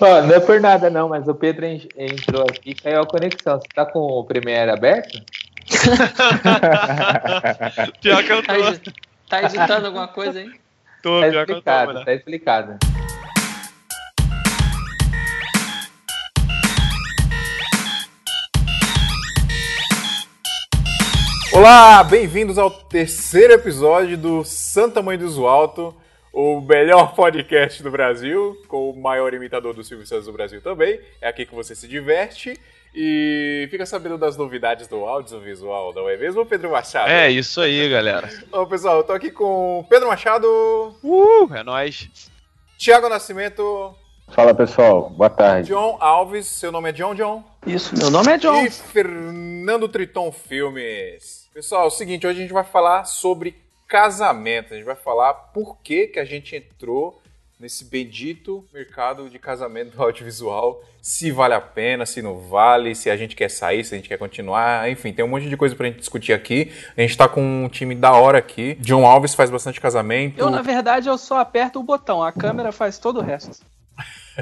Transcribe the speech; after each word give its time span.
Ó, 0.00 0.22
não 0.22 0.34
é 0.34 0.40
por 0.40 0.60
nada 0.60 0.90
não, 0.90 1.08
mas 1.08 1.28
o 1.28 1.34
Pedro 1.34 1.64
en- 1.66 1.88
entrou 1.96 2.42
aqui 2.42 2.70
e 2.70 2.74
caiu 2.74 3.02
a 3.02 3.06
conexão. 3.06 3.58
Você 3.60 3.68
tá 3.74 3.86
com 3.86 4.00
o 4.00 4.24
Premiere 4.24 4.70
aberto? 4.70 5.22
Pior 8.02 8.22
que 8.22 8.32
eu 8.32 8.42
Tá, 8.42 8.54
tô. 8.54 8.60
edi- 8.68 8.94
tá 9.28 9.42
editando 9.44 9.86
alguma 9.86 10.08
coisa 10.08 10.40
aí? 10.40 10.50
tô 11.02 11.20
Tá 11.20 11.30
pior 11.30 11.46
que 11.46 11.52
eu 11.52 11.62
tô, 11.62 11.70
explicado, 11.70 12.04
tá 12.04 12.12
explicado. 12.14 12.78
Olá, 21.52 22.02
bem-vindos 22.02 22.58
ao 22.58 22.70
terceiro 22.70 23.52
episódio 23.52 24.18
do 24.18 24.44
Santa 24.44 25.00
Mãe 25.02 25.16
do 25.16 25.28
Zualto, 25.28 25.94
o 26.34 26.60
melhor 26.60 27.14
podcast 27.14 27.80
do 27.80 27.92
Brasil, 27.92 28.60
com 28.66 28.90
o 28.90 29.00
maior 29.00 29.32
imitador 29.32 29.72
do 29.72 29.84
Silvio 29.84 30.04
Santos 30.04 30.26
do 30.26 30.32
Brasil 30.32 30.60
também. 30.60 30.98
É 31.20 31.28
aqui 31.28 31.46
que 31.46 31.54
você 31.54 31.76
se 31.76 31.86
diverte 31.86 32.58
e 32.92 33.68
fica 33.70 33.86
sabendo 33.86 34.18
das 34.18 34.36
novidades 34.36 34.88
do 34.88 35.04
audiovisual, 35.04 35.94
não 35.94 36.08
é 36.08 36.16
mesmo, 36.16 36.44
Pedro 36.44 36.72
Machado? 36.72 37.08
É 37.08 37.30
isso 37.30 37.60
aí, 37.60 37.88
galera. 37.88 38.28
Ô, 38.50 38.66
pessoal, 38.66 38.96
eu 38.96 39.04
tô 39.04 39.12
aqui 39.12 39.30
com 39.30 39.86
Pedro 39.88 40.08
Machado, 40.08 40.48
Uh, 41.04 41.54
é 41.54 41.62
nóis. 41.62 42.10
Thiago 42.76 43.08
Nascimento, 43.08 43.94
Fala 44.30 44.52
pessoal, 44.52 45.10
boa 45.10 45.30
tarde. 45.30 45.68
John 45.68 45.98
Alves, 46.00 46.48
seu 46.48 46.72
nome 46.72 46.88
é 46.88 46.92
John 46.92 47.14
John? 47.14 47.44
Isso, 47.64 47.96
meu 47.96 48.10
nome 48.10 48.32
é 48.32 48.38
John. 48.38 48.64
E 48.64 48.70
Fernando 48.70 49.88
Triton 49.88 50.32
Filmes. 50.32 51.48
Pessoal, 51.54 51.84
é 51.84 51.86
o 51.86 51.90
seguinte, 51.90 52.26
hoje 52.26 52.40
a 52.40 52.42
gente 52.42 52.52
vai 52.52 52.64
falar 52.64 53.04
sobre 53.04 53.54
casamento. 53.88 54.72
A 54.72 54.76
gente 54.76 54.86
vai 54.86 54.96
falar 54.96 55.34
por 55.34 55.78
que, 55.78 56.08
que 56.08 56.18
a 56.18 56.24
gente 56.24 56.56
entrou 56.56 57.22
nesse 57.58 57.84
bendito 57.84 58.64
mercado 58.72 59.30
de 59.30 59.38
casamento 59.38 60.00
audiovisual. 60.02 60.82
Se 61.00 61.30
vale 61.30 61.54
a 61.54 61.60
pena, 61.60 62.04
se 62.04 62.20
não 62.20 62.38
vale, 62.38 62.94
se 62.94 63.08
a 63.08 63.16
gente 63.16 63.36
quer 63.36 63.50
sair, 63.50 63.84
se 63.84 63.94
a 63.94 63.96
gente 63.96 64.08
quer 64.08 64.18
continuar. 64.18 64.90
Enfim, 64.90 65.12
tem 65.12 65.24
um 65.24 65.28
monte 65.28 65.48
de 65.48 65.56
coisa 65.56 65.74
pra 65.74 65.86
gente 65.86 65.98
discutir 65.98 66.32
aqui. 66.32 66.72
A 66.96 67.00
gente 67.00 67.16
tá 67.16 67.28
com 67.28 67.64
um 67.64 67.68
time 67.68 67.94
da 67.94 68.12
hora 68.12 68.38
aqui. 68.38 68.74
John 68.80 69.06
Alves 69.06 69.34
faz 69.34 69.50
bastante 69.50 69.80
casamento. 69.80 70.38
Eu, 70.38 70.50
na 70.50 70.62
verdade, 70.62 71.08
eu 71.08 71.16
só 71.16 71.38
aperto 71.38 71.80
o 71.80 71.82
botão, 71.82 72.22
a 72.22 72.32
câmera 72.32 72.72
faz 72.72 72.98
todo 72.98 73.20
o 73.20 73.22
resto. 73.22 73.64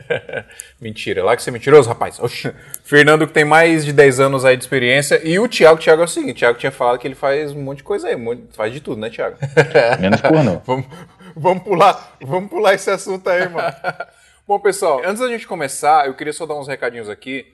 Mentira, 0.81 1.25
lá 1.25 1.37
que 1.37 1.43
você 1.43 1.51
é 1.51 1.53
mentiroso, 1.53 1.89
rapaz. 1.89 2.19
Oxi. 2.19 2.53
Fernando 2.85 3.27
que 3.27 3.33
tem 3.33 3.45
mais 3.45 3.85
de 3.85 3.93
10 3.93 4.21
anos 4.21 4.45
aí 4.45 4.57
de 4.57 4.63
experiência. 4.63 5.21
E 5.25 5.39
o 5.39 5.49
Thiago, 5.49 5.81
Thiago 5.81 6.03
é 6.03 6.05
o 6.05 6.09
seguinte, 6.09 6.37
o 6.37 6.39
Thiago 6.39 6.59
tinha 6.59 6.73
falado 6.73 6.99
que 6.99 7.07
ele 7.07 7.15
faz 7.15 7.53
um 7.53 7.63
monte 7.63 7.79
de 7.79 7.85
coisa 7.85 8.09
aí, 8.09 8.17
um 8.17 8.47
faz 8.53 8.73
de 8.73 8.81
tudo, 8.81 9.01
né, 9.01 9.11
Thiago? 9.11 9.37
Menos 10.01 10.21
pornô. 10.21 10.61
vamos, 10.67 10.87
vamos 11.37 11.63
pular, 11.63 12.17
vamos 12.21 12.51
pular 12.51 12.75
esse 12.75 12.91
assunto 12.91 13.29
aí, 13.29 13.49
mano. 13.49 13.75
Bom, 14.47 14.59
pessoal, 14.59 15.01
antes 15.05 15.21
da 15.21 15.29
gente 15.29 15.47
começar, 15.47 16.07
eu 16.07 16.15
queria 16.15 16.33
só 16.33 16.47
dar 16.47 16.55
uns 16.55 16.69
recadinhos 16.69 17.09
aqui. 17.09 17.47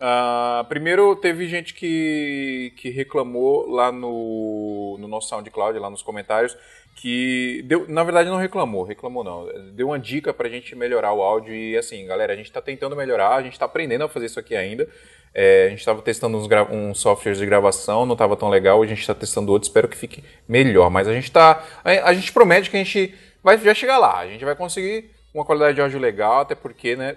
Ah, 0.00 0.66
primeiro, 0.68 1.16
teve 1.16 1.48
gente 1.48 1.72
que, 1.72 2.72
que 2.76 2.90
reclamou 2.90 3.66
lá 3.70 3.90
no, 3.90 4.98
no 5.00 5.08
nosso 5.08 5.28
SoundCloud, 5.28 5.78
lá 5.78 5.88
nos 5.88 6.02
comentários, 6.02 6.56
que 6.94 7.62
deu, 7.66 7.86
na 7.88 8.04
verdade 8.04 8.30
não 8.30 8.36
reclamou, 8.36 8.84
reclamou 8.84 9.24
não, 9.24 9.46
deu 9.72 9.88
uma 9.88 9.98
dica 9.98 10.32
pra 10.32 10.48
gente 10.48 10.76
melhorar 10.76 11.12
o 11.12 11.22
áudio 11.22 11.54
e 11.54 11.76
assim, 11.76 12.06
galera, 12.06 12.32
a 12.32 12.36
gente 12.36 12.52
tá 12.52 12.62
tentando 12.62 12.94
melhorar, 12.94 13.34
a 13.34 13.42
gente 13.42 13.58
tá 13.58 13.64
aprendendo 13.64 14.04
a 14.04 14.08
fazer 14.08 14.26
isso 14.26 14.38
aqui 14.38 14.54
ainda. 14.54 14.88
É, 15.36 15.66
a 15.66 15.68
gente 15.70 15.80
estava 15.80 16.00
testando 16.00 16.38
uns, 16.38 16.48
uns 16.70 17.00
softwares 17.00 17.38
de 17.40 17.46
gravação, 17.46 18.06
não 18.06 18.12
estava 18.12 18.36
tão 18.36 18.48
legal, 18.48 18.80
a 18.80 18.86
gente 18.86 19.00
está 19.00 19.14
testando 19.14 19.50
outro, 19.50 19.66
espero 19.66 19.88
que 19.88 19.96
fique 19.96 20.22
melhor. 20.48 20.88
Mas 20.90 21.08
a 21.08 21.12
gente 21.12 21.30
tá. 21.32 21.64
A, 21.82 21.90
a 22.10 22.14
gente 22.14 22.32
promete 22.32 22.70
que 22.70 22.76
a 22.76 22.84
gente 22.84 23.12
vai 23.42 23.58
já 23.58 23.74
chegar 23.74 23.98
lá, 23.98 24.20
a 24.20 24.28
gente 24.28 24.44
vai 24.44 24.54
conseguir 24.54 25.10
uma 25.34 25.44
qualidade 25.44 25.74
de 25.74 25.80
áudio 25.80 25.98
legal, 25.98 26.40
até 26.40 26.54
porque, 26.54 26.94
né, 26.94 27.16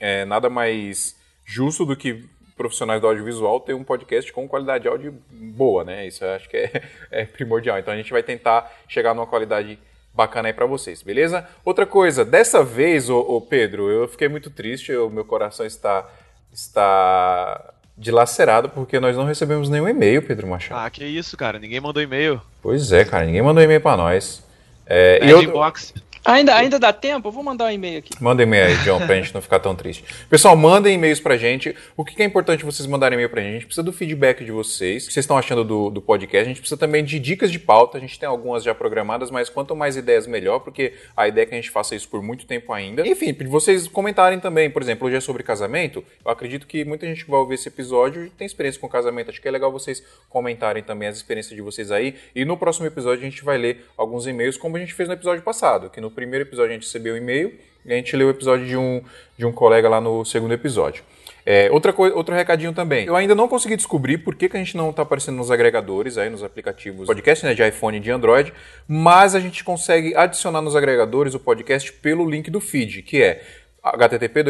é 0.00 0.24
nada 0.24 0.48
mais 0.48 1.14
justo 1.44 1.84
do 1.84 1.94
que 1.94 2.24
profissionais 2.60 3.00
do 3.00 3.06
audiovisual 3.06 3.58
ter 3.58 3.72
um 3.72 3.82
podcast 3.82 4.30
com 4.34 4.46
qualidade 4.46 4.82
de 4.82 4.88
áudio 4.88 5.14
boa, 5.32 5.82
né? 5.82 6.06
Isso 6.06 6.22
eu 6.22 6.34
acho 6.34 6.46
que 6.46 6.58
é, 6.58 6.82
é 7.10 7.24
primordial. 7.24 7.78
Então 7.78 7.94
a 7.94 7.96
gente 7.96 8.12
vai 8.12 8.22
tentar 8.22 8.70
chegar 8.86 9.14
numa 9.14 9.26
qualidade 9.26 9.78
bacana 10.12 10.48
aí 10.48 10.52
pra 10.52 10.66
vocês, 10.66 11.02
beleza? 11.02 11.48
Outra 11.64 11.86
coisa, 11.86 12.22
dessa 12.22 12.62
vez, 12.62 13.08
ô, 13.08 13.18
ô 13.18 13.40
Pedro, 13.40 13.90
eu 13.90 14.06
fiquei 14.06 14.28
muito 14.28 14.50
triste, 14.50 14.94
o 14.94 15.08
meu 15.08 15.24
coração 15.24 15.64
está 15.64 16.06
está 16.52 17.72
dilacerado 17.96 18.68
porque 18.68 19.00
nós 19.00 19.16
não 19.16 19.24
recebemos 19.24 19.70
nenhum 19.70 19.88
e-mail, 19.88 20.20
Pedro 20.20 20.46
Machado. 20.46 20.84
Ah, 20.84 20.90
que 20.90 21.02
isso, 21.02 21.38
cara. 21.38 21.58
Ninguém 21.58 21.80
mandou 21.80 22.02
e-mail. 22.02 22.42
Pois 22.60 22.92
é, 22.92 23.06
cara, 23.06 23.24
ninguém 23.24 23.40
mandou 23.40 23.62
e-mail 23.62 23.80
pra 23.80 23.96
nós. 23.96 24.44
É, 24.84 25.18
Pede 25.20 25.32
eu, 25.32 25.42
inbox. 25.44 25.94
Ainda, 26.24 26.54
ainda 26.54 26.78
dá 26.78 26.92
tempo? 26.92 27.28
Eu 27.28 27.32
vou 27.32 27.42
mandar 27.42 27.66
um 27.66 27.70
e-mail 27.70 27.98
aqui. 27.98 28.10
Manda 28.20 28.42
e-mail 28.42 28.66
aí, 28.66 28.76
John, 28.84 28.98
pra 29.06 29.16
gente 29.16 29.32
não 29.32 29.40
ficar 29.40 29.58
tão 29.58 29.74
triste. 29.74 30.04
Pessoal, 30.28 30.54
mandem 30.54 30.94
e-mails 30.94 31.18
pra 31.18 31.36
gente. 31.36 31.74
O 31.96 32.04
que 32.04 32.20
é 32.22 32.26
importante 32.26 32.64
vocês 32.64 32.86
mandarem 32.86 33.16
e-mail 33.16 33.30
pra 33.30 33.40
gente? 33.40 33.50
A 33.50 33.54
gente 33.54 33.66
precisa 33.66 33.82
do 33.82 33.92
feedback 33.92 34.44
de 34.44 34.52
vocês. 34.52 35.04
O 35.04 35.06
que 35.08 35.14
vocês 35.14 35.24
estão 35.24 35.38
achando 35.38 35.64
do, 35.64 35.88
do 35.88 36.02
podcast? 36.02 36.44
A 36.44 36.48
gente 36.48 36.60
precisa 36.60 36.78
também 36.78 37.02
de 37.02 37.18
dicas 37.18 37.50
de 37.50 37.58
pauta. 37.58 37.96
A 37.96 38.00
gente 38.00 38.18
tem 38.18 38.28
algumas 38.28 38.62
já 38.62 38.74
programadas, 38.74 39.30
mas 39.30 39.48
quanto 39.48 39.74
mais 39.74 39.96
ideias, 39.96 40.26
melhor, 40.26 40.60
porque 40.60 40.92
a 41.16 41.26
ideia 41.26 41.44
é 41.44 41.46
que 41.46 41.54
a 41.54 41.56
gente 41.56 41.70
faça 41.70 41.94
isso 41.94 42.08
por 42.08 42.22
muito 42.22 42.46
tempo 42.46 42.72
ainda. 42.72 43.06
Enfim, 43.06 43.34
vocês 43.48 43.88
comentarem 43.88 44.38
também. 44.38 44.70
Por 44.70 44.82
exemplo, 44.82 45.06
hoje 45.06 45.16
é 45.16 45.20
sobre 45.20 45.42
casamento. 45.42 46.04
Eu 46.22 46.30
acredito 46.30 46.66
que 46.66 46.84
muita 46.84 47.06
gente 47.06 47.24
que 47.24 47.30
vai 47.30 47.40
ouvir 47.40 47.54
esse 47.54 47.68
episódio 47.68 48.30
tem 48.36 48.46
experiência 48.46 48.78
com 48.78 48.88
casamento. 48.88 49.30
Acho 49.30 49.40
que 49.40 49.48
é 49.48 49.50
legal 49.50 49.72
vocês 49.72 50.02
comentarem 50.28 50.82
também 50.82 51.08
as 51.08 51.16
experiências 51.16 51.56
de 51.56 51.62
vocês 51.62 51.90
aí. 51.90 52.14
E 52.34 52.44
no 52.44 52.58
próximo 52.58 52.86
episódio 52.86 53.26
a 53.26 53.30
gente 53.30 53.42
vai 53.42 53.56
ler 53.56 53.86
alguns 53.96 54.26
e-mails, 54.26 54.58
como 54.58 54.76
a 54.76 54.80
gente 54.80 54.92
fez 54.92 55.08
no 55.08 55.14
episódio 55.14 55.42
passado, 55.42 55.88
que 55.88 56.00
no 56.00 56.09
primeiro 56.10 56.44
episódio 56.44 56.70
a 56.70 56.74
gente 56.74 56.86
recebeu 56.86 57.14
um 57.14 57.16
e-mail 57.16 57.54
e 57.84 57.92
a 57.92 57.96
gente 57.96 58.14
leu 58.16 58.28
o 58.28 58.30
episódio 58.30 58.66
de 58.66 58.76
um, 58.76 59.02
de 59.38 59.46
um 59.46 59.52
colega 59.52 59.88
lá 59.88 60.00
no 60.00 60.24
segundo 60.24 60.52
episódio. 60.52 61.02
É, 61.44 61.70
outra 61.70 61.94
outro 62.14 62.34
recadinho 62.34 62.72
também. 62.72 63.06
Eu 63.06 63.16
ainda 63.16 63.34
não 63.34 63.48
consegui 63.48 63.74
descobrir 63.76 64.18
por 64.18 64.34
que, 64.34 64.48
que 64.48 64.56
a 64.56 64.60
gente 64.60 64.76
não 64.76 64.90
está 64.90 65.02
aparecendo 65.02 65.36
nos 65.36 65.50
agregadores, 65.50 66.18
aí 66.18 66.28
nos 66.28 66.42
aplicativos 66.42 67.06
podcast, 67.06 67.44
né, 67.44 67.54
de 67.54 67.66
iPhone 67.66 67.96
e 67.96 68.00
de 68.00 68.10
Android, 68.10 68.52
mas 68.86 69.34
a 69.34 69.40
gente 69.40 69.64
consegue 69.64 70.14
adicionar 70.14 70.60
nos 70.60 70.76
agregadores 70.76 71.34
o 71.34 71.40
podcast 71.40 71.92
pelo 71.94 72.28
link 72.28 72.50
do 72.50 72.60
feed, 72.60 73.02
que 73.02 73.22
é 73.22 73.42
http 73.82 74.44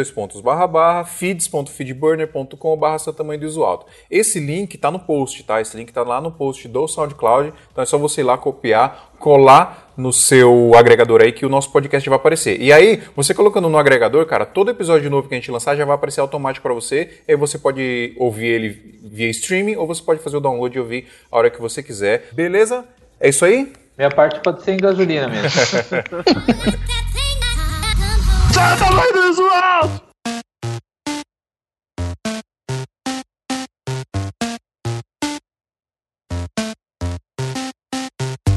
feeds.feedburner.com 1.06 2.76
barra 2.76 2.98
seu 2.98 3.12
tamanho 3.12 3.40
do 3.40 3.46
uso 3.46 3.62
alto. 3.62 3.86
Esse 4.10 4.40
link 4.40 4.74
está 4.74 4.90
no 4.90 4.98
post, 4.98 5.42
tá? 5.44 5.60
Esse 5.60 5.76
link 5.76 5.88
está 5.88 6.02
lá 6.02 6.20
no 6.20 6.32
post 6.32 6.66
do 6.66 6.86
SoundCloud, 6.88 7.52
então 7.70 7.82
é 7.82 7.86
só 7.86 7.96
você 7.96 8.20
ir 8.22 8.24
lá 8.24 8.36
copiar, 8.36 9.12
colar 9.18 9.92
no 9.96 10.12
seu 10.12 10.72
agregador 10.74 11.20
aí 11.22 11.30
que 11.30 11.44
o 11.46 11.48
nosso 11.48 11.70
podcast 11.70 12.08
vai 12.08 12.16
aparecer. 12.16 12.60
E 12.60 12.72
aí, 12.72 13.02
você 13.14 13.34
colocando 13.34 13.68
no 13.68 13.78
agregador, 13.78 14.24
cara, 14.26 14.46
todo 14.46 14.70
episódio 14.70 15.10
novo 15.10 15.28
que 15.28 15.34
a 15.34 15.38
gente 15.38 15.50
lançar 15.50 15.76
já 15.76 15.84
vai 15.84 15.94
aparecer 15.94 16.20
automático 16.20 16.62
para 16.62 16.74
você, 16.74 17.22
e 17.28 17.32
aí 17.32 17.36
você 17.36 17.58
pode 17.58 18.14
ouvir 18.18 18.46
ele 18.46 18.98
via 19.04 19.28
streaming 19.28 19.76
ou 19.76 19.86
você 19.86 20.02
pode 20.02 20.20
fazer 20.20 20.36
o 20.38 20.40
download 20.40 20.76
e 20.76 20.80
ouvir 20.80 21.06
a 21.30 21.36
hora 21.36 21.50
que 21.50 21.60
você 21.60 21.82
quiser. 21.82 22.28
Beleza? 22.32 22.84
É 23.20 23.28
isso 23.28 23.44
aí? 23.44 23.72
Minha 23.96 24.10
parte 24.10 24.40
pode 24.40 24.62
ser 24.62 24.72
em 24.72 24.78
gasolina 24.78 25.28
mesmo. 25.28 25.50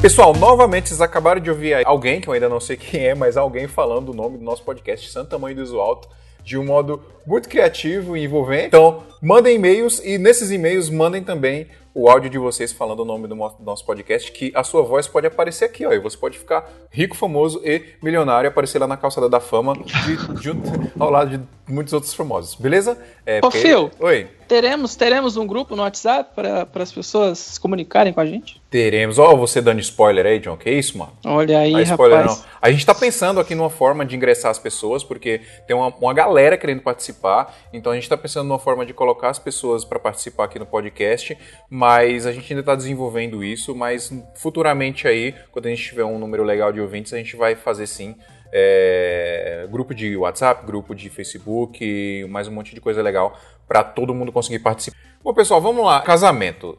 Pessoal, 0.04 0.34
novamente 0.34 0.90
vocês 0.90 1.00
acabaram 1.00 1.40
de 1.40 1.50
ouvir 1.50 1.82
alguém, 1.86 2.20
que 2.20 2.28
eu 2.28 2.34
ainda 2.34 2.46
não 2.46 2.60
sei 2.60 2.76
quem 2.76 3.06
é, 3.06 3.14
mas 3.14 3.38
alguém 3.38 3.66
falando 3.66 4.10
o 4.10 4.14
nome 4.14 4.36
do 4.36 4.44
nosso 4.44 4.62
podcast, 4.62 5.10
Santo 5.10 5.30
Tamanho 5.30 5.56
do 5.56 5.62
Iso 5.62 5.80
Alto, 5.80 6.10
de 6.44 6.58
um 6.58 6.64
modo 6.64 7.02
muito 7.26 7.48
criativo 7.48 8.14
e 8.14 8.22
envolvente. 8.22 8.66
Então, 8.66 9.02
mandem 9.22 9.56
e-mails 9.56 10.00
e 10.04 10.18
nesses 10.18 10.50
e-mails 10.50 10.90
mandem 10.90 11.24
também 11.24 11.68
o 11.94 12.08
áudio 12.10 12.28
de 12.28 12.38
vocês 12.38 12.72
falando 12.72 13.00
o 13.00 13.04
nome 13.04 13.28
do 13.28 13.36
nosso 13.60 13.86
podcast, 13.86 14.32
que 14.32 14.50
a 14.54 14.64
sua 14.64 14.82
voz 14.82 15.06
pode 15.06 15.26
aparecer 15.28 15.64
aqui, 15.66 15.86
ó, 15.86 15.92
e 15.92 15.98
você 15.98 16.16
pode 16.16 16.36
ficar 16.38 16.68
rico, 16.90 17.16
famoso 17.16 17.60
e 17.64 17.82
milionário, 18.02 18.46
e 18.46 18.50
aparecer 18.50 18.80
lá 18.80 18.86
na 18.86 18.96
calçada 18.96 19.28
da 19.28 19.38
fama, 19.40 19.74
de- 19.74 20.42
junto, 20.42 20.68
ao 20.98 21.08
lado 21.10 21.38
de 21.38 21.44
muitos 21.72 21.92
outros 21.92 22.12
famosos, 22.12 22.56
beleza? 22.56 22.98
É, 23.24 23.40
Ô, 23.42 23.50
Phil. 23.50 23.90
Oi. 24.00 24.28
Teremos, 24.46 24.94
teremos 24.94 25.38
um 25.38 25.46
grupo 25.46 25.74
no 25.74 25.82
WhatsApp 25.82 26.32
para 26.34 26.68
as 26.82 26.92
pessoas 26.92 27.38
se 27.38 27.58
comunicarem 27.60 28.12
com 28.12 28.20
a 28.20 28.26
gente? 28.26 28.60
Teremos. 28.68 29.18
Ó, 29.18 29.34
você 29.34 29.62
dando 29.62 29.80
spoiler 29.80 30.26
aí, 30.26 30.38
John, 30.38 30.54
que 30.58 30.70
isso, 30.70 30.98
mano? 30.98 31.12
Olha 31.24 31.60
aí, 31.60 31.74
é 31.74 31.82
spoiler, 31.82 32.18
rapaz. 32.18 32.40
não. 32.40 32.44
A 32.60 32.70
gente 32.70 32.84
tá 32.84 32.94
pensando 32.94 33.40
aqui 33.40 33.54
numa 33.54 33.70
forma 33.70 34.04
de 34.04 34.14
ingressar 34.14 34.50
as 34.50 34.58
pessoas, 34.58 35.02
porque 35.02 35.40
tem 35.66 35.74
uma, 35.74 35.88
uma 35.88 36.12
galera 36.12 36.58
querendo 36.58 36.82
participar. 36.82 37.54
Então 37.72 37.90
a 37.92 37.94
gente 37.94 38.06
tá 38.06 38.18
pensando 38.18 38.46
numa 38.46 38.58
forma 38.58 38.84
de 38.84 38.92
colocar 38.92 39.30
as 39.30 39.38
pessoas 39.38 39.82
para 39.82 39.98
participar 39.98 40.44
aqui 40.44 40.58
no 40.58 40.66
podcast. 40.66 41.38
Mas 41.70 41.83
a 41.84 42.32
gente 42.32 42.52
ainda 42.52 42.62
tá 42.62 42.74
desenvolvendo 42.74 43.42
isso. 43.42 43.74
Mas 43.74 44.12
futuramente 44.34 45.06
aí, 45.06 45.34
quando 45.52 45.66
a 45.66 45.70
gente 45.70 45.82
tiver 45.82 46.04
um 46.04 46.18
número 46.18 46.42
legal 46.42 46.72
de 46.72 46.80
ouvintes, 46.80 47.12
a 47.12 47.18
gente 47.18 47.36
vai 47.36 47.54
fazer 47.54 47.86
sim. 47.86 48.16
é, 48.52 49.66
grupo 49.70 49.94
de 49.94 50.16
WhatsApp, 50.16 50.64
grupo 50.66 50.94
de 50.94 51.10
Facebook, 51.10 52.26
mais 52.28 52.48
um 52.48 52.52
monte 52.52 52.74
de 52.74 52.80
coisa 52.80 53.02
legal 53.02 53.38
para 53.66 53.82
todo 53.82 54.14
mundo 54.14 54.30
conseguir 54.30 54.60
participar. 54.60 54.96
Bom, 55.22 55.32
pessoal, 55.32 55.60
vamos 55.60 55.84
lá. 55.84 56.02
Casamento. 56.02 56.78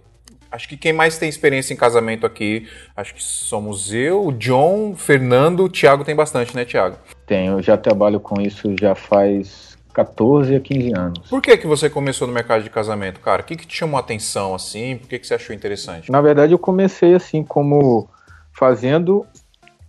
Acho 0.52 0.69
que 0.69 0.78
quem 0.78 0.94
mais 0.94 1.18
tem 1.18 1.28
experiência 1.28 1.74
em 1.74 1.78
casamento 1.78 2.25
aqui, 2.25 2.68
acho 2.96 3.13
que 3.13 3.22
somos 3.22 3.94
eu, 3.94 4.28
o 4.28 4.31
John, 4.31 4.96
Fernando, 4.96 5.66
o 5.66 5.69
Thiago 5.69 6.06
tem 6.06 6.16
bastante, 6.16 6.56
né, 6.56 6.63
Thiago? 6.63 6.98
Tenho, 7.25 7.54
eu 7.54 7.62
já 7.62 7.75
trabalho 7.75 8.22
com 8.22 8.42
isso 8.42 8.74
já 8.80 8.96
faz 8.96 9.75
14 9.96 10.56
a 10.56 10.60
15 10.60 10.92
anos. 10.94 11.30
Por 11.30 11.42
que, 11.42 11.56
que 11.56 11.66
você 11.66 11.90
começou 11.90 12.28
no 12.28 12.34
mercado 12.34 12.62
de 12.62 12.70
casamento, 12.70 13.22
cara? 13.22 13.42
O 13.42 13.46
que, 13.46 13.56
que 13.56 13.66
te 13.66 13.78
chamou 13.78 13.98
a 13.98 14.02
atenção 14.02 14.54
assim? 14.54 14.98
Por 14.98 15.08
que, 15.08 15.18
que 15.18 15.26
você 15.26 15.36
achou 15.36 15.56
interessante? 15.56 16.12
Na 16.12 16.22
verdade, 16.22 16.52
eu 16.52 16.60
comecei 16.60 17.16
assim, 17.16 17.44
como 17.44 18.10
fazendo, 18.52 19.26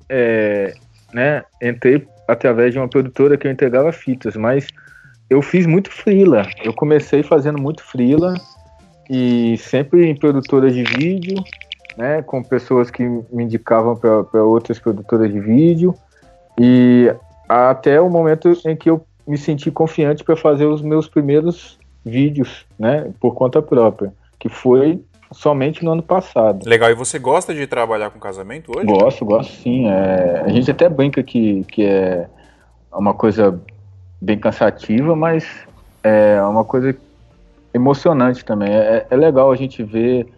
é, 0.08 0.74
né, 1.12 1.44
entrei 1.60 2.06
através 2.28 2.72
de 2.72 2.78
uma 2.78 2.88
produtora 2.88 3.36
que 3.36 3.48
eu 3.48 3.50
entregava 3.50 3.90
fitas, 3.92 4.36
mas 4.36 4.68
eu 5.28 5.42
fiz 5.42 5.66
muito 5.66 5.90
freela. 5.90 6.46
Eu 6.62 6.72
comecei 6.72 7.24
fazendo 7.24 7.60
muito 7.60 7.82
freela 7.82 8.34
e 9.10 9.56
sempre 9.58 10.06
em 10.06 10.14
produtoras 10.14 10.72
de 10.72 10.84
vídeo, 10.84 11.42
né, 11.96 12.22
com 12.22 12.42
pessoas 12.42 12.90
que 12.90 13.02
me 13.02 13.44
indicavam 13.44 13.96
para 13.96 14.44
outras 14.44 14.78
produtoras 14.78 15.32
de 15.32 15.40
vídeo 15.40 15.94
e 16.58 17.12
até 17.48 18.00
o 18.00 18.10
momento 18.10 18.52
em 18.64 18.76
que 18.76 18.90
eu 18.90 19.05
me 19.26 19.36
senti 19.36 19.70
confiante 19.70 20.22
para 20.22 20.36
fazer 20.36 20.66
os 20.66 20.80
meus 20.80 21.08
primeiros 21.08 21.78
vídeos, 22.04 22.64
né, 22.78 23.10
por 23.20 23.34
conta 23.34 23.60
própria, 23.60 24.12
que 24.38 24.48
foi 24.48 25.02
somente 25.32 25.84
no 25.84 25.92
ano 25.92 26.02
passado. 26.02 26.68
Legal, 26.68 26.90
e 26.90 26.94
você 26.94 27.18
gosta 27.18 27.52
de 27.54 27.66
trabalhar 27.66 28.10
com 28.10 28.18
casamento 28.18 28.70
hoje? 28.76 28.86
Gosto, 28.86 29.24
gosto 29.24 29.52
sim. 29.52 29.88
É, 29.88 30.42
a 30.44 30.48
gente 30.48 30.70
até 30.70 30.88
brinca 30.88 31.22
que, 31.22 31.64
que 31.64 31.84
é 31.84 32.28
uma 32.92 33.12
coisa 33.12 33.60
bem 34.20 34.38
cansativa, 34.38 35.16
mas 35.16 35.44
é 36.02 36.40
uma 36.42 36.64
coisa 36.64 36.96
emocionante 37.74 38.44
também. 38.44 38.72
É, 38.72 39.06
é 39.10 39.16
legal 39.16 39.50
a 39.50 39.56
gente 39.56 39.82
ver. 39.82 40.28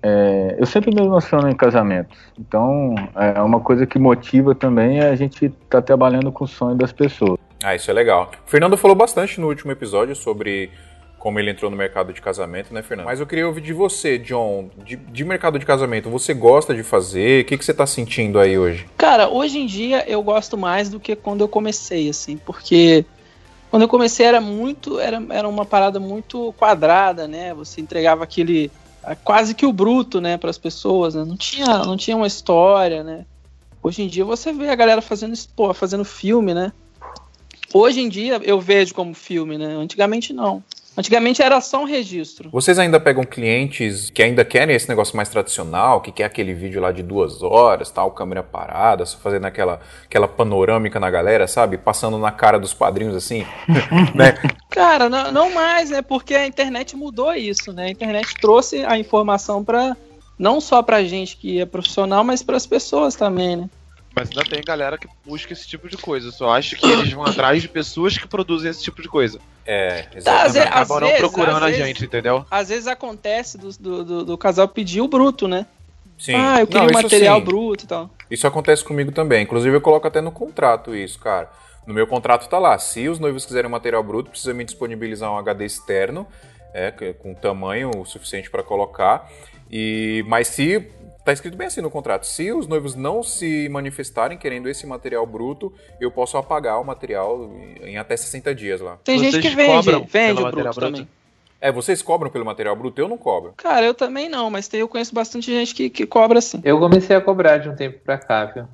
É, 0.00 0.56
eu 0.56 0.66
sempre 0.66 0.94
me 0.94 1.02
emociono 1.02 1.48
em 1.48 1.56
casamentos, 1.56 2.16
então 2.38 2.94
é 3.16 3.42
uma 3.42 3.58
coisa 3.58 3.84
que 3.84 3.98
motiva 3.98 4.54
também 4.54 5.00
é 5.00 5.08
a 5.08 5.16
gente 5.16 5.46
estar 5.46 5.56
tá 5.68 5.82
trabalhando 5.82 6.30
com 6.30 6.44
o 6.44 6.48
sonho 6.48 6.76
das 6.76 6.92
pessoas. 6.92 7.36
Ah, 7.62 7.74
isso 7.74 7.90
é 7.90 7.94
legal. 7.94 8.30
O 8.46 8.50
Fernando 8.50 8.76
falou 8.76 8.96
bastante 8.96 9.40
no 9.40 9.48
último 9.48 9.72
episódio 9.72 10.14
sobre 10.14 10.70
como 11.18 11.38
ele 11.40 11.50
entrou 11.50 11.70
no 11.70 11.76
mercado 11.76 12.12
de 12.12 12.22
casamento, 12.22 12.72
né, 12.72 12.80
Fernando? 12.82 13.06
Mas 13.06 13.18
eu 13.18 13.26
queria 13.26 13.46
ouvir 13.46 13.60
de 13.60 13.72
você, 13.72 14.18
John, 14.18 14.70
de, 14.84 14.94
de 14.94 15.24
mercado 15.24 15.58
de 15.58 15.66
casamento, 15.66 16.08
você 16.08 16.32
gosta 16.32 16.72
de 16.72 16.84
fazer? 16.84 17.42
O 17.42 17.44
que, 17.44 17.58
que 17.58 17.64
você 17.64 17.72
está 17.72 17.86
sentindo 17.86 18.38
aí 18.38 18.56
hoje? 18.56 18.86
Cara, 18.96 19.28
hoje 19.28 19.58
em 19.58 19.66
dia 19.66 20.08
eu 20.08 20.22
gosto 20.22 20.56
mais 20.56 20.88
do 20.88 21.00
que 21.00 21.16
quando 21.16 21.40
eu 21.40 21.48
comecei, 21.48 22.08
assim, 22.08 22.36
porque 22.36 23.04
quando 23.68 23.82
eu 23.82 23.88
comecei 23.88 24.26
era 24.26 24.40
muito, 24.40 25.00
era, 25.00 25.20
era 25.30 25.48
uma 25.48 25.66
parada 25.66 25.98
muito 25.98 26.54
quadrada, 26.56 27.26
né? 27.26 27.52
Você 27.54 27.80
entregava 27.80 28.22
aquele 28.22 28.70
quase 29.24 29.54
que 29.54 29.66
o 29.66 29.72
bruto, 29.72 30.20
né, 30.20 30.36
para 30.36 30.50
as 30.50 30.58
pessoas, 30.58 31.14
né? 31.14 31.24
não 31.24 31.36
tinha, 31.36 31.78
não 31.78 31.96
tinha 31.96 32.16
uma 32.16 32.26
história, 32.26 33.02
né? 33.02 33.24
Hoje 33.82 34.02
em 34.02 34.08
dia 34.08 34.24
você 34.24 34.52
vê 34.52 34.68
a 34.68 34.74
galera 34.74 35.00
fazendo, 35.00 35.34
pô, 35.56 35.72
fazendo 35.72 36.04
filme, 36.04 36.52
né? 36.52 36.72
Hoje 37.72 38.00
em 38.00 38.08
dia 38.08 38.40
eu 38.42 38.60
vejo 38.60 38.94
como 38.94 39.14
filme, 39.14 39.58
né? 39.58 39.66
Antigamente 39.66 40.32
não. 40.32 40.62
Antigamente 40.98 41.40
era 41.40 41.60
só 41.60 41.82
um 41.82 41.84
registro. 41.84 42.50
Vocês 42.50 42.76
ainda 42.76 42.98
pegam 42.98 43.22
clientes 43.22 44.10
que 44.10 44.20
ainda 44.20 44.44
querem 44.44 44.74
esse 44.74 44.88
negócio 44.88 45.16
mais 45.16 45.28
tradicional, 45.28 46.00
que 46.00 46.10
quer 46.10 46.24
aquele 46.24 46.52
vídeo 46.52 46.80
lá 46.80 46.90
de 46.90 47.04
duas 47.04 47.40
horas, 47.40 47.88
tal, 47.88 48.10
câmera 48.10 48.42
parada, 48.42 49.06
só 49.06 49.16
fazendo 49.16 49.44
aquela, 49.44 49.78
aquela 50.04 50.26
panorâmica 50.26 50.98
na 50.98 51.08
galera, 51.08 51.46
sabe? 51.46 51.78
Passando 51.78 52.18
na 52.18 52.32
cara 52.32 52.58
dos 52.58 52.74
padrinhos 52.74 53.14
assim, 53.14 53.46
né? 54.12 54.34
Cara, 54.70 55.08
não, 55.08 55.30
não 55.30 55.54
mais, 55.54 55.90
né? 55.90 56.02
Porque 56.02 56.34
a 56.34 56.48
internet 56.48 56.96
mudou 56.96 57.32
isso, 57.32 57.72
né? 57.72 57.84
A 57.84 57.90
internet 57.90 58.34
trouxe 58.40 58.84
a 58.84 58.98
informação 58.98 59.62
para 59.62 59.96
não 60.36 60.60
só 60.60 60.82
pra 60.82 61.04
gente 61.04 61.36
que 61.36 61.60
é 61.60 61.66
profissional, 61.66 62.24
mas 62.24 62.42
para 62.42 62.56
as 62.56 62.66
pessoas 62.66 63.14
também, 63.14 63.54
né? 63.54 63.70
Mas 64.18 64.28
ainda 64.30 64.42
tem 64.50 64.62
galera 64.64 64.98
que 64.98 65.06
busca 65.24 65.52
esse 65.52 65.66
tipo 65.66 65.88
de 65.88 65.96
coisa. 65.96 66.28
Eu 66.28 66.32
só 66.32 66.50
acho 66.56 66.74
que 66.76 66.86
eles 66.86 67.12
vão 67.12 67.24
atrás 67.24 67.62
de 67.62 67.68
pessoas 67.68 68.18
que 68.18 68.26
produzem 68.26 68.70
esse 68.70 68.82
tipo 68.82 69.00
de 69.00 69.08
coisa. 69.08 69.38
É, 69.64 70.02
Tá, 70.02 70.08
às 70.08 70.16
Exatamente. 70.16 70.52
ve- 70.52 70.58
Acabam 70.60 71.00
não 71.00 71.06
vezes- 71.06 71.20
procurando 71.20 71.62
a 71.62 71.66
vezes- 71.66 71.86
gente, 71.86 72.04
entendeu? 72.04 72.44
Às 72.50 72.68
vezes 72.68 72.86
acontece 72.86 73.56
do, 73.58 73.70
do, 73.78 74.04
do- 74.04 74.24
do 74.24 74.38
casal 74.38 74.66
pedir 74.66 75.00
o 75.00 75.08
bruto, 75.08 75.46
né? 75.46 75.66
Sim. 76.18 76.34
Ah, 76.34 76.60
eu 76.60 76.66
queria 76.66 76.82
Não, 76.82 76.88
um 76.90 76.92
material 77.02 77.38
sim. 77.38 77.44
bruto 77.44 77.84
e 77.84 77.86
tal. 77.86 78.10
Isso 78.30 78.46
acontece 78.46 78.82
comigo 78.84 79.12
também. 79.12 79.44
Inclusive, 79.44 79.76
eu 79.76 79.80
coloco 79.80 80.06
até 80.08 80.20
no 80.20 80.32
contrato 80.32 80.94
isso, 80.94 81.18
cara. 81.20 81.48
No 81.86 81.94
meu 81.94 82.06
contrato 82.06 82.48
tá 82.48 82.58
lá. 82.58 82.76
Se 82.78 83.08
os 83.08 83.18
noivos 83.20 83.46
quiserem 83.46 83.68
um 83.68 83.72
material 83.72 84.02
bruto, 84.02 84.30
precisa 84.30 84.52
me 84.52 84.64
disponibilizar 84.64 85.30
um 85.32 85.38
HD 85.38 85.64
externo, 85.64 86.26
é, 86.74 86.90
que- 86.90 87.12
com 87.14 87.32
tamanho 87.34 87.90
o 87.96 88.04
suficiente 88.04 88.50
para 88.50 88.62
colocar. 88.64 89.30
E 89.70 90.24
mas 90.26 90.48
se 90.48 90.80
tá 91.28 91.32
escrito 91.34 91.58
bem 91.58 91.66
assim 91.66 91.82
no 91.82 91.90
contrato, 91.90 92.24
se 92.24 92.50
os 92.50 92.66
noivos 92.66 92.94
não 92.94 93.22
se 93.22 93.68
manifestarem 93.68 94.38
querendo 94.38 94.66
esse 94.66 94.86
material 94.86 95.26
bruto, 95.26 95.70
eu 96.00 96.10
posso 96.10 96.38
apagar 96.38 96.80
o 96.80 96.84
material 96.84 97.50
em- 97.82 97.98
até 97.98 98.16
60 98.16 98.54
dias 98.54 98.80
lá. 98.80 98.96
Tem 99.04 99.18
gente 99.18 99.32
Vocês 99.32 99.44
que 99.44 99.54
vende, 99.54 99.72
cobram 99.74 100.06
vende 100.06 100.40
o 100.40 100.44
material 100.44 100.72
bruto 100.72 100.80
bruto? 100.80 100.92
também. 100.96 101.08
É, 101.60 101.70
vocês 101.70 102.00
cobram 102.00 102.30
pelo 102.30 102.46
material 102.46 102.74
bruto? 102.74 102.98
Eu 102.98 103.08
não 103.08 103.18
cobro. 103.18 103.52
Cara, 103.58 103.84
eu 103.84 103.92
também 103.92 104.26
não, 104.26 104.48
mas 104.48 104.68
tem, 104.68 104.80
eu 104.80 104.88
conheço 104.88 105.14
bastante 105.14 105.52
gente 105.52 105.74
que, 105.74 105.90
que 105.90 106.06
cobra 106.06 106.38
assim. 106.38 106.62
Eu 106.64 106.78
comecei 106.78 107.14
a 107.14 107.20
cobrar 107.20 107.58
de 107.58 107.68
um 107.68 107.76
tempo 107.76 107.98
pra 108.02 108.16
cá, 108.16 108.46
viu? 108.46 108.64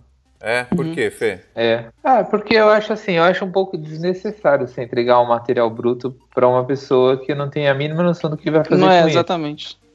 É, 0.41 0.63
por 0.63 0.85
Uhum. 0.87 0.95
quê, 0.95 1.11
Fê? 1.11 1.41
É. 1.57 1.87
Ah, 2.05 2.23
porque 2.23 2.55
eu 2.55 2.69
acho 2.69 2.93
assim, 2.93 3.13
eu 3.13 3.25
acho 3.25 3.45
um 3.45 3.51
pouco 3.51 3.77
desnecessário 3.77 4.69
você 4.69 4.83
entregar 4.85 5.21
um 5.21 5.27
material 5.27 5.69
bruto 5.71 6.15
pra 6.33 6.47
uma 6.47 6.63
pessoa 6.65 7.17
que 7.17 7.35
não 7.35 7.51
tem 7.51 7.67
a 7.67 7.75
mínima 7.75 8.03
noção 8.05 8.31
do 8.31 8.37
que 8.37 8.49
vai 8.51 8.63
fazer 8.63 8.81
Não 8.81 8.87
com 8.89 8.95
é, 8.95 9.01
isso. 9.09 9.19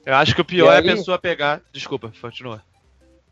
Eu 0.09 0.15
acho 0.15 0.33
que 0.33 0.41
o 0.41 0.45
pior 0.45 0.71
E 0.71 0.75
é 0.75 0.79
aí- 0.79 0.89
a 0.89 0.95
pessoa 0.95 1.19
pegar. 1.19 1.61
Desculpa, 1.71 2.11
continua. 2.19 2.63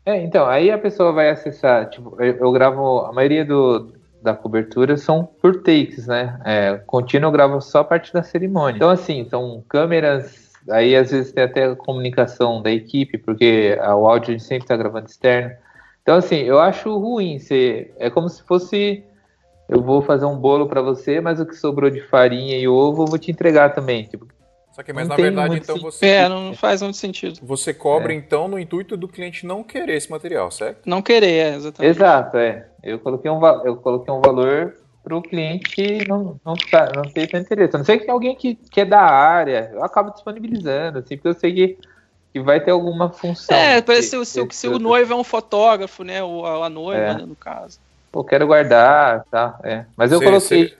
É, 0.06 0.16
então, 0.22 0.46
aí 0.46 0.70
a 0.70 0.78
pessoa 0.78 1.12
vai 1.12 1.28
acessar, 1.28 1.90
tipo, 1.90 2.16
eu, 2.22 2.36
eu 2.36 2.52
gravo, 2.52 3.00
a 3.00 3.12
maioria 3.12 3.44
do, 3.44 3.92
da 4.22 4.32
cobertura 4.32 4.96
são 4.96 5.24
por 5.24 5.56
takes, 5.60 6.06
né? 6.06 6.40
É, 6.44 6.80
contínuo 6.86 7.26
eu 7.28 7.32
gravo 7.32 7.60
só 7.60 7.80
a 7.80 7.84
parte 7.84 8.12
da 8.12 8.22
cerimônia. 8.22 8.76
Então, 8.76 8.88
assim, 8.90 9.26
são 9.28 9.62
câmeras, 9.68 10.52
aí 10.70 10.94
às 10.94 11.10
vezes 11.10 11.32
tem 11.32 11.42
até 11.42 11.74
comunicação 11.74 12.62
da 12.62 12.70
equipe, 12.70 13.18
porque 13.18 13.76
o 13.80 14.06
áudio 14.06 14.30
a 14.34 14.38
gente 14.38 14.44
sempre 14.44 14.68
tá 14.68 14.76
gravando 14.76 15.06
externo. 15.08 15.50
Então, 16.00 16.14
assim, 16.14 16.36
eu 16.36 16.60
acho 16.60 16.96
ruim, 16.96 17.40
você, 17.40 17.92
é 17.98 18.08
como 18.08 18.28
se 18.28 18.42
fosse, 18.44 19.04
eu 19.68 19.82
vou 19.82 20.00
fazer 20.00 20.26
um 20.26 20.36
bolo 20.38 20.68
pra 20.68 20.80
você, 20.80 21.20
mas 21.20 21.40
o 21.40 21.44
que 21.44 21.56
sobrou 21.56 21.90
de 21.90 22.00
farinha 22.02 22.56
e 22.56 22.68
ovo 22.68 23.02
eu 23.02 23.06
vou 23.08 23.18
te 23.18 23.32
entregar 23.32 23.74
também, 23.74 24.04
tipo, 24.04 24.26
Só 24.78 24.82
que, 24.84 24.92
mas 24.92 25.08
Não 25.08 25.08
na 25.08 25.16
tem 25.16 25.24
verdade, 25.24 25.56
então 25.56 25.74
sen- 25.74 25.82
você, 25.82 26.06
É, 26.06 26.28
não 26.28 26.54
faz 26.54 26.80
muito 26.82 26.96
sentido. 26.96 27.40
você 27.42 27.74
cobra 27.74 28.12
É. 28.12 28.16
então 28.16 28.46
no 28.46 28.56
intuito 28.60 28.96
do 28.96 29.08
cliente 29.08 29.44
não 29.44 29.64
querer 29.64 29.96
esse 29.96 30.08
material, 30.08 30.52
certo? 30.52 30.82
Não 30.86 31.02
querer, 31.02 31.32
é, 31.32 31.54
exatamente. 31.56 31.96
Exato, 31.96 32.36
é. 32.36 32.68
Eu 32.84 33.00
coloquei 33.00 33.28
um, 33.28 33.44
eu 33.64 33.74
coloquei 33.78 34.14
um 34.14 34.20
valor 34.20 34.76
para 35.02 35.16
o 35.16 35.20
cliente 35.20 36.06
não, 36.06 36.38
não, 36.44 36.54
tá, 36.54 36.92
não 36.94 37.02
ter 37.02 37.26
tanto 37.26 37.46
interesse. 37.46 37.74
A 37.74 37.78
não 37.78 37.84
ser 37.84 37.98
que 37.98 38.08
alguém 38.08 38.36
que, 38.36 38.54
que 38.54 38.82
é 38.82 38.84
da 38.84 39.00
área, 39.00 39.68
eu 39.74 39.82
acabo 39.82 40.12
disponibilizando, 40.12 41.00
assim, 41.00 41.16
porque 41.16 41.26
eu 41.28 41.34
sei 41.34 41.52
que, 41.52 41.78
que 42.32 42.38
vai 42.40 42.60
ter 42.60 42.70
alguma 42.70 43.10
função. 43.10 43.56
É, 43.56 43.82
parece 43.82 44.02
que- 44.04 44.10
se, 44.10 44.16
o- 44.16 44.24
se, 44.24 44.40
o- 44.42 44.46
que- 44.46 44.54
se 44.54 44.68
o 44.68 44.78
noivo 44.78 45.12
é 45.12 45.16
um 45.16 45.24
fotógrafo, 45.24 46.04
né? 46.04 46.22
Ou 46.22 46.46
a, 46.46 46.66
a 46.66 46.68
noiva, 46.68 47.02
É. 47.02 47.14
né, 47.14 47.24
no 47.26 47.34
caso. 47.34 47.80
Pô, 48.12 48.22
quero 48.22 48.46
guardar, 48.46 49.24
tá? 49.28 49.58
É. 49.64 49.86
Mas 49.96 50.12
eu 50.12 50.20
Cê- 50.20 50.24
coloquei. 50.24 50.68
cê- 50.68 50.74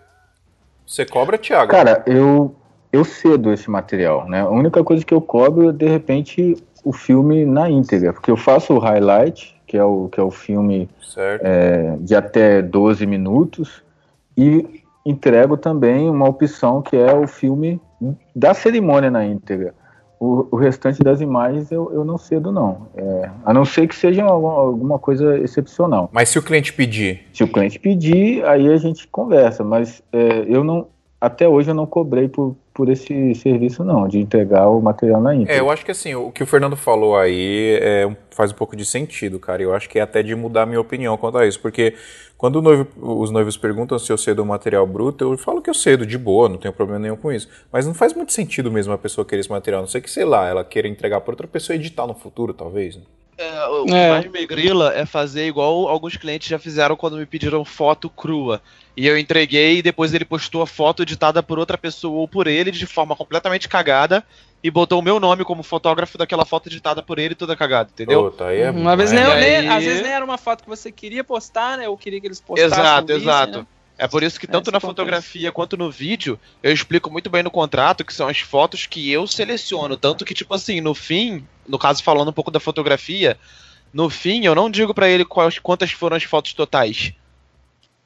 Você 0.87 1.04
cobra, 1.04 1.37
Thiago? 1.37 1.70
Cara, 1.70 2.02
eu, 2.06 2.54
eu 2.92 3.04
cedo 3.04 3.52
esse 3.52 3.71
material, 3.71 4.28
né? 4.28 4.40
A 4.40 4.49
única 4.49 4.83
coisa 4.83 5.04
que 5.04 5.12
eu 5.12 5.21
cobro 5.21 5.68
é, 5.68 5.73
de 5.73 5.87
repente, 5.87 6.57
o 6.85 6.92
filme 6.92 7.45
na 7.45 7.71
íntegra, 7.71 8.12
porque 8.12 8.30
eu 8.30 8.37
faço 8.37 8.75
o 8.75 8.78
highlight, 8.78 9.54
que 9.66 9.76
é 9.76 9.85
o, 9.85 10.09
que 10.09 10.18
é 10.18 10.23
o 10.23 10.30
filme 10.30 10.88
é, 11.40 11.97
de 12.00 12.14
até 12.14 12.62
12 12.62 13.07
minutos, 13.07 13.83
e 14.37 14.83
entrego 15.04 15.57
também 15.57 16.09
uma 16.09 16.28
opção 16.28 16.80
que 16.80 16.97
é 16.97 17.12
o 17.14 17.26
filme 17.26 17.80
da 18.35 18.54
cerimônia 18.54 19.11
na 19.11 19.25
íntegra. 19.25 19.75
O, 20.21 20.49
o 20.50 20.57
restante 20.57 21.00
das 21.00 21.21
imagens 21.21 21.71
eu, 21.71 21.92
eu 21.92 22.04
não 22.04 22.18
cedo, 22.18 22.50
não. 22.50 22.88
É, 22.97 23.30
a 23.45 23.54
não 23.54 23.64
ser 23.64 23.87
que 23.87 23.95
seja 23.95 24.25
alguma, 24.25 24.52
alguma 24.52 24.99
coisa 24.99 25.38
excepcional. 25.38 26.11
Mas 26.12 26.28
se 26.28 26.38
o 26.38 26.42
cliente 26.42 26.73
pedir, 26.73 27.26
Se 27.33 27.45
o 27.45 27.49
cliente 27.49 27.78
pedir, 27.78 28.45
aí 28.45 28.68
a 28.68 28.76
gente 28.78 29.07
conversa, 29.07 29.62
mas 29.62 30.02
é, 30.12 30.45
eu 30.49 30.64
não, 30.64 30.88
até 31.21 31.49
hoje 31.49 31.71
eu 31.71 31.75
não 31.75 31.87
cobrei 31.87 32.28
por, 32.28 32.57
por 32.78 32.88
esse 32.88 33.35
serviço 33.35 33.82
não, 33.82 34.06
de 34.06 34.20
entregar 34.20 34.68
o 34.68 34.80
material 34.80 35.20
na 35.20 35.32
É, 35.32 35.37
íntegra. 35.38 35.56
eu 35.56 35.68
acho 35.68 35.85
que 35.85 35.90
assim, 35.90 36.14
o 36.14 36.30
que 36.30 36.44
o 36.44 36.47
Fernando 36.47 36.76
falou 36.76 37.16
aí 37.16 37.76
é, 37.82 38.08
faz 38.30 38.52
um 38.52 38.54
pouco 38.54 38.76
de 38.76 38.85
sentido, 38.85 39.40
cara. 39.40 39.61
Eu 39.61 39.75
acho 39.75 39.88
que 39.88 39.99
é 39.99 40.02
até 40.02 40.23
de 40.23 40.32
mudar 40.37 40.64
minha 40.64 40.80
opinião 40.80 41.16
quanto 41.16 41.38
a 41.38 41.44
isso, 41.44 41.58
porque 41.58 41.94
quando 42.37 42.62
noivo- 42.62 42.87
os 42.97 43.32
noivos 43.32 43.56
perguntam 43.56 43.99
se 43.99 44.12
eu 44.12 44.16
cedo 44.16 44.44
o 44.44 44.47
material 44.47 44.87
bruto, 44.87 45.25
eu 45.32 45.37
falo 45.37 45.61
que 45.61 45.68
eu 45.68 45.75
cedo, 45.75 46.06
de 46.06 46.16
boa, 46.16 46.49
não 46.49 46.56
tenho 46.56 46.73
problema 46.73 47.00
nenhum 47.00 47.16
com 47.16 47.32
isso. 47.32 47.49
Mas 47.73 47.85
não 47.85 47.94
faz 47.94 48.14
muito 48.14 48.32
sentido 48.32 48.70
mesmo 48.70 48.92
a 48.92 48.99
pessoa 48.99 49.25
querer 49.25 49.40
esse 49.40 49.50
material, 49.50 49.80
não 49.82 49.88
sei 49.88 50.00
que, 50.00 50.08
sei 50.08 50.25
lá, 50.25 50.47
ela 50.47 50.64
queira 50.64 50.87
entregar 50.87 51.20
para 51.20 51.32
outra 51.32 51.49
pessoa 51.49 51.75
e 51.75 51.80
editar 51.80 52.06
no 52.06 52.14
futuro, 52.14 52.54
talvez. 52.54 52.94
né? 52.94 53.02
É, 53.38 53.64
o 53.66 53.85
que 53.87 53.95
É. 53.95 54.11
mais 54.11 54.30
me 54.30 54.47
grila 54.47 54.92
é 54.95 55.07
fazer 55.07 55.47
igual 55.47 55.87
alguns 55.88 56.16
clientes 56.16 56.49
já 56.49 56.59
fizeram 56.59 56.97
quando 56.97 57.16
me 57.16 57.25
pediram 57.25 57.64
foto 57.64 58.11
crua. 58.11 58.61
E 58.97 59.07
eu 59.07 59.16
entreguei 59.16 59.78
e 59.78 59.83
depois 59.83 60.12
ele 60.12 60.25
postou 60.25 60.61
a 60.61 60.66
foto 60.66 61.04
editada 61.04 61.40
por 61.40 61.57
outra 61.57 61.78
pessoa 61.78 62.18
ou 62.18 62.26
por 62.26 62.49
ele 62.49 62.73
de 62.73 62.85
forma 62.85 63.14
completamente 63.14 63.68
cagada 63.68 64.25
e 64.62 64.73
botou 64.73 64.99
o 64.99 65.02
meu 65.02 65.21
nome 65.21 65.45
como 65.45 65.62
fotógrafo 65.62 66.18
daquela 66.18 66.45
foto 66.45 66.68
editada 66.68 67.00
por 67.00 67.16
ele 67.21 67.37
toda 67.37 67.54
cagada, 67.54 67.90
entendeu? 67.92 68.25
Puta, 68.28 68.47
aí 68.47 68.59
é, 68.61 68.68
às, 68.71 68.97
vezes 68.99 69.12
é- 69.16 69.25
nem, 69.25 69.40
nem- 69.40 69.57
aí- 69.57 69.68
às 69.68 69.85
vezes 69.85 70.02
nem 70.02 70.11
era 70.12 70.25
uma 70.25 70.37
foto 70.37 70.64
que 70.64 70.68
você 70.68 70.90
queria 70.90 71.23
postar, 71.23 71.78
né? 71.78 71.88
Ou 71.88 71.97
queria 71.97 72.21
que 72.21 72.26
eles 72.26 72.40
postassem. 72.40 72.76
exato, 72.76 73.07
vissem, 73.07 73.23
exato. 73.23 73.59
né? 73.61 73.66
É 73.99 74.07
por 74.07 74.23
isso 74.23 74.38
que 74.38 74.47
tanto 74.47 74.71
Essa 74.71 74.76
na 74.76 74.81
fotografia 74.81 75.50
quanto 75.50 75.76
no 75.76 75.90
vídeo, 75.90 76.38
eu 76.62 76.73
explico 76.73 77.11
muito 77.11 77.28
bem 77.28 77.43
no 77.43 77.50
contrato 77.50 78.05
que 78.05 78.14
são 78.14 78.28
as 78.28 78.38
fotos 78.38 78.87
que 78.87 79.11
eu 79.11 79.26
seleciono. 79.26 79.97
Tanto 79.97 80.25
que, 80.25 80.33
tipo 80.33 80.55
assim, 80.55 80.81
no 80.81 80.95
fim, 80.95 81.45
no 81.67 81.78
caso 81.78 82.02
falando 82.02 82.28
um 82.28 82.33
pouco 82.33 82.52
da 82.52 82.61
fotografia, 82.61 83.37
no 83.93 84.09
fim 84.09 84.45
eu 84.45 84.55
não 84.55 84.71
digo 84.71 84.95
pra 84.95 85.09
ele 85.09 85.25
quais, 85.25 85.59
quantas 85.59 85.90
foram 85.90 86.17
as 86.17 86.23
fotos 86.23 86.52
totais. 86.52 87.12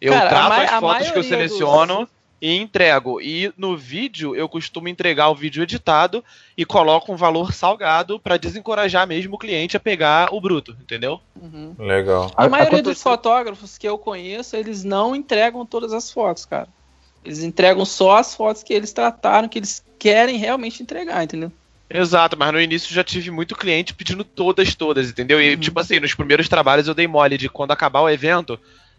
Eu 0.00 0.14
Cara, 0.14 0.28
trato 0.30 0.52
as 0.52 0.80
fotos 0.80 1.10
que 1.10 1.18
eu 1.18 1.22
seleciono 1.22 2.08
e 2.42 2.56
entrego. 2.58 3.20
E 3.20 3.52
no 3.56 3.76
vídeo 3.76 4.34
eu 4.34 4.48
costumo 4.48 4.88
entregar 4.88 5.28
o 5.28 5.34
vídeo 5.36 5.62
editado 5.62 6.24
e 6.58 6.64
coloco 6.64 7.12
um 7.12 7.16
valor 7.16 7.52
salgado 7.52 8.18
pra 8.18 8.36
desencorajar 8.36 9.06
mesmo 9.06 9.36
o 9.36 9.38
cliente 9.38 9.76
a 9.76 9.80
pegar 9.80 10.34
o 10.34 10.40
bruto, 10.40 10.76
entendeu? 10.82 11.20
Uhum. 11.40 11.76
Legal. 11.78 12.32
A 12.36 12.48
maioria 12.48 12.80
Aconteceu- 12.80 12.92
dos 12.94 13.02
fotógrafos 13.02 13.78
que 13.78 13.88
eu 13.88 13.96
conheço, 13.96 14.56
eles 14.56 14.82
não 14.82 15.14
entregam 15.14 15.64
todas 15.64 15.92
as 15.92 16.10
fotos, 16.10 16.44
cara. 16.44 16.66
Eles 17.24 17.44
entregam 17.44 17.84
só 17.84 18.16
as 18.16 18.34
fotos 18.34 18.64
que 18.64 18.74
eles 18.74 18.92
trataram, 18.92 19.48
que 19.48 19.60
eles 19.60 19.84
querem 19.96 20.36
realmente 20.36 20.82
entregar, 20.82 21.22
entendeu? 21.22 21.52
Exato, 21.88 22.36
mas 22.36 22.50
no 22.52 22.60
início 22.60 22.92
já 22.92 23.04
tive 23.04 23.30
muito 23.30 23.54
cliente 23.54 23.94
pedindo 23.94 24.24
todas, 24.24 24.74
todas, 24.74 25.08
entendeu? 25.10 25.40
E, 25.40 25.54
Uhum. 25.54 25.60
tipo 25.60 25.78
assim, 25.78 26.00
nos 26.00 26.14
primeiros 26.14 26.48
trabalhos 26.48 26.88
eu 26.88 26.94
dei 26.94 27.06
mole 27.06 27.38
de 27.38 27.48
quando 27.48 27.70
acabar 27.70 28.00
o 28.00 28.08
evento, 28.10 28.58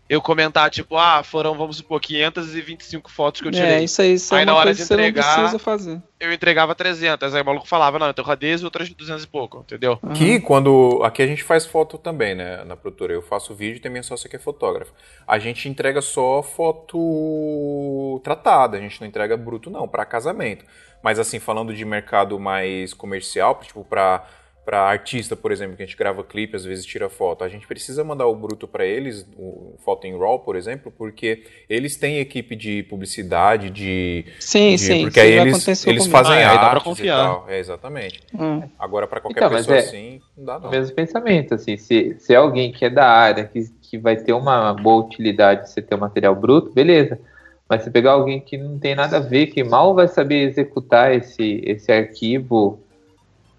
eu 0.10 0.22
comentar, 0.22 0.70
tipo, 0.70 0.98
ah, 0.98 1.24
foram, 1.24 1.56
vamos 1.56 1.78
supor, 1.78 2.00
525 2.00 3.10
fotos 3.10 3.42
que 3.42 3.48
eu 3.48 3.52
tirei. 3.52 3.70
É, 3.76 3.84
isso 3.84 4.02
aí, 4.02 4.14
isso 4.14 4.36
Aí 4.36 4.42
é 4.44 4.46
na 4.46 4.54
hora 4.54 4.66
coisa 4.66 4.78
de 4.78 4.82
que 4.84 4.88
você 4.88 4.96
não 4.98 5.04
entregar- 5.04 5.36
precisa 5.36 5.60
fazer. 5.60 6.02
Eu 6.20 6.32
entregava 6.32 6.76
300, 6.76 7.34
aí 7.34 7.42
o 7.42 7.46
maluco 7.46 7.68
falava, 7.68 7.98
não, 7.98 8.10
então 8.10 8.24
cadê 8.24 8.52
as 8.54 8.64
outras 8.64 8.90
200 8.90 9.24
e 9.24 9.28
pouco, 9.28 9.60
entendeu? 9.60 9.98
Uhum. 10.04 10.12
Aqui, 10.12 10.40
quando. 10.40 11.02
Aqui 11.04 11.22
a 11.22 11.28
gente 11.28 11.44
faz 11.44 11.66
foto 11.66 11.98
também, 11.98 12.36
né? 12.36 12.64
Na 12.64 12.76
produtora. 12.76 13.12
Eu 13.14 13.22
faço 13.22 13.54
vídeo 13.56 13.78
e 13.78 13.80
tem 13.80 13.92
minha 13.92 14.04
sócia 14.04 14.30
que 14.30 14.36
é 14.36 14.40
fotógrafa. 14.40 14.92
A 15.28 15.40
gente 15.40 15.68
entrega 15.68 16.02
só 16.02 16.42
foto 16.44 18.22
tratada, 18.24 18.78
a 18.78 18.80
gente 18.80 19.00
não 19.02 19.08
entrega 19.08 19.36
bruto, 19.38 19.70
não, 19.70 19.88
para 19.88 20.06
casamento. 20.06 20.66
Mas 21.02 21.20
assim, 21.20 21.40
falando 21.40 21.74
de 21.74 21.84
mercado 21.84 22.40
mais 22.40 22.94
comercial, 22.94 23.60
tipo, 23.62 23.84
pra. 23.84 24.26
Pra 24.66 24.80
artista, 24.80 25.36
por 25.36 25.52
exemplo, 25.52 25.76
que 25.76 25.84
a 25.84 25.86
gente 25.86 25.98
grava 25.98 26.24
clipe, 26.24 26.56
às 26.56 26.64
vezes 26.64 26.86
tira 26.86 27.10
foto, 27.10 27.44
a 27.44 27.50
gente 27.50 27.68
precisa 27.68 28.02
mandar 28.02 28.28
o 28.28 28.36
bruto 28.36 28.66
para 28.66 28.86
eles, 28.86 29.28
o 29.38 29.76
foto 29.84 30.08
em 30.08 30.18
RAW, 30.18 30.40
por 30.40 30.56
exemplo, 30.56 30.90
porque 30.98 31.44
eles 31.70 31.98
têm 31.98 32.20
equipe 32.20 32.56
de 32.56 32.82
publicidade, 32.84 33.70
de, 33.70 34.24
Sim, 34.40 34.72
de- 34.72 34.78
sim. 34.78 35.02
porque 35.04 35.20
isso 35.20 35.30
aí 35.30 35.38
eles, 35.38 35.86
eles 35.88 36.08
fazem 36.08 36.36
Ah, 36.36 36.38
aí 36.52 36.56
dá 36.56 36.60
pra 36.60 36.68
artes 36.70 36.84
confiar. 36.86 37.20
e 37.20 37.24
tal. 37.24 37.46
É, 37.50 37.60
exatamente. 37.60 38.22
Hum. 38.34 38.62
Agora, 38.80 39.06
para 39.06 39.20
qualquer 39.20 39.40
Então, 39.44 39.50
pessoa 39.58 39.76
é- 39.76 39.80
assim, 39.82 40.22
não 40.38 40.46
dá 40.46 40.60
não. 40.60 40.70
O 40.70 40.72
mesmo 40.72 40.96
pensamento, 40.96 41.54
assim, 41.56 41.76
se, 41.76 42.16
se 42.18 42.34
é 42.34 42.38
alguém 42.38 42.72
que 42.72 42.86
é 42.86 42.90
da 42.90 43.06
área, 43.06 43.44
que, 43.44 43.66
que 43.82 43.98
vai 43.98 44.16
ter 44.16 44.32
uma 44.32 44.74
boa 44.74 45.04
utilidade 45.06 45.64
de 45.64 45.72
você 45.72 45.82
ter 45.82 45.94
um 45.96 46.00
material 46.00 46.36
bruto, 46.36 46.72
beleza. 46.72 47.20
Mas 47.68 47.84
se 47.84 47.92
pegar 47.92 48.12
alguém 48.12 48.40
que 48.40 48.56
não 48.58 48.80
tem 48.80 48.96
nada 48.96 49.18
a 49.18 49.20
ver, 49.20 49.48
que 49.48 49.62
mal 49.62 49.94
vai 49.94 50.08
saber 50.08 50.48
executar 50.48 51.14
esse, 51.14 51.62
esse 51.66 51.92
arquivo, 51.92 52.80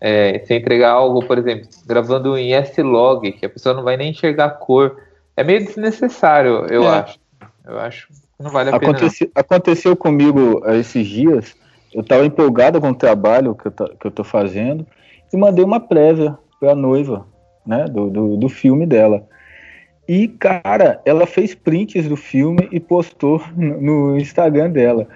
é, 0.06 0.38
se 0.40 0.54
entregar 0.54 0.90
algo, 0.90 1.25
por 1.26 1.38
exemplo, 1.38 1.66
gravando 1.87 2.37
em 2.37 2.52
S-Log, 2.52 3.32
que 3.32 3.46
a 3.46 3.49
pessoa 3.49 3.75
não 3.75 3.82
vai 3.82 3.96
nem 3.96 4.11
enxergar 4.11 4.44
a 4.44 4.50
cor, 4.50 4.99
é 5.34 5.42
meio 5.42 5.64
desnecessário, 5.64 6.66
eu 6.68 6.82
É. 6.84 6.88
acho. 6.99 7.18
Eu 7.66 7.78
acho 7.80 8.08
que 8.08 8.14
não 8.38 8.50
vale 8.50 8.68
a 8.68 8.78
pena. 8.78 8.92
não. 8.92 9.08
Aconteceu, 9.34 9.96
comigo 9.96 10.61
eh, 10.66 10.76
esses 10.76 11.06
dias. 11.06 11.56
Eu 11.94 12.02
estava 12.02 12.26
empolgado 12.26 12.78
com 12.82 12.90
o 12.90 12.94
trabalho 12.94 13.54
que 13.54 13.68
eu, 13.68 13.73
ta- 13.73 13.90
que 13.99 14.06
eu 14.06 14.11
tô 14.11 14.23
fazendo 14.23 14.87
e 15.32 15.37
mandei 15.38 15.64
uma 15.64 15.80
prévia 15.80 16.37
para 16.61 16.73
a 16.73 16.75
noiva, 16.75 17.26
né, 17.66 17.87
do, 17.87 18.11
do, 18.11 18.37
do 18.37 18.49
filme 18.50 18.84
dela. 18.84 19.26
E, 20.06 20.28
cara, 20.28 21.00
ela 21.06 21.25
fez 21.26 21.54
prints 21.54 22.06
do 22.06 22.16
filme 22.16 22.68
e 22.70 22.78
postou 22.78 23.40
no, 23.56 23.80
no 23.80 24.18
Instagram 24.18 24.68
dela. 24.70 25.06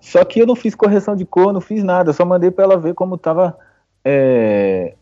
Só 0.00 0.24
que 0.24 0.40
eu 0.40 0.46
não 0.46 0.56
fiz 0.56 0.74
correção 0.74 1.14
de 1.14 1.26
cor, 1.26 1.52
não 1.52 1.60
fiz 1.60 1.84
nada, 1.84 2.14
só 2.14 2.24
mandei 2.24 2.50
para 2.50 2.64
ela 2.64 2.78
ver 2.78 2.94
como 2.94 3.18
tava 3.18 3.54
é, 4.04 4.94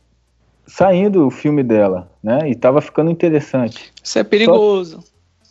saindo 0.67 1.27
o 1.27 1.31
filme 1.31 1.63
dela, 1.63 2.11
né? 2.23 2.49
E 2.51 2.55
tava 2.55 2.81
ficando 2.81 3.11
interessante 3.11 3.93
Isso 4.03 4.19
é 4.19 4.25
perigoso. 4.25 5.03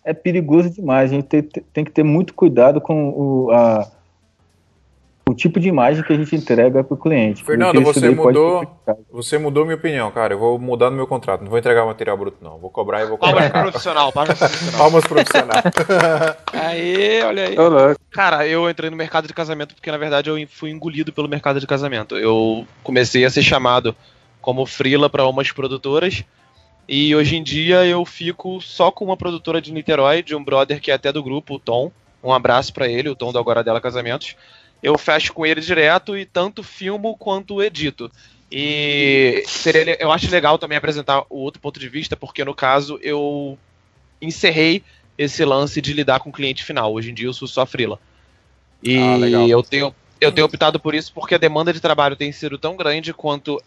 é 0.04 0.13
perigoso 0.13 0.70
demais. 0.70 1.12
A 1.12 1.16
gente 1.16 1.25
tem, 1.27 1.42
tem 1.44 1.84
que 1.86 1.92
ter 1.92 2.04
muito 2.04 2.34
cuidado 2.34 2.80
com 2.82 3.10
o, 3.10 3.51
a- 3.51 3.88
o 5.27 5.36
tipo 5.36 5.60
de 5.60 5.67
imagem 5.67 6.03
que 6.03 6.13
a 6.13 6.15
gente 6.15 6.36
entrega 6.36 6.84
para 6.84 6.93
o 6.93 6.98
cliente. 6.98 7.43
Fernando, 7.43 7.81
você 7.81 8.10
mudou-. 8.10 8.65
Você 9.12 9.38
mudou 9.38 9.65
minha 9.65 9.75
opinião, 9.75 10.10
cara. 10.12 10.34
Eu 10.34 10.39
vou 10.39 10.57
mudar 10.57 10.89
no 10.89 10.96
meu 10.96 11.07
contrato. 11.07 11.41
Não 11.41 11.50
vou 11.50 11.60
entregar 11.60 11.86
material 11.86 12.17
bruto, 12.17 12.38
não. 12.41 12.57
Vou 12.57 12.69
cobrar 12.69 13.03
e 13.03 13.07
vou 13.07 13.17
Palmas 13.17 13.46
cobrar. 13.46 13.62
pro 13.62 13.72
profissional, 13.72 14.12
palmas 14.12 14.38
pro 14.38 14.48
profissional. 14.48 14.79
Palmas 14.79 15.05
profissionais. 15.05 15.63
Aí, 16.53 17.22
olha 17.24 17.48
aí. 17.48 17.55
Louco. 17.55 18.00
Cara, 18.12 18.48
eu 18.48 18.69
entrei 18.69 18.89
no 18.89 18.96
mercado 18.96 19.27
de 19.27 19.34
casamento 19.34 19.75
porque, 19.75 19.91
na 19.91 19.98
verdade, 19.98 20.29
eu 20.29 20.36
fui 20.50 20.72
engolido 20.72 21.12
pelo 21.12 21.27
mercado 21.27 21.60
de 21.60 21.67
casamento. 21.67 22.17
Eu 22.17 22.65
comecei 22.84 23.25
a 23.25 23.29
ser 23.29 23.43
chamado 23.43 23.96
como 24.41 24.65
freela 24.65 25.10
para 25.10 25.27
umas 25.27 25.51
produtoras 25.51 26.24
e 26.88 27.13
hoje 27.13 27.36
em 27.36 27.43
dia 27.43 27.86
eu 27.86 28.05
fico 28.05 28.62
só 28.62 28.89
com 28.89 29.03
uma 29.03 29.17
produtora 29.17 29.62
de 29.62 29.74
Niterói, 29.74 30.24
de 30.24 30.34
um 30.34 30.43
brother 30.43 30.79
que 30.79 30.89
é 30.89 30.93
até 30.93 31.12
do 31.12 31.22
grupo, 31.22 31.55
o 31.55 31.60
Tom. 31.60 31.91
Um 32.24 32.31
abraço 32.31 32.74
para 32.74 32.88
ele, 32.88 33.10
o 33.10 33.15
Tom 33.15 33.34
do 33.34 33.39
Agora 33.39 33.63
Dela 33.63 33.81
Casamentos. 33.81 34.36
Eu 34.81 34.98
fecho 34.98 35.34
com 35.34 35.46
ele 35.46 35.62
direto 35.62 36.17
e 36.17 36.25
tanto 36.25 36.63
filmo 36.63 37.15
quanto 37.17 37.62
edito. 37.62 38.12
E 38.51 39.43
seria, 39.46 39.98
eu 40.00 40.12
acho 40.12 40.31
legal 40.31 40.57
também 40.57 40.77
apresentar 40.77 41.24
o 41.29 41.39
outro 41.39 41.62
ponto 41.62 41.79
de 41.79 41.89
vista, 41.89 42.15
porque 42.15 42.46
no 42.46 42.55
caso 42.55 42.98
eu 43.01 43.57
encerrei 44.22 44.84
esse 45.17 45.43
lance 45.43 45.81
de 45.81 45.93
lidar 45.93 46.19
com 46.19 46.29
o 46.29 46.34
cliente 46.34 46.63
final. 46.63 46.93
Hoje 46.93 47.12
em 47.12 47.13
dia 47.13 47.27
eu 47.27 47.34
sou 47.34 47.48
só 47.48 47.65
freela. 47.65 48.00
E 48.81 48.98
Ah, 48.98 49.48
eu 49.48 49.63
tenho 49.63 49.93
eu 50.19 50.31
tenho 50.31 50.48
optado 50.48 50.79
por 50.79 50.96
isso 50.96 51.12
porque 51.13 51.36
a 51.36 51.38
demanda 51.38 51.72
de 51.72 51.79
trabalho 51.79 52.15
tem 52.15 52.31
sido 52.31 52.57
tão 52.57 52.75
grande 52.75 53.13
quanto 53.13 53.62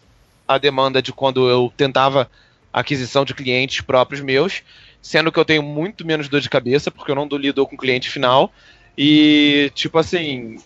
a 0.47 0.57
demanda 0.57 1.01
de 1.01 1.13
quando 1.13 1.49
eu 1.49 1.71
tentava 1.77 2.29
aquisição 2.73 3.23
de 3.23 3.33
clientes 3.33 3.81
próprios 3.81 4.21
meus, 4.21 4.61
sendo 5.01 5.31
que 5.31 5.39
eu 5.39 5.45
tenho 5.45 5.63
muito 5.63 6.05
menos 6.05 6.27
dor 6.27 6.41
de 6.41 6.49
cabeça 6.49 6.91
porque 6.91 7.11
eu 7.11 7.15
não 7.15 7.27
lido 7.37 7.65
com 7.65 7.77
cliente 7.77 8.09
final 8.09 8.51
e 8.97 9.71
tipo 9.73 9.97
assim, 9.97 10.57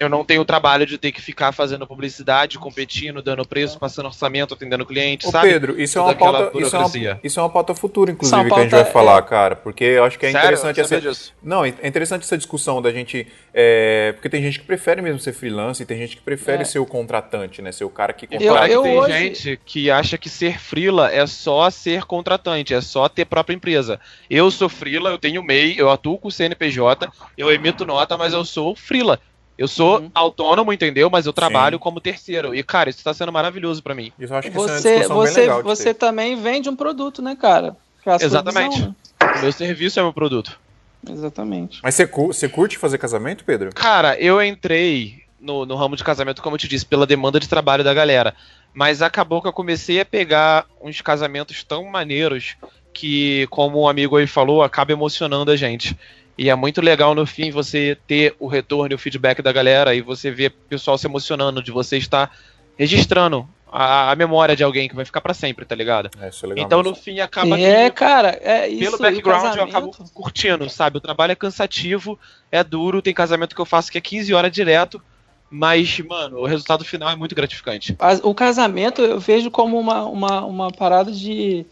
eu 0.00 0.08
não 0.08 0.24
tenho 0.24 0.42
o 0.42 0.44
trabalho 0.44 0.86
de 0.86 0.96
ter 0.98 1.10
que 1.12 1.20
ficar 1.20 1.52
fazendo 1.52 1.86
publicidade, 1.86 2.58
competindo, 2.58 3.20
dando 3.20 3.46
preço, 3.46 3.78
passando 3.78 4.06
orçamento, 4.06 4.54
atendendo 4.54 4.86
cliente, 4.86 5.26
Ô, 5.26 5.30
sabe? 5.30 5.48
Pedro, 5.48 5.80
isso 5.80 5.98
é, 5.98 6.02
uma 6.02 6.14
pauta, 6.14 6.44
aquela 6.44 6.66
isso, 6.66 6.76
é 6.76 6.78
uma, 6.78 7.20
isso 7.24 7.40
é 7.40 7.42
uma 7.42 7.50
pauta 7.50 7.74
futura, 7.74 8.10
inclusive, 8.12 8.36
que 8.36 8.54
a 8.54 8.60
gente 8.62 8.70
pauta, 8.70 8.84
vai 8.84 8.92
falar, 8.92 9.18
é. 9.18 9.22
cara. 9.22 9.56
Porque 9.56 9.84
eu 9.84 10.04
acho 10.04 10.18
que 10.18 10.26
é 10.26 10.30
Sério? 10.30 10.46
interessante 10.46 10.78
Eu 10.78 10.84
essa. 10.84 11.00
disso. 11.00 11.34
Não, 11.42 11.64
é 11.64 11.68
interessante 11.82 12.22
essa 12.22 12.36
discussão 12.36 12.80
da 12.80 12.90
gente. 12.92 13.26
é, 13.52 14.12
porque 14.12 14.28
tem 14.28 14.40
gente 14.42 14.60
que 14.60 14.66
prefere 14.66 15.02
mesmo 15.02 15.18
ser 15.18 15.32
freelance 15.32 15.82
e 15.82 15.86
tem 15.86 15.98
gente 15.98 16.16
que 16.16 16.22
prefere 16.22 16.62
É. 16.62 16.64
ser 16.64 16.78
o 16.78 16.86
contratante, 16.86 17.60
né? 17.60 17.72
Ser 17.72 17.84
o 17.84 17.90
cara 17.90 18.12
que 18.12 18.24
E 18.26 18.28
contrata. 18.28 18.68
que 18.68 18.74
eu 18.74 18.82
tem 18.82 18.98
hoje- 18.98 19.12
gente 19.18 19.60
que 19.64 19.90
acha 19.90 20.16
que 20.16 20.28
ser 20.28 20.60
frila 20.60 21.10
é 21.12 21.26
só 21.26 21.68
ser 21.70 22.04
contratante, 22.04 22.72
é 22.72 22.80
só 22.80 23.08
ter 23.08 23.24
própria 23.24 23.54
empresa. 23.54 23.98
Eu 24.30 24.50
sou 24.50 24.68
frila, 24.68 25.10
eu 25.10 25.18
tenho 25.18 25.42
MEI, 25.42 25.74
eu 25.76 25.90
atuo 25.90 26.18
com 26.18 26.28
o 26.28 26.30
CNPJ, 26.32 27.08
eu 27.36 27.50
emito 27.52 27.84
nota, 27.84 28.16
mas 28.16 28.32
eu 28.32 28.44
sou 28.44 28.76
frila. 28.76 29.18
Eu 29.58 29.66
sou 29.66 29.98
Uhum. 29.98 30.10
autônomo, 30.14 30.72
entendeu? 30.72 31.10
Mas 31.10 31.26
eu 31.26 31.32
trabalho 31.32 31.76
Sim. 31.76 31.82
como 31.82 32.00
terceiro. 32.00 32.54
E, 32.54 32.62
cara, 32.62 32.88
isso 32.88 33.02
tá 33.02 33.12
sendo 33.12 33.32
maravilhoso 33.32 33.82
pra 33.82 33.92
mim. 33.94 34.12
Isso 34.16 34.32
eu 34.32 34.36
acho 34.38 34.50
que 34.50 34.56
isso 34.56 34.68
é 34.68 34.72
uma 34.72 34.78
Você, 34.80 34.98
bem 35.00 35.08
você, 35.08 35.62
você 35.62 35.94
também 35.94 36.36
vende 36.40 36.68
um 36.68 36.76
produto, 36.76 37.20
né, 37.20 37.34
cara? 37.34 37.76
É 38.06 38.24
Exatamente. 38.24 38.76
visão, 38.78 38.96
O 39.36 39.40
meu 39.40 39.52
serviço 39.52 39.98
é 39.98 40.02
meu 40.02 40.12
produto. 40.12 40.58
né? 41.02 41.12
Exatamente. 41.12 41.80
Mas 41.82 41.96
você 41.96 42.48
curte 42.48 42.78
fazer 42.78 42.98
casamento, 42.98 43.44
Pedro? 43.44 43.70
Cara, 43.74 44.18
eu 44.18 44.40
entrei 44.42 45.22
no, 45.40 45.66
no 45.66 45.74
ramo 45.74 45.96
de 45.96 46.04
casamento, 46.04 46.40
como 46.40 46.54
eu 46.54 46.58
te 46.60 46.68
disse, 46.68 46.86
pela 46.86 47.06
demanda 47.06 47.38
de 47.40 47.48
trabalho 47.48 47.82
da 47.84 47.92
galera. 47.92 48.34
Mas 48.72 49.02
acabou 49.02 49.42
que 49.42 49.48
eu 49.48 49.52
comecei 49.52 50.00
a 50.00 50.04
pegar 50.04 50.66
uns 50.80 51.00
casamentos 51.00 51.64
tão 51.64 51.84
maneiros 51.84 52.56
que, 52.92 53.46
como 53.50 53.82
um 53.82 53.88
amigo 53.88 54.16
aí 54.16 54.26
falou, 54.26 54.62
acaba 54.62 54.92
emocionando 54.92 55.50
a 55.50 55.56
gente. 55.56 55.96
E 56.38 56.48
é 56.48 56.54
muito 56.54 56.80
legal 56.80 57.14
no 57.16 57.26
fim 57.26 57.50
você 57.50 57.98
ter 58.06 58.34
o 58.38 58.46
retorno 58.46 58.92
e 58.92 58.94
o 58.94 58.98
feedback 58.98 59.42
da 59.42 59.52
galera 59.52 59.92
e 59.94 60.00
você 60.00 60.30
ver 60.30 60.50
o 60.50 60.68
pessoal 60.68 60.96
se 60.96 61.06
emocionando 61.06 61.60
de 61.60 61.72
você 61.72 61.98
estar 61.98 62.30
registrando 62.78 63.46
a, 63.70 64.12
a 64.12 64.16
memória 64.16 64.54
de 64.54 64.62
alguém 64.62 64.88
que 64.88 64.94
vai 64.94 65.04
ficar 65.04 65.20
pra 65.20 65.34
sempre, 65.34 65.64
tá 65.64 65.74
ligado? 65.74 66.08
É, 66.20 66.28
isso 66.28 66.46
é 66.46 66.48
legal. 66.48 66.64
Então 66.64 66.78
mesmo. 66.78 66.90
no 66.92 66.96
fim 66.96 67.18
acaba 67.18 67.58
É, 67.58 67.90
que 67.90 67.96
cara, 67.96 68.38
é 68.40 68.68
isso. 68.68 68.80
pelo 68.80 68.98
background 68.98 69.56
eu 69.56 69.64
acabo 69.64 69.90
curtindo, 70.14 70.70
sabe? 70.70 70.98
O 70.98 71.00
trabalho 71.00 71.32
é 71.32 71.34
cansativo, 71.36 72.18
é 72.52 72.62
duro, 72.62 73.02
tem 73.02 73.12
casamento 73.12 73.54
que 73.54 73.60
eu 73.60 73.66
faço 73.66 73.90
que 73.90 73.98
é 73.98 74.00
15 74.00 74.32
horas 74.32 74.52
direto, 74.52 75.02
mas, 75.50 75.98
mano, 76.00 76.38
o 76.38 76.46
resultado 76.46 76.84
final 76.84 77.10
é 77.10 77.16
muito 77.16 77.34
gratificante. 77.34 77.96
O 78.22 78.34
casamento 78.34 79.02
eu 79.02 79.18
vejo 79.18 79.50
como 79.50 79.78
uma, 79.78 80.04
uma, 80.04 80.44
uma 80.44 80.70
parada 80.70 81.10
de. 81.10 81.64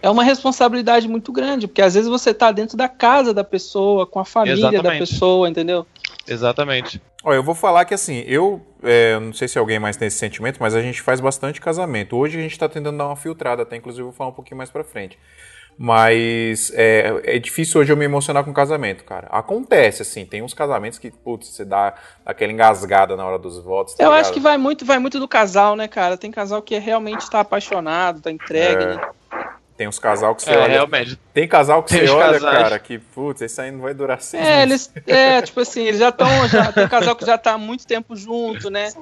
É 0.00 0.10
uma 0.10 0.22
responsabilidade 0.22 1.08
muito 1.08 1.32
grande, 1.32 1.66
porque 1.66 1.82
às 1.82 1.94
vezes 1.94 2.08
você 2.08 2.32
tá 2.32 2.52
dentro 2.52 2.76
da 2.76 2.88
casa 2.88 3.34
da 3.34 3.44
pessoa, 3.44 4.06
com 4.06 4.20
a 4.20 4.24
família 4.24 4.62
da 4.62 4.68
Exatamente. 4.70 4.98
pessoa, 4.98 5.48
entendeu? 5.48 5.86
Exatamente. 6.26 7.00
Olha, 7.24 7.36
eu 7.36 7.42
vou 7.42 7.54
falar 7.54 7.84
que 7.84 7.94
assim, 7.94 8.22
eu 8.26 8.60
é, 8.82 9.18
não 9.18 9.32
sei 9.32 9.48
se 9.48 9.58
alguém 9.58 9.78
mais 9.78 9.96
tem 9.96 10.08
esse 10.08 10.18
sentimento, 10.18 10.58
mas 10.60 10.74
a 10.74 10.82
gente 10.82 11.02
faz 11.02 11.20
bastante 11.20 11.60
casamento. 11.60 12.16
Hoje 12.16 12.38
a 12.38 12.42
gente 12.42 12.52
está 12.52 12.68
tentando 12.68 12.98
dar 12.98 13.06
uma 13.06 13.16
filtrada, 13.16 13.62
até 13.62 13.76
inclusive 13.76 14.02
eu 14.02 14.06
vou 14.06 14.14
falar 14.14 14.30
um 14.30 14.34
pouquinho 14.34 14.58
mais 14.58 14.70
pra 14.70 14.84
frente. 14.84 15.18
Mas 15.80 16.72
é, 16.74 17.20
é 17.22 17.38
difícil 17.38 17.80
hoje 17.80 17.92
eu 17.92 17.96
me 17.96 18.04
emocionar 18.04 18.44
com 18.44 18.52
casamento, 18.52 19.04
cara. 19.04 19.28
Acontece, 19.30 20.02
assim, 20.02 20.26
tem 20.26 20.42
uns 20.42 20.52
casamentos 20.52 20.98
que, 20.98 21.08
putz, 21.08 21.48
você 21.48 21.64
dá 21.64 21.94
aquela 22.26 22.50
engasgada 22.50 23.16
na 23.16 23.24
hora 23.24 23.38
dos 23.38 23.62
votos. 23.62 23.94
Tá 23.94 24.02
eu 24.02 24.08
ligado? 24.08 24.20
acho 24.20 24.32
que 24.32 24.40
vai 24.40 24.58
muito, 24.58 24.84
vai 24.84 24.98
muito 24.98 25.20
do 25.20 25.28
casal, 25.28 25.76
né, 25.76 25.86
cara? 25.86 26.16
Tem 26.16 26.32
casal 26.32 26.60
que 26.62 26.76
realmente 26.78 27.30
tá 27.30 27.40
apaixonado, 27.40 28.20
tá 28.20 28.30
entregue, 28.30 28.82
é. 28.82 28.86
né? 28.96 29.00
Tem 29.78 29.86
uns 29.86 30.00
casal 30.00 30.34
que 30.34 30.42
você 30.42 30.50
é, 30.50 30.58
olha. 30.58 30.72
Realmente. 30.72 31.16
Tem 31.32 31.46
casal 31.46 31.84
que 31.84 31.90
tem 31.90 32.00
você 32.04 32.12
olha, 32.12 32.40
casais. 32.40 32.62
cara, 32.62 32.78
que, 32.80 32.98
putz, 32.98 33.42
esse 33.42 33.60
aí 33.60 33.70
não 33.70 33.78
vai 33.78 33.94
durar 33.94 34.20
seis 34.20 34.44
É, 34.44 34.62
eles. 34.62 34.92
É, 35.06 35.40
tipo 35.46 35.60
assim, 35.60 35.84
eles 35.84 36.00
já 36.00 36.08
estão. 36.08 36.48
Já, 36.48 36.72
tem 36.72 36.88
casal 36.88 37.14
que 37.14 37.24
já 37.24 37.38
tá 37.38 37.52
há 37.52 37.58
muito 37.58 37.86
tempo 37.86 38.16
junto, 38.16 38.70
né? 38.70 38.92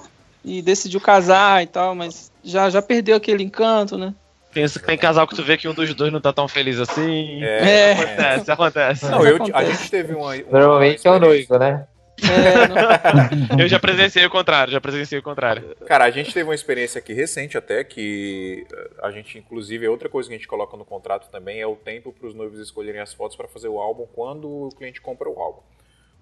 E 0.45 0.61
decidiu 0.61 1.01
casar 1.01 1.63
e 1.63 1.67
tal, 1.67 1.95
mas 1.95 2.31
já, 2.45 2.69
já 2.69 2.83
perdeu 2.83 3.17
aquele 3.17 3.43
encanto, 3.43 3.97
né? 3.97 4.13
Pensa 4.53 4.79
que 4.79 4.85
tem 4.85 4.99
casal 4.99 5.27
que 5.27 5.35
tu 5.35 5.43
vê 5.43 5.57
que 5.57 5.67
um 5.67 5.73
dos 5.73 5.95
dois 5.95 6.13
não 6.13 6.21
tá 6.21 6.31
tão 6.31 6.47
feliz 6.47 6.79
assim. 6.79 7.43
É, 7.43 7.63
é. 7.63 7.93
acontece, 7.93 8.51
acontece. 8.51 9.07
Não, 9.07 9.27
eu, 9.27 9.39
a 9.55 9.65
gente 9.65 9.91
teve 9.91 10.13
uma. 10.13 10.35
uma 10.35 10.61
Normalmente 10.61 11.09
é 11.09 11.11
o 11.11 11.19
noivo, 11.19 11.59
né? 11.59 11.87
É, 12.23 13.61
eu 13.63 13.69
já 13.69 13.79
presenciei 13.79 14.25
o 14.25 14.31
contrário, 14.31 14.73
já 14.73 14.81
presenciei 14.81 15.19
o 15.19 15.23
contrário. 15.23 15.77
Cara, 15.87 16.05
a 16.05 16.11
gente 16.11 16.33
teve 16.33 16.49
uma 16.49 16.55
experiência 16.55 16.99
aqui 16.99 17.13
recente 17.13 17.59
até 17.59 17.85
que 17.85 18.67
eh, 18.73 18.91
a 19.03 19.11
gente, 19.11 19.39
inclusive, 19.39 19.85
é 19.85 19.91
outra 19.91 20.09
coisa 20.09 20.29
que 20.29 20.35
a 20.35 20.39
gente 20.39 20.49
coloca 20.49 20.77
no 20.77 20.85
contrato 20.85 21.31
também 21.31 21.61
é 21.61 21.67
o 21.67 21.77
tempo 21.77 22.13
para 22.13 22.27
os 22.27 22.35
noivos 22.35 22.59
escolherem 22.59 23.01
as 23.01 23.13
fotos 23.13 23.37
para 23.37 23.49
fazer 23.49 23.69
o 23.69 23.79
álbum 23.79 24.07
quando 24.15 24.49
o 24.49 24.69
cliente 24.71 25.01
compra 25.01 25.29
o 25.29 25.39
álbum. 25.39 25.61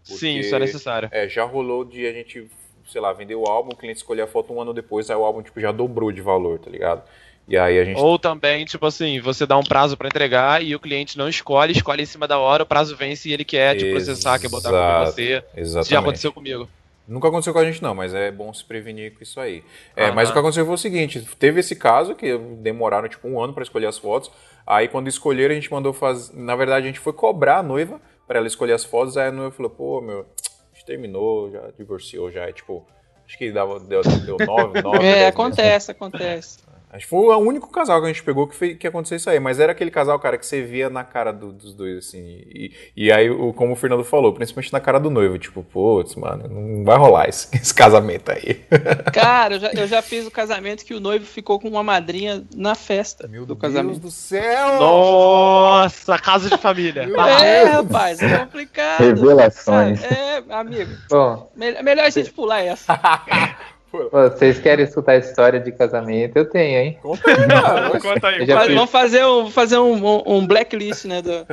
Porque, 0.03 0.19
Sim, 0.19 0.39
isso 0.39 0.55
é 0.55 0.59
necessário. 0.59 1.09
É, 1.13 1.29
já 1.29 1.45
rolou 1.45 1.85
de 1.85 2.07
a 2.07 2.13
gente, 2.13 2.47
sei 2.87 3.01
lá, 3.01 3.13
vender 3.13 3.37
o 3.37 3.47
álbum, 3.47 3.71
o 3.73 3.77
cliente 3.77 3.99
escolher 3.99 4.23
a 4.23 4.27
foto 4.27 4.53
um 4.53 4.61
ano 4.61 4.75
depois, 4.75 5.09
aí 5.11 5.17
o 5.17 5.25
álbum 5.25 5.43
tipo, 5.43 5.61
já 5.61 5.73
dobrou 5.73 6.13
de 6.13 6.21
valor, 6.21 6.59
tá 6.59 6.71
ligado? 6.71 7.03
E 7.47 7.59
aí 7.59 7.79
a 7.79 7.85
gente... 7.85 8.01
Ou 8.01 8.19
também, 8.19 8.65
tipo 8.65 8.87
assim, 8.87 9.21
você 9.21 9.45
dá 9.45 9.57
um 9.57 9.63
prazo 9.63 9.97
para 9.97 10.09
entregar 10.09 10.63
e 10.63 10.75
o 10.75 10.81
cliente 10.81 11.19
não 11.19 11.29
escolhe, 11.29 11.73
escolhe 11.73 12.03
em 12.03 12.07
cima 12.07 12.27
da 12.27 12.39
hora, 12.39 12.63
o 12.63 12.67
prazo 12.67 12.97
vence 12.97 13.29
e 13.29 13.33
ele 13.33 13.45
quer 13.45 13.77
te 13.77 13.91
processar, 13.91 14.39
quer 14.39 14.49
botar 14.49 14.71
com 14.71 15.07
você. 15.07 15.45
Exatamente. 15.55 15.85
Isso 15.85 15.91
já 15.91 15.99
aconteceu 16.01 16.33
comigo. 16.33 16.69
Nunca 17.07 17.29
aconteceu 17.29 17.53
com 17.53 17.59
a 17.59 17.65
gente 17.65 17.83
não, 17.83 17.95
mas 17.95 18.15
é 18.15 18.31
bom 18.31 18.53
se 18.53 18.65
prevenir 18.65 19.15
com 19.15 19.23
isso 19.23 19.39
aí. 19.39 19.63
É, 19.95 20.11
mas 20.11 20.31
o 20.31 20.33
que 20.33 20.39
aconteceu 20.39 20.65
foi 20.65 20.75
o 20.75 20.79
seguinte, 20.79 21.21
teve 21.39 21.61
esse 21.61 21.77
caso 21.77 22.15
que 22.15 22.37
demoraram 22.39 23.09
tipo 23.09 23.29
um 23.29 23.43
ano 23.43 23.53
para 23.53 23.63
escolher 23.63 23.87
as 23.87 23.99
fotos, 23.99 24.31
aí 24.67 24.89
quando 24.89 25.07
escolheram 25.09 25.53
a 25.53 25.55
gente 25.55 25.71
mandou 25.71 25.93
fazer, 25.93 26.35
na 26.35 26.57
verdade 26.57 26.85
a 26.85 26.89
gente 26.89 27.01
foi 27.01 27.13
cobrar 27.13 27.59
a 27.59 27.63
noiva 27.63 28.01
para 28.27 28.39
ela 28.39 28.47
escolher 28.47 28.73
as 28.73 28.85
fotos, 28.85 29.19
aí 29.19 29.29
a 29.29 29.33
noiva 29.33 29.51
falou, 29.51 29.71
pô, 29.71 30.01
meu, 30.01 30.21
a 30.21 30.75
gente 30.75 30.87
terminou, 30.87 31.51
já 31.51 31.71
divorciou, 31.77 32.33
já 32.33 32.45
é 32.49 32.53
tipo, 32.53 32.87
acho 33.27 33.37
que 33.37 33.53
dava, 33.53 33.79
deu, 33.81 34.01
deu 34.01 34.39
nove, 34.39 34.81
nove. 34.81 35.05
É, 35.05 35.27
acontece, 35.27 35.91
acontece. 35.91 36.64
Acho 36.95 37.07
que 37.07 37.11
foi 37.11 37.19
o 37.19 37.39
único 37.39 37.69
casal 37.73 38.01
que 38.01 38.05
a 38.07 38.09
gente 38.09 38.23
pegou 38.23 38.47
que, 38.47 38.55
fez, 38.55 38.79
que 38.79 38.87
aconteceu 38.87 39.17
isso 39.17 39.29
aí. 39.29 39.41
Mas 39.41 39.59
era 39.59 39.73
aquele 39.73 39.91
casal, 39.91 40.17
cara, 40.21 40.39
que 40.39 40.47
você 40.47 40.63
via 40.63 40.89
na 40.89 41.03
cara 41.03 41.33
do, 41.33 41.53
dos 41.53 41.75
dois, 41.75 41.99
assim. 41.99 42.23
E, 42.47 42.73
e 42.97 43.11
aí, 43.11 43.29
o, 43.29 43.53
como 43.53 43.73
o 43.73 43.77
Fernando 43.77 44.05
falou, 44.05 44.33
principalmente 44.33 44.73
na 44.73 44.79
cara 44.79 45.01
do 45.01 45.11
noivo. 45.11 45.37
Tipo, 45.37 45.65
putz, 45.65 46.15
mano, 46.15 46.47
não 46.49 46.85
vai 46.85 46.97
rolar 46.97 47.29
esse, 47.29 47.49
esse 47.59 47.75
casamento 47.75 48.31
aí. 48.31 48.65
Cara, 49.13 49.57
eu 49.57 49.59
já, 49.59 49.73
eu 49.73 49.87
já 49.89 50.03
fiz 50.03 50.25
o 50.25 50.31
casamento 50.31 50.85
que 50.85 50.95
o 50.95 51.01
noivo 51.01 51.27
ficou 51.27 51.59
com 51.59 51.69
uma 51.69 51.83
madrinha 51.83 52.45
na 52.55 52.77
festa 52.77 53.27
Meu 53.27 53.43
do 53.43 53.57
Deus 53.57 53.61
casamento. 53.61 53.99
do 53.99 54.11
céu! 54.13 54.79
Nossa, 54.79 56.17
casa 56.17 56.49
de 56.49 56.59
família. 56.59 57.09
é, 57.43 57.65
rapaz, 57.65 58.23
é 58.23 58.39
complicado. 58.39 59.01
Revelações. 59.01 60.01
É, 60.05 60.45
amigo. 60.49 60.93
Bom, 61.11 61.51
melhor 61.57 62.05
a 62.05 62.11
gente 62.11 62.33
pular 62.33 62.61
essa. 62.61 62.95
Vocês 64.11 64.59
querem 64.59 64.85
escutar 64.85 65.13
a 65.13 65.17
história 65.17 65.61
de 65.61 65.71
casamento? 65.73 66.37
Eu 66.37 66.49
tenho, 66.49 66.79
hein? 66.79 66.99
Conta 67.01 67.31
aí, 67.31 67.47
cara. 67.49 67.91
Conta 68.01 68.29
aí. 68.29 68.75
Vamos 68.75 68.91
fazer 68.91 69.25
um, 69.25 69.51
fazer 69.51 69.79
um, 69.79 70.23
um 70.27 70.47
blacklist, 70.47 71.05
né? 71.05 71.23
Do... 71.23 71.47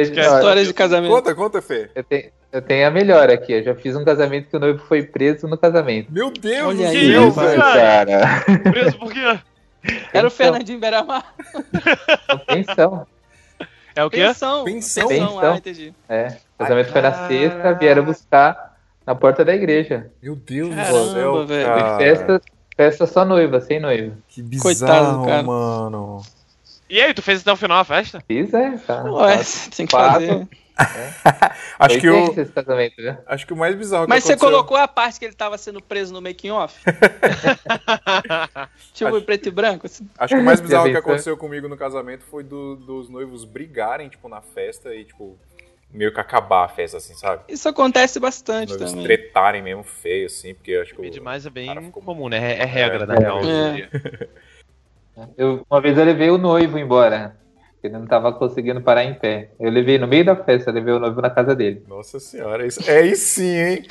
Histórias 0.00 0.66
de 0.66 0.72
casamento. 0.74 1.12
Conta, 1.12 1.34
conta, 1.34 1.60
Fê. 1.62 1.90
Eu 1.94 2.04
tenho, 2.04 2.30
eu 2.52 2.62
tenho 2.62 2.86
a 2.86 2.90
melhor 2.90 3.28
aqui. 3.30 3.52
Eu 3.52 3.62
já 3.62 3.74
fiz 3.74 3.94
um 3.96 4.04
casamento 4.04 4.48
que 4.48 4.56
o 4.56 4.60
noivo 4.60 4.78
foi 4.86 5.02
preso 5.02 5.46
no 5.46 5.58
casamento. 5.58 6.10
Meu 6.10 6.30
Deus 6.30 6.68
Olha 6.78 6.88
aí, 6.88 7.12
céu, 7.12 7.30
velho. 7.30 7.60
cara. 7.60 8.44
Preso 8.70 8.98
por 8.98 9.12
quê? 9.12 9.38
Era 10.12 10.28
o 10.28 10.30
Fernandinho 10.30 10.78
Beramar. 10.78 11.34
Pensão. 12.46 13.06
É 13.94 14.04
o 14.04 14.08
quê? 14.08 14.18
Pensão. 14.18 14.64
Pensão. 14.64 15.08
Pensão. 15.08 15.40
Ah, 15.40 15.56
entendi. 15.56 15.92
É. 16.08 16.36
O 16.56 16.62
casamento 16.62 16.92
foi 16.92 17.00
na 17.02 17.08
Ah. 17.08 17.28
sexta, 17.28 17.74
vieram 17.74 18.04
buscar 18.04 18.71
na 19.06 19.14
porta 19.14 19.44
da 19.44 19.54
igreja. 19.54 20.10
Meu 20.22 20.34
Deus 20.36 20.74
Caramba, 20.74 20.98
do 20.98 21.12
céu, 21.12 21.46
velho. 21.46 21.66
Cara. 21.66 21.98
festa, 21.98 22.42
festa 22.76 23.06
só 23.06 23.24
noiva, 23.24 23.60
sem 23.60 23.80
noivo. 23.80 24.16
Que 24.28 24.42
bizarro, 24.42 24.74
Coitado 24.76 25.18
do 25.20 25.26
cara. 25.26 25.42
mano. 25.42 26.22
E 26.88 27.00
aí, 27.00 27.14
tu 27.14 27.22
fez 27.22 27.40
até 27.40 27.50
o 27.52 27.56
final 27.56 27.78
a 27.78 27.84
festa? 27.84 28.22
Fiz, 28.26 28.52
é, 28.52 28.76
tá. 28.78 29.02
Ué, 29.04 29.38
tem 29.74 29.86
que 29.86 29.92
Quatro. 29.94 30.26
fazer. 30.26 30.48
Acho 31.78 31.94
Foi 31.94 32.00
que, 32.00 32.10
o, 32.10 32.34
né? 32.98 33.18
acho 33.26 33.46
que 33.46 33.52
o 33.52 33.56
mais 33.56 33.74
bizarro 33.76 34.06
Mas 34.08 34.22
que 34.22 34.28
você 34.28 34.32
aconteceu... 34.32 34.50
colocou 34.56 34.76
a 34.76 34.88
parte 34.88 35.18
que 35.18 35.24
ele 35.26 35.34
tava 35.34 35.56
sendo 35.58 35.82
preso 35.82 36.12
no 36.14 36.20
making 36.22 36.50
off? 36.50 36.80
tipo, 38.92 39.16
em 39.16 39.20
preto 39.22 39.48
e 39.48 39.50
branco? 39.50 39.86
assim? 39.86 40.08
Acho 40.18 40.34
que 40.34 40.40
o 40.40 40.44
mais 40.44 40.60
bizarro 40.62 40.90
que 40.90 40.96
aconteceu 40.96 41.36
comigo 41.36 41.68
no 41.68 41.76
casamento 41.76 42.24
foi 42.24 42.42
do- 42.42 42.76
dos 42.76 43.08
noivos 43.08 43.44
brigarem, 43.44 44.08
tipo, 44.08 44.28
na 44.28 44.40
festa 44.40 44.94
e, 44.94 45.04
tipo, 45.04 45.38
meio 45.92 46.12
que 46.12 46.20
acabar 46.20 46.64
a 46.64 46.68
festa, 46.68 46.96
assim, 46.96 47.14
sabe? 47.14 47.42
Isso 47.48 47.68
acontece 47.68 48.18
bastante 48.18 48.70
noivos 48.70 48.90
também. 48.92 49.04
tretarem 49.06 49.62
mesmo 49.62 49.82
feio, 49.82 50.26
assim, 50.26 50.54
porque 50.54 50.70
eu 50.72 50.82
acho 50.82 50.94
que... 50.94 51.10
Demais 51.10 51.44
é 51.46 51.50
bem 51.50 51.68
ficou- 51.82 52.02
comum, 52.02 52.28
né? 52.28 52.38
É, 52.54 52.62
é 52.62 52.64
regra, 52.64 53.04
É. 53.04 53.06
na 53.06 53.14
real. 53.14 53.38
hoje 53.38 53.48
em 53.50 53.68
É. 53.68 53.72
dia. 53.72 53.90
Eu, 55.36 55.66
uma 55.70 55.78
vez 55.78 55.98
eu 55.98 56.04
levei 56.04 56.30
o 56.30 56.38
noivo 56.38 56.78
embora. 56.78 57.36
Ele 57.82 57.92
não 57.92 58.06
tava 58.06 58.32
conseguindo 58.32 58.80
parar 58.80 59.04
em 59.04 59.12
pé. 59.12 59.50
Eu 59.60 59.70
levei 59.70 59.98
no 59.98 60.06
meio 60.08 60.24
da 60.24 60.34
festa, 60.34 60.70
levei 60.70 60.94
o 60.94 60.98
noivo 60.98 61.20
na 61.20 61.28
casa 61.28 61.54
dele. 61.54 61.84
Nossa 61.86 62.18
senhora, 62.18 62.66
isso... 62.66 62.80
é 62.90 62.96
aí 62.98 63.14
sim, 63.14 63.44
hein? 63.58 63.82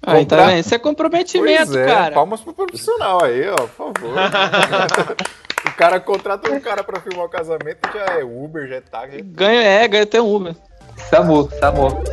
Aí, 0.00 0.24
tá 0.24 0.36
Comprar- 0.36 0.46
vendo? 0.50 0.58
Isso 0.60 0.74
é 0.74 0.78
comprometimento, 0.78 1.72
Pois 1.72 1.76
é, 1.76 1.84
cara. 1.86 2.14
palmas 2.14 2.40
pro 2.42 2.54
profissional 2.54 3.24
aí, 3.24 3.48
ó, 3.48 3.56
por 3.56 3.68
favor. 3.70 4.14
o 5.66 5.76
cara 5.76 5.98
contrata 5.98 6.48
um 6.52 6.60
cara 6.60 6.84
pra 6.84 7.00
filmar 7.00 7.26
o 7.26 7.28
casamento, 7.28 7.80
já 7.92 8.04
é 8.20 8.22
Uber, 8.22 8.68
já 8.68 8.76
é 8.76 8.80
táxi. 8.80 9.20
Ganha, 9.22 9.60
é, 9.60 9.88
ganha 9.88 10.04
até 10.04 10.22
um 10.22 10.32
Uber. 10.32 10.54
Samu, 11.06 11.48
Samu. 11.60 12.04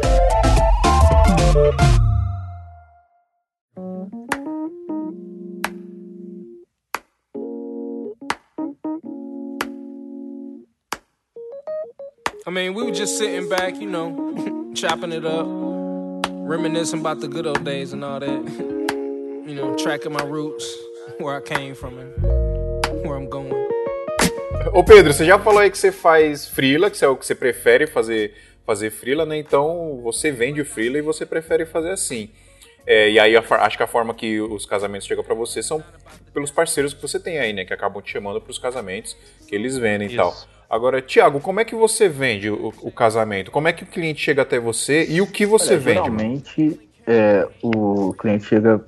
I 12.48 12.52
mean, 12.52 12.76
we 12.76 12.84
were 12.84 12.91
just 12.91 13.17
sitting 13.17 13.50
back, 13.50 13.76
you 13.82 13.89
know, 13.89 14.71
chopping 14.76 15.12
it 15.12 15.26
up, 15.26 15.48
reminiscing 16.30 17.00
about 17.00 17.19
the 17.19 17.28
good 17.28 17.48
old 17.48 17.63
days 17.65 17.91
and 17.91 18.04
all 18.04 18.19
that. 18.19 18.76
You 19.45 19.54
know, 19.54 19.76
tracking 19.76 20.12
my 20.12 20.24
roots, 20.24 20.65
where 21.19 21.38
I 21.38 21.39
came 21.39 21.76
from 21.76 22.00
and 22.00 22.12
where 23.06 23.15
I'm 23.15 23.30
going. 23.30 23.54
Ô 24.74 24.84
Pedro, 24.84 25.13
você 25.13 25.24
já 25.24 25.38
falou 25.38 25.60
aí 25.60 25.69
que 25.69 25.78
você 25.78 25.91
faz 25.91 26.48
freela, 26.48 26.89
que 26.89 27.06
é 27.06 27.08
o 27.08 27.15
que 27.15 27.24
você 27.24 27.36
prefere 27.36 27.86
fazer, 27.86 28.34
fazer 28.65 28.89
freela, 28.89 29.25
né? 29.25 29.38
Então 29.38 29.99
você 30.04 30.32
vende 30.32 30.62
o 30.62 30.65
freela 30.65 30.97
e 30.97 31.01
você 31.01 31.25
prefere 31.25 31.65
fazer 31.65 31.91
assim. 31.91 32.30
É, 32.88 33.10
e 33.10 33.19
aí 33.19 33.36
acho 33.36 33.78
que 33.78 33.84
a 33.84 33.88
forma 33.88 34.13
que 34.13 34.39
os 34.39 34.65
casamentos 34.65 35.08
chegam 35.08 35.23
pra 35.23 35.34
você 35.34 35.63
são 35.63 35.84
pelos 36.34 36.51
parceiros 36.51 36.93
que 36.93 37.01
você 37.01 37.19
tem 37.19 37.39
aí, 37.39 37.51
né? 37.51 37.65
Que 37.65 37.73
acabam 37.73 38.01
te 38.01 38.12
chamando 38.12 38.39
pros 38.39 38.60
casamentos 38.60 39.17
que 39.47 39.56
eles 39.56 39.78
vendem 39.78 40.08
e 40.08 40.12
Isso. 40.12 40.17
tal. 40.17 40.34
Agora, 40.69 41.01
Thiago, 41.01 41.39
como 41.39 41.60
é 41.60 41.65
que 41.65 41.75
você 41.75 42.10
vende 42.10 42.49
o, 42.49 42.73
o 42.82 42.91
casamento? 42.91 43.51
Como 43.51 43.67
é 43.67 43.73
que 43.73 43.84
o 43.84 43.88
cliente 43.88 44.21
chega 44.21 44.41
até 44.41 44.60
você 44.60 45.06
e 45.06 45.21
o 45.21 45.28
que 45.28 45.45
você 45.45 45.73
Olha, 45.73 45.80
vende? 45.80 45.99
Geralmente, 45.99 46.80
é, 47.08 47.47
o 47.62 48.13
cliente 48.13 48.45
chega 48.45 48.84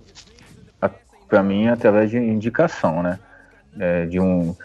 para 1.27 1.43
mim 1.43 1.67
através 1.67 2.09
de 2.09 2.17
indicação, 2.17 3.03
né? 3.03 3.19
É, 3.79 4.05
de 4.05 4.19
um 4.19 4.55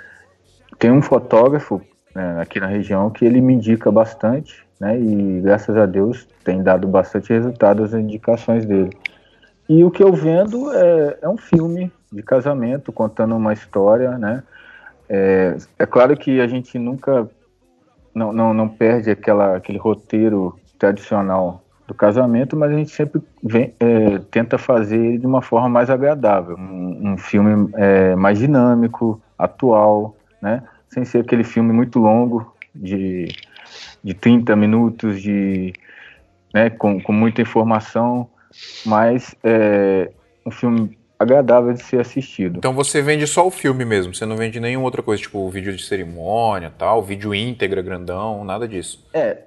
tem 0.78 0.90
um 0.90 1.02
fotógrafo 1.02 1.82
né, 2.14 2.40
aqui 2.40 2.60
na 2.60 2.66
região 2.66 3.10
que 3.10 3.24
ele 3.24 3.40
me 3.40 3.54
indica 3.54 3.90
bastante, 3.90 4.64
né? 4.80 4.98
E 4.98 5.40
graças 5.40 5.76
a 5.76 5.86
Deus 5.86 6.26
tem 6.44 6.62
dado 6.62 6.88
bastante 6.88 7.32
resultado 7.32 7.82
as 7.82 7.94
indicações 7.94 8.64
dele. 8.64 8.90
E 9.68 9.84
o 9.84 9.90
que 9.90 10.02
eu 10.02 10.12
vendo 10.12 10.72
é, 10.72 11.18
é 11.22 11.28
um 11.28 11.36
filme 11.36 11.90
de 12.12 12.22
casamento 12.22 12.92
contando 12.92 13.36
uma 13.36 13.52
história, 13.52 14.18
né? 14.18 14.42
É, 15.08 15.56
é 15.78 15.86
claro 15.86 16.16
que 16.16 16.40
a 16.40 16.46
gente 16.46 16.78
nunca 16.78 17.28
não, 18.14 18.32
não, 18.32 18.52
não 18.52 18.68
perde 18.68 19.10
aquela, 19.10 19.56
aquele 19.56 19.78
roteiro 19.78 20.58
tradicional 20.78 21.62
do 21.86 21.94
casamento, 21.94 22.56
mas 22.56 22.72
a 22.72 22.74
gente 22.74 22.90
sempre 22.90 23.20
vem, 23.42 23.74
é, 23.80 24.18
tenta 24.30 24.58
fazer 24.58 24.96
ele 24.96 25.18
de 25.18 25.26
uma 25.26 25.42
forma 25.42 25.68
mais 25.68 25.90
agradável, 25.90 26.56
um, 26.56 27.12
um 27.12 27.18
filme 27.18 27.70
é, 27.74 28.14
mais 28.14 28.38
dinâmico, 28.38 29.20
atual, 29.38 30.16
né? 30.40 30.62
Sem 30.92 31.04
ser 31.04 31.20
aquele 31.20 31.44
filme 31.44 31.72
muito 31.72 31.98
longo 31.98 32.54
de, 32.74 33.28
de 34.04 34.14
30 34.14 34.54
minutos 34.56 35.22
de, 35.22 35.72
né, 36.52 36.68
com, 36.68 37.00
com 37.00 37.12
muita 37.12 37.40
informação, 37.40 38.28
mas 38.84 39.34
é, 39.42 40.10
um 40.44 40.50
filme 40.50 40.98
agradável 41.18 41.72
de 41.72 41.82
ser 41.82 42.00
assistido. 42.00 42.58
Então 42.58 42.74
você 42.74 43.00
vende 43.00 43.26
só 43.26 43.46
o 43.46 43.50
filme 43.50 43.84
mesmo, 43.84 44.14
você 44.14 44.26
não 44.26 44.36
vende 44.36 44.60
nenhuma 44.60 44.84
outra 44.84 45.02
coisa, 45.02 45.22
tipo 45.22 45.48
vídeo 45.48 45.74
de 45.74 45.82
cerimônia, 45.82 46.70
tal, 46.76 47.02
vídeo 47.02 47.34
íntegra, 47.34 47.80
grandão, 47.80 48.44
nada 48.44 48.66
disso. 48.68 49.06
É, 49.14 49.38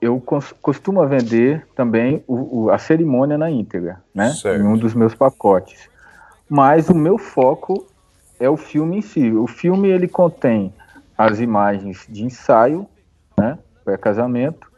eu 0.00 0.22
costumo 0.60 1.06
vender 1.06 1.66
também 1.74 2.22
o, 2.26 2.64
o, 2.64 2.70
a 2.70 2.78
cerimônia 2.78 3.38
na 3.38 3.50
íntegra, 3.50 4.02
né? 4.14 4.30
Certo. 4.30 4.60
Em 4.60 4.66
um 4.66 4.76
dos 4.76 4.94
meus 4.94 5.14
pacotes. 5.14 5.88
Mas 6.48 6.88
o 6.88 6.94
meu 6.94 7.16
foco 7.18 7.86
é 8.38 8.48
o 8.48 8.56
filme 8.56 8.98
em 8.98 9.02
si. 9.02 9.30
O 9.30 9.46
filme 9.46 9.88
ele 9.88 10.08
contém 10.08 10.72
as 11.16 11.40
imagens 11.40 12.06
de 12.08 12.24
ensaio, 12.24 12.86
né, 13.38 13.58
pré-casamento, 13.84 14.70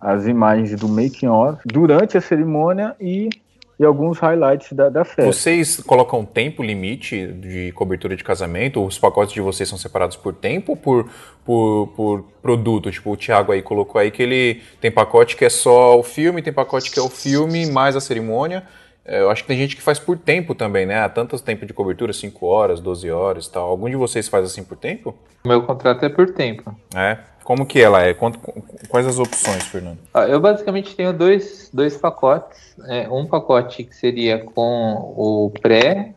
as 0.00 0.26
imagens 0.26 0.78
do 0.78 0.88
making 0.88 1.28
of 1.28 1.60
durante 1.64 2.18
a 2.18 2.20
cerimônia 2.20 2.94
e, 3.00 3.30
e 3.78 3.84
alguns 3.84 4.18
highlights 4.18 4.72
da, 4.72 4.88
da 4.88 5.04
festa. 5.04 5.24
Vocês 5.24 5.80
colocam 5.80 6.24
tempo 6.24 6.62
limite 6.62 7.28
de 7.28 7.72
cobertura 7.72 8.16
de 8.16 8.24
casamento? 8.24 8.84
Os 8.84 8.98
pacotes 8.98 9.32
de 9.32 9.40
vocês 9.40 9.68
são 9.68 9.78
separados 9.78 10.16
por 10.16 10.34
tempo 10.34 10.72
ou 10.72 10.76
por, 10.76 11.08
por, 11.44 11.86
por 11.96 12.24
produto? 12.42 12.90
Tipo, 12.90 13.12
o 13.12 13.16
Thiago 13.16 13.52
aí 13.52 13.62
colocou 13.62 14.00
aí 14.00 14.10
que 14.10 14.22
ele 14.22 14.62
tem 14.80 14.90
pacote 14.90 15.36
que 15.36 15.44
é 15.44 15.50
só 15.50 15.98
o 15.98 16.02
filme, 16.02 16.42
tem 16.42 16.52
pacote 16.52 16.90
que 16.90 16.98
é 16.98 17.02
o 17.02 17.08
filme 17.08 17.66
mais 17.70 17.96
a 17.96 18.00
cerimônia. 18.00 18.64
É, 19.04 19.20
eu 19.20 19.30
acho 19.30 19.42
que 19.42 19.48
tem 19.48 19.58
gente 19.58 19.76
que 19.76 19.82
faz 19.82 19.98
por 19.98 20.16
tempo 20.16 20.54
também, 20.54 20.86
né? 20.86 21.00
Há 21.00 21.08
tantos 21.08 21.40
tempos 21.42 21.66
de 21.66 21.74
cobertura, 21.74 22.12
5 22.12 22.46
horas, 22.46 22.80
12 22.80 23.10
horas 23.10 23.48
tal. 23.48 23.68
Algum 23.68 23.88
de 23.88 23.96
vocês 23.96 24.28
faz 24.28 24.46
assim 24.46 24.64
por 24.64 24.76
tempo? 24.76 25.14
Meu 25.44 25.62
contrato 25.62 26.04
é 26.04 26.08
por 26.08 26.32
tempo. 26.32 26.74
É? 26.94 27.18
Como 27.44 27.66
que 27.66 27.78
ela 27.78 28.02
é? 28.02 28.14
Quais 28.14 29.06
as 29.06 29.18
opções, 29.18 29.64
Fernando? 29.64 29.98
Eu 30.28 30.40
basicamente 30.40 30.96
tenho 30.96 31.12
dois, 31.12 31.68
dois 31.72 31.96
pacotes. 31.96 32.74
É, 32.88 33.06
um 33.10 33.26
pacote 33.26 33.84
que 33.84 33.94
seria 33.94 34.38
com 34.38 34.94
o 35.14 35.52
pré 35.60 36.14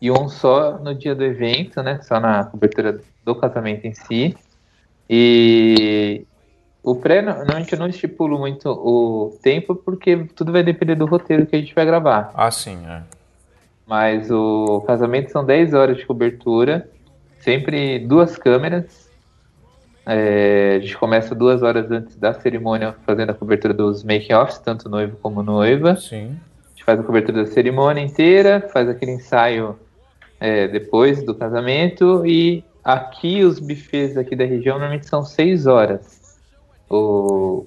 e 0.00 0.08
um 0.10 0.28
só 0.28 0.78
no 0.78 0.94
dia 0.94 1.16
do 1.16 1.24
evento, 1.24 1.82
né? 1.82 1.98
Só 2.02 2.20
na 2.20 2.44
cobertura 2.44 3.00
do 3.24 3.34
casamento 3.34 3.84
em 3.84 3.94
si. 3.94 4.36
E 5.10 6.24
o 6.82 6.96
pré, 6.96 7.22
não, 7.22 7.42
a 7.42 7.60
gente 7.60 7.76
não 7.76 7.86
estipula 7.86 8.36
muito 8.36 8.68
o 8.68 9.38
tempo, 9.40 9.74
porque 9.74 10.26
tudo 10.34 10.50
vai 10.50 10.64
depender 10.64 10.96
do 10.96 11.06
roteiro 11.06 11.46
que 11.46 11.54
a 11.54 11.58
gente 11.58 11.74
vai 11.74 11.86
gravar. 11.86 12.32
Ah, 12.34 12.50
sim, 12.50 12.78
é. 12.86 13.02
Mas 13.86 14.30
o 14.30 14.82
casamento 14.86 15.30
são 15.30 15.44
10 15.44 15.74
horas 15.74 15.96
de 15.98 16.06
cobertura, 16.06 16.88
sempre 17.38 18.00
duas 18.00 18.36
câmeras. 18.36 19.10
É, 20.04 20.76
a 20.76 20.80
gente 20.80 20.96
começa 20.96 21.34
duas 21.34 21.62
horas 21.62 21.88
antes 21.90 22.16
da 22.16 22.34
cerimônia 22.34 22.96
fazendo 23.06 23.30
a 23.30 23.34
cobertura 23.34 23.72
dos 23.72 24.02
make-offs, 24.02 24.58
tanto 24.58 24.88
noivo 24.88 25.16
como 25.22 25.42
noiva. 25.42 25.94
Sim. 25.94 26.36
A 26.64 26.68
gente 26.70 26.84
faz 26.84 26.98
a 26.98 27.02
cobertura 27.04 27.44
da 27.44 27.50
cerimônia 27.50 28.02
inteira, 28.02 28.68
faz 28.72 28.88
aquele 28.88 29.12
ensaio 29.12 29.78
é, 30.40 30.66
depois 30.66 31.22
do 31.22 31.32
casamento 31.32 32.26
e 32.26 32.64
aqui 32.82 33.44
os 33.44 33.60
buffets 33.60 34.16
aqui 34.16 34.34
da 34.34 34.44
região 34.44 34.74
normalmente 34.74 35.06
são 35.06 35.24
seis 35.24 35.66
horas. 35.66 36.21
O... 36.92 37.66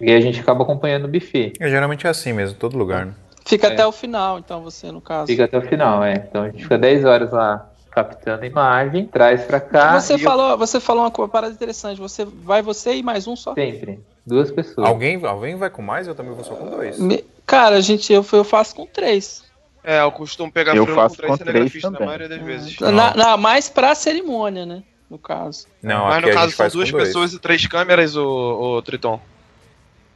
E 0.00 0.12
a 0.12 0.20
gente 0.20 0.40
acaba 0.40 0.62
acompanhando 0.62 1.06
o 1.06 1.08
buffet. 1.08 1.54
É, 1.58 1.68
geralmente 1.68 2.06
é 2.06 2.10
assim 2.10 2.32
mesmo, 2.32 2.56
todo 2.56 2.76
lugar, 2.76 3.06
né? 3.06 3.14
Fica 3.44 3.68
é. 3.68 3.72
até 3.72 3.86
o 3.86 3.90
final, 3.90 4.38
então, 4.38 4.62
você, 4.62 4.92
no 4.92 5.00
caso. 5.00 5.26
Fica 5.26 5.44
até 5.44 5.56
o 5.56 5.62
final, 5.62 6.04
é. 6.04 6.14
Então 6.28 6.42
a 6.42 6.50
gente 6.50 6.62
fica 6.62 6.76
10 6.76 7.04
horas 7.04 7.32
lá 7.32 7.68
captando 7.90 8.44
a 8.44 8.46
imagem, 8.46 9.06
traz 9.06 9.42
pra 9.42 9.58
cá. 9.58 9.98
Você 9.98 10.18
falou, 10.18 10.50
eu... 10.50 10.58
você 10.58 10.78
falou 10.78 11.02
uma 11.02 11.28
parada 11.28 11.52
interessante. 11.52 11.98
Você 11.98 12.24
vai 12.24 12.62
você 12.62 12.94
e 12.94 13.02
mais 13.02 13.26
um 13.26 13.34
só? 13.34 13.54
Sempre. 13.54 14.00
Duas 14.24 14.50
pessoas. 14.50 14.86
Alguém, 14.86 15.24
alguém 15.24 15.56
vai 15.56 15.70
com 15.70 15.82
mais? 15.82 16.06
Eu 16.06 16.14
também 16.14 16.32
vou 16.32 16.44
só 16.44 16.54
com 16.54 16.68
dois. 16.68 16.98
Me... 16.98 17.24
Cara, 17.46 17.80
gente, 17.80 18.12
eu, 18.12 18.24
eu 18.30 18.44
faço 18.44 18.74
com 18.74 18.86
três. 18.86 19.42
É, 19.82 20.02
eu 20.02 20.12
costumo 20.12 20.52
pegar 20.52 20.76
eu 20.76 20.86
faço 20.86 21.16
com 21.16 21.36
três, 21.36 21.38
com 21.38 21.44
três 21.44 21.82
também. 21.82 22.00
na 22.00 22.06
maioria 22.06 22.28
das 22.28 22.42
vezes. 22.42 22.78
Na, 22.78 23.14
na, 23.16 23.36
mais 23.38 23.70
pra 23.70 23.94
cerimônia, 23.94 24.66
né? 24.66 24.82
No 25.10 25.18
caso. 25.18 25.66
Não, 25.82 26.06
Mas 26.06 26.22
no 26.22 26.32
caso 26.32 26.52
são 26.52 26.68
duas 26.68 26.90
pessoas 26.90 27.32
e 27.32 27.38
três 27.38 27.66
câmeras, 27.66 28.16
o, 28.16 28.76
o 28.76 28.82
Triton. 28.82 29.20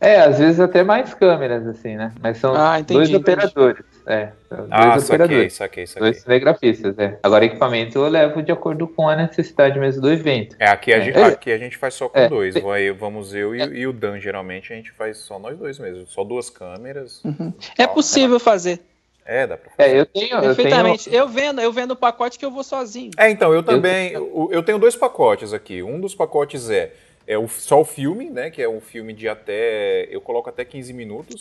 É, 0.03 0.17
às 0.17 0.37
vezes 0.37 0.59
até 0.59 0.83
mais 0.83 1.15
câmeras, 1.15 1.65
assim, 1.65 1.95
né? 1.95 2.13
Mas 2.21 2.39
são 2.39 2.57
ah, 2.57 2.81
entendi, 2.81 2.99
dois 2.99 3.09
entendi. 3.09 3.23
operadores. 3.23 3.85
É, 4.05 4.33
dois 4.51 4.69
ah, 4.69 4.99
operadores. 4.99 5.53
Saquei, 5.53 5.87
saquei, 5.87 5.87
saquei. 5.87 6.03
Dois 6.03 6.23
cinegrafistas, 6.23 6.99
é. 6.99 7.19
Agora, 7.23 7.45
equipamento 7.45 7.99
eu 8.01 8.09
levo 8.09 8.43
de 8.43 8.51
acordo 8.51 8.89
com 8.89 9.09
a 9.09 9.15
necessidade 9.15 9.79
mesmo 9.79 10.03
do 10.03 10.11
evento. 10.11 10.57
É, 10.59 10.69
aqui 10.69 10.93
a, 10.93 10.97
é. 10.97 11.03
Gente, 11.03 11.19
aqui 11.19 11.53
a 11.53 11.59
gente 11.59 11.77
faz 11.77 11.95
só 11.95 12.09
com 12.09 12.19
é. 12.19 12.29
dois. 12.29 12.55
Vai, 12.55 12.91
vamos 12.91 13.33
eu 13.33 13.55
e, 13.55 13.63
é. 13.63 13.67
e, 13.67 13.87
o 13.87 13.93
Dan, 13.93 14.19
geralmente, 14.19 14.73
a 14.73 14.77
gente 14.77 14.91
faz 14.91 15.19
só 15.19 15.39
nós 15.39 15.57
dois 15.57 15.79
mesmo. 15.79 16.05
Só 16.09 16.25
duas 16.25 16.51
câmeras. 16.51 17.23
Uhum. 17.25 17.55
É 17.79 17.87
possível 17.87 18.41
fazer. 18.41 18.81
É, 19.25 19.47
dá 19.47 19.57
pra 19.57 19.71
fazer. 19.71 19.91
É, 19.91 20.01
eu 20.01 20.07
tenho. 20.07 20.41
Perfeitamente. 20.41 21.09
Eu, 21.09 21.13
tenho... 21.13 21.23
eu 21.23 21.29
vendo, 21.29 21.61
eu 21.61 21.73
vendo 21.73 21.91
o 21.93 21.97
pacote 21.97 22.39
que 22.39 22.45
eu 22.45 22.51
vou 22.51 22.65
sozinho. 22.65 23.11
É, 23.17 23.31
então, 23.31 23.53
eu 23.55 23.63
também. 23.63 24.13
Eu, 24.13 24.49
eu 24.53 24.63
tenho 24.63 24.79
dois 24.79 24.97
pacotes 24.97 25.53
aqui. 25.53 25.83
Um 25.83 26.01
dos 26.01 26.15
pacotes 26.15 26.69
é, 26.71 26.93
é 27.27 27.39
o, 27.39 27.49
só 27.49 27.81
o 27.81 27.85
filme, 27.85 28.31
né? 28.31 28.51
Que 28.51 28.63
é 28.63 28.69
um 28.69 28.81
filme 28.81 29.13
de 29.13 29.29
até. 29.29 30.09
Eu 30.11 30.21
coloco 30.21 30.49
até 30.49 30.65
15 30.65 30.93
minutos. 30.93 31.41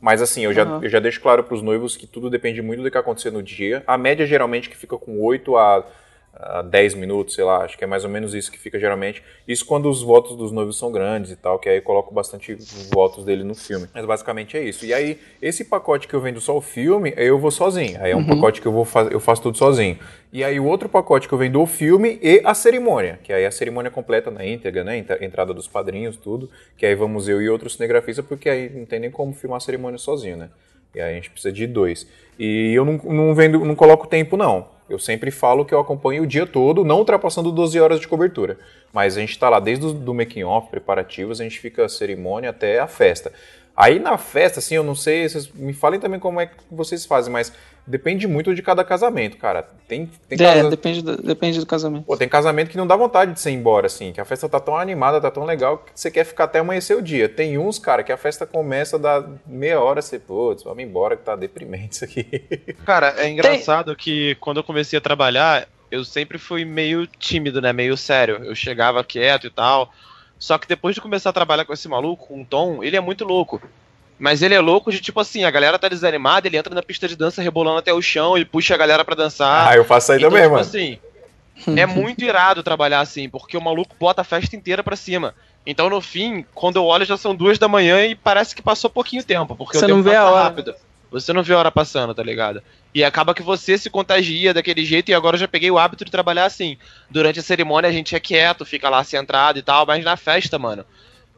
Mas 0.00 0.20
assim, 0.20 0.42
eu 0.42 0.52
já, 0.52 0.66
uhum. 0.66 0.82
eu 0.82 0.88
já 0.90 1.00
deixo 1.00 1.20
claro 1.20 1.42
para 1.42 1.54
os 1.54 1.62
noivos 1.62 1.96
que 1.96 2.06
tudo 2.06 2.28
depende 2.28 2.60
muito 2.60 2.82
do 2.82 2.90
que 2.90 2.98
acontecer 2.98 3.30
no 3.30 3.42
dia. 3.42 3.82
A 3.86 3.96
média 3.96 4.26
geralmente 4.26 4.68
que 4.68 4.76
fica 4.76 4.98
com 4.98 5.22
8 5.22 5.56
a 5.56 5.86
a 6.36 6.62
10 6.62 6.94
minutos, 6.94 7.34
sei 7.34 7.44
lá, 7.44 7.58
acho 7.58 7.78
que 7.78 7.84
é 7.84 7.86
mais 7.86 8.04
ou 8.04 8.10
menos 8.10 8.34
isso 8.34 8.50
que 8.50 8.58
fica 8.58 8.78
geralmente. 8.78 9.22
Isso 9.46 9.64
quando 9.64 9.88
os 9.88 10.02
votos 10.02 10.36
dos 10.36 10.50
noivos 10.50 10.78
são 10.78 10.90
grandes 10.90 11.30
e 11.30 11.36
tal, 11.36 11.58
que 11.58 11.68
aí 11.68 11.76
eu 11.76 11.82
coloco 11.82 12.12
bastante 12.12 12.56
votos 12.92 13.24
dele 13.24 13.44
no 13.44 13.54
filme. 13.54 13.88
Mas 13.94 14.04
basicamente 14.04 14.56
é 14.56 14.62
isso. 14.62 14.84
E 14.84 14.92
aí, 14.92 15.18
esse 15.40 15.64
pacote 15.64 16.08
que 16.08 16.14
eu 16.14 16.20
vendo 16.20 16.40
só 16.40 16.56
o 16.56 16.60
filme, 16.60 17.14
eu 17.16 17.38
vou 17.38 17.50
sozinho. 17.50 17.98
Aí 18.02 18.10
é 18.10 18.16
um 18.16 18.20
uhum. 18.20 18.26
pacote 18.26 18.60
que 18.60 18.66
eu 18.66 18.72
vou 18.72 18.84
fazer, 18.84 19.14
eu 19.14 19.20
faço 19.20 19.42
tudo 19.42 19.56
sozinho. 19.56 19.98
E 20.32 20.42
aí 20.42 20.58
o 20.58 20.64
outro 20.64 20.88
pacote 20.88 21.28
que 21.28 21.34
eu 21.34 21.38
vendo 21.38 21.60
o 21.60 21.66
filme 21.66 22.18
e 22.20 22.40
a 22.44 22.54
cerimônia, 22.54 23.20
que 23.22 23.32
aí 23.32 23.44
é 23.44 23.46
a 23.46 23.52
cerimônia 23.52 23.90
completa 23.90 24.30
na 24.30 24.44
íntegra, 24.44 24.82
né? 24.82 24.98
Entrada 25.20 25.54
dos 25.54 25.68
padrinhos, 25.68 26.16
tudo. 26.16 26.50
Que 26.76 26.84
aí 26.84 26.94
vamos 26.94 27.28
eu 27.28 27.40
e 27.40 27.48
outro 27.48 27.70
cinegrafista, 27.70 28.22
porque 28.22 28.48
aí 28.48 28.68
não 28.68 28.84
tem 28.84 28.98
nem 28.98 29.10
como 29.10 29.32
filmar 29.32 29.58
a 29.58 29.60
cerimônia 29.60 29.98
sozinho, 29.98 30.36
né? 30.36 30.50
E 30.94 31.00
aí 31.00 31.12
a 31.12 31.14
gente 31.14 31.30
precisa 31.30 31.52
de 31.52 31.66
dois. 31.66 32.06
E 32.38 32.72
eu 32.74 32.84
não, 32.84 32.98
não 33.04 33.34
vendo, 33.34 33.64
não 33.64 33.74
coloco 33.74 34.06
tempo, 34.06 34.36
não. 34.36 34.73
Eu 34.88 34.98
sempre 34.98 35.30
falo 35.30 35.64
que 35.64 35.72
eu 35.72 35.80
acompanho 35.80 36.24
o 36.24 36.26
dia 36.26 36.46
todo, 36.46 36.84
não 36.84 36.98
ultrapassando 36.98 37.50
12 37.50 37.80
horas 37.80 38.00
de 38.00 38.06
cobertura. 38.06 38.58
Mas 38.92 39.16
a 39.16 39.20
gente 39.20 39.30
está 39.30 39.48
lá 39.48 39.58
desde 39.58 39.86
o 39.86 39.92
do 39.92 40.12
making 40.12 40.44
off, 40.44 40.70
preparativos, 40.70 41.40
a 41.40 41.44
gente 41.44 41.58
fica 41.58 41.84
a 41.84 41.88
cerimônia 41.88 42.50
até 42.50 42.78
a 42.78 42.86
festa. 42.86 43.32
Aí 43.76 43.98
na 43.98 44.16
festa, 44.16 44.60
assim, 44.60 44.76
eu 44.76 44.84
não 44.84 44.94
sei, 44.94 45.28
vocês 45.28 45.50
me 45.52 45.72
falem 45.72 45.98
também 45.98 46.20
como 46.20 46.40
é 46.40 46.46
que 46.46 46.54
vocês 46.70 47.04
fazem, 47.04 47.32
mas 47.32 47.52
depende 47.84 48.26
muito 48.26 48.54
de 48.54 48.62
cada 48.62 48.84
casamento, 48.84 49.36
cara. 49.36 49.68
Tem, 49.88 50.08
tem 50.28 50.38
é, 50.40 50.54
casa... 50.54 50.70
depende, 50.70 51.02
do, 51.02 51.16
depende 51.20 51.58
do 51.58 51.66
casamento. 51.66 52.04
Pô, 52.04 52.16
tem 52.16 52.28
casamento 52.28 52.70
que 52.70 52.76
não 52.76 52.86
dá 52.86 52.94
vontade 52.94 53.32
de 53.32 53.40
ser 53.40 53.50
embora, 53.50 53.86
assim, 53.86 54.12
que 54.12 54.20
a 54.20 54.24
festa 54.24 54.48
tá 54.48 54.60
tão 54.60 54.76
animada, 54.76 55.20
tá 55.20 55.30
tão 55.30 55.44
legal, 55.44 55.78
que 55.78 55.90
você 55.92 56.08
quer 56.08 56.24
ficar 56.24 56.44
até 56.44 56.60
amanhecer 56.60 56.96
o 56.96 57.02
dia. 57.02 57.28
Tem 57.28 57.58
uns, 57.58 57.78
cara, 57.80 58.04
que 58.04 58.12
a 58.12 58.16
festa 58.16 58.46
começa 58.46 58.96
da 58.96 59.26
meia 59.44 59.80
hora, 59.80 60.00
você, 60.00 60.20
putz, 60.20 60.62
vamos 60.62 60.82
embora 60.84 61.16
que 61.16 61.24
tá 61.24 61.34
deprimente 61.34 61.96
isso 61.96 62.04
aqui. 62.04 62.24
Cara, 62.86 63.14
é 63.18 63.28
engraçado 63.28 63.86
tem... 63.86 63.96
que 63.96 64.34
quando 64.36 64.58
eu 64.58 64.64
comecei 64.64 64.96
a 64.96 65.02
trabalhar, 65.02 65.66
eu 65.90 66.04
sempre 66.04 66.38
fui 66.38 66.64
meio 66.64 67.06
tímido, 67.06 67.60
né, 67.60 67.72
meio 67.72 67.96
sério. 67.96 68.36
Eu 68.44 68.54
chegava 68.54 69.02
quieto 69.02 69.48
e 69.48 69.50
tal 69.50 69.92
só 70.38 70.58
que 70.58 70.68
depois 70.68 70.94
de 70.94 71.00
começar 71.00 71.30
a 71.30 71.32
trabalhar 71.32 71.64
com 71.64 71.72
esse 71.72 71.88
maluco, 71.88 72.26
com 72.26 72.42
o 72.42 72.44
Tom, 72.44 72.82
ele 72.82 72.96
é 72.96 73.00
muito 73.00 73.24
louco. 73.24 73.60
Mas 74.18 74.42
ele 74.42 74.54
é 74.54 74.60
louco 74.60 74.92
de 74.92 75.00
tipo 75.00 75.18
assim, 75.20 75.44
a 75.44 75.50
galera 75.50 75.78
tá 75.78 75.88
desanimada, 75.88 76.46
ele 76.46 76.56
entra 76.56 76.74
na 76.74 76.82
pista 76.82 77.08
de 77.08 77.16
dança 77.16 77.42
rebolando 77.42 77.78
até 77.78 77.92
o 77.92 78.00
chão 78.00 78.38
e 78.38 78.44
puxa 78.44 78.74
a 78.74 78.78
galera 78.78 79.04
para 79.04 79.16
dançar. 79.16 79.68
Ah, 79.68 79.76
eu 79.76 79.84
faço 79.84 80.12
aí 80.12 80.18
então, 80.18 80.30
também, 80.30 80.44
tipo 80.44 80.54
mano. 80.54 80.66
assim, 80.66 80.98
é 81.76 81.86
muito 81.86 82.24
irado 82.24 82.62
trabalhar 82.62 83.00
assim, 83.00 83.28
porque 83.28 83.56
o 83.56 83.60
maluco 83.60 83.96
bota 83.98 84.20
a 84.20 84.24
festa 84.24 84.54
inteira 84.54 84.82
pra 84.82 84.96
cima. 84.96 85.34
Então, 85.66 85.88
no 85.88 86.00
fim, 86.00 86.44
quando 86.54 86.76
eu 86.76 86.84
olho, 86.84 87.04
já 87.06 87.16
são 87.16 87.34
duas 87.34 87.58
da 87.58 87.66
manhã 87.66 88.04
e 88.04 88.14
parece 88.14 88.54
que 88.54 88.62
passou 88.62 88.90
pouquinho 88.90 89.24
tempo, 89.24 89.56
porque 89.56 89.78
Você 89.78 89.84
o 89.84 89.88
tempo 89.88 89.96
não 89.96 90.02
vê 90.04 90.14
a 90.14 90.24
hora. 90.30 90.44
rápido. 90.44 90.74
Você 91.14 91.32
não 91.32 91.44
vê 91.44 91.54
a 91.54 91.58
hora 91.58 91.70
passando, 91.70 92.12
tá 92.12 92.24
ligado? 92.24 92.60
E 92.92 93.04
acaba 93.04 93.34
que 93.34 93.42
você 93.42 93.78
se 93.78 93.88
contagia 93.88 94.52
daquele 94.52 94.84
jeito 94.84 95.10
e 95.10 95.14
agora 95.14 95.36
eu 95.36 95.40
já 95.40 95.46
peguei 95.46 95.70
o 95.70 95.78
hábito 95.78 96.04
de 96.04 96.10
trabalhar 96.10 96.44
assim. 96.44 96.76
Durante 97.08 97.38
a 97.38 97.42
cerimônia 97.42 97.88
a 97.88 97.92
gente 97.92 98.16
é 98.16 98.20
quieto, 98.20 98.64
fica 98.64 98.88
lá 98.88 99.04
centrado 99.04 99.56
e 99.56 99.62
tal, 99.62 99.86
mas 99.86 100.04
na 100.04 100.16
festa, 100.16 100.58
mano, 100.58 100.84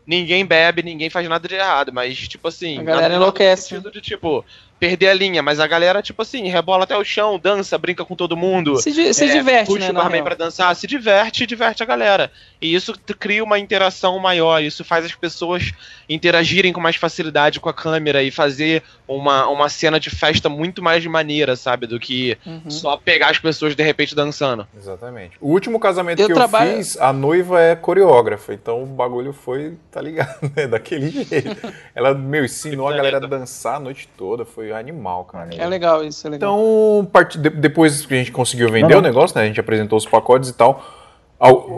ninguém 0.06 0.46
bebe, 0.46 0.82
ninguém 0.82 1.10
faz 1.10 1.28
nada 1.28 1.46
de 1.46 1.54
errado, 1.56 1.92
mas 1.92 2.16
tipo 2.26 2.48
assim, 2.48 2.78
a 2.78 2.82
galera 2.82 3.16
enlouquece. 3.16 3.78
de 3.78 4.00
tipo, 4.00 4.42
perder 4.78 5.08
a 5.08 5.14
linha, 5.14 5.42
mas 5.42 5.58
a 5.58 5.66
galera, 5.66 6.02
tipo 6.02 6.22
assim, 6.22 6.48
rebola 6.48 6.84
até 6.84 6.96
o 6.96 7.04
chão, 7.04 7.38
dança, 7.38 7.78
brinca 7.78 8.04
com 8.04 8.14
todo 8.14 8.36
mundo. 8.36 8.76
Se, 8.80 8.92
se 9.14 9.24
é, 9.24 9.32
diverte, 9.32 9.66
puxa 9.66 9.80
né? 9.80 9.86
Puxa 9.86 9.90
o 9.90 10.02
barman 10.02 10.22
pra 10.22 10.34
dançar, 10.34 10.74
se 10.76 10.86
diverte 10.86 11.44
e 11.44 11.46
diverte 11.46 11.82
a 11.82 11.86
galera. 11.86 12.30
E 12.60 12.74
isso 12.74 12.94
cria 13.18 13.42
uma 13.42 13.58
interação 13.58 14.18
maior, 14.18 14.62
isso 14.62 14.84
faz 14.84 15.04
as 15.04 15.14
pessoas 15.14 15.72
interagirem 16.08 16.72
com 16.72 16.80
mais 16.80 16.96
facilidade 16.96 17.60
com 17.60 17.68
a 17.68 17.74
câmera 17.74 18.22
e 18.22 18.30
fazer 18.30 18.82
uma, 19.08 19.48
uma 19.48 19.68
cena 19.68 19.98
de 19.98 20.10
festa 20.10 20.48
muito 20.48 20.82
mais 20.82 21.04
maneira, 21.06 21.56
sabe? 21.56 21.86
Do 21.86 21.98
que 21.98 22.36
uhum. 22.46 22.70
só 22.70 22.96
pegar 22.96 23.30
as 23.30 23.38
pessoas 23.38 23.74
de 23.74 23.82
repente 23.82 24.14
dançando. 24.14 24.66
Exatamente. 24.76 25.36
O 25.40 25.48
último 25.48 25.80
casamento 25.80 26.20
eu 26.20 26.28
que 26.28 26.34
trabalho... 26.34 26.72
eu 26.72 26.76
fiz, 26.76 26.96
a 26.98 27.12
noiva 27.12 27.60
é 27.60 27.74
coreógrafa, 27.74 28.52
então 28.52 28.82
o 28.82 28.86
bagulho 28.86 29.32
foi 29.32 29.76
tá 29.90 30.00
ligado, 30.00 30.38
né? 30.54 30.66
Daquele 30.66 31.10
jeito. 31.10 31.72
Ela, 31.94 32.14
meu, 32.14 32.44
ensinou 32.44 32.88
a 32.88 32.96
galera 32.96 33.16
a 33.16 33.20
dançar 33.20 33.76
a 33.76 33.80
noite 33.80 34.08
toda, 34.16 34.44
foi 34.44 34.65
animal, 34.74 35.24
cara. 35.24 35.55
É 35.55 35.66
legal 35.66 36.05
isso, 36.05 36.26
é 36.26 36.31
legal. 36.31 36.55
Então, 36.55 37.09
part... 37.11 37.38
depois 37.38 38.05
que 38.05 38.14
a 38.14 38.16
gente 38.16 38.33
conseguiu 38.33 38.68
vender 38.68 38.83
não, 38.83 38.90
não. 38.90 38.98
o 38.98 39.02
negócio, 39.02 39.37
né? 39.37 39.44
A 39.44 39.46
gente 39.46 39.61
apresentou 39.61 39.98
os 39.98 40.07
pacotes 40.07 40.50
e 40.50 40.55
tal. 40.55 40.83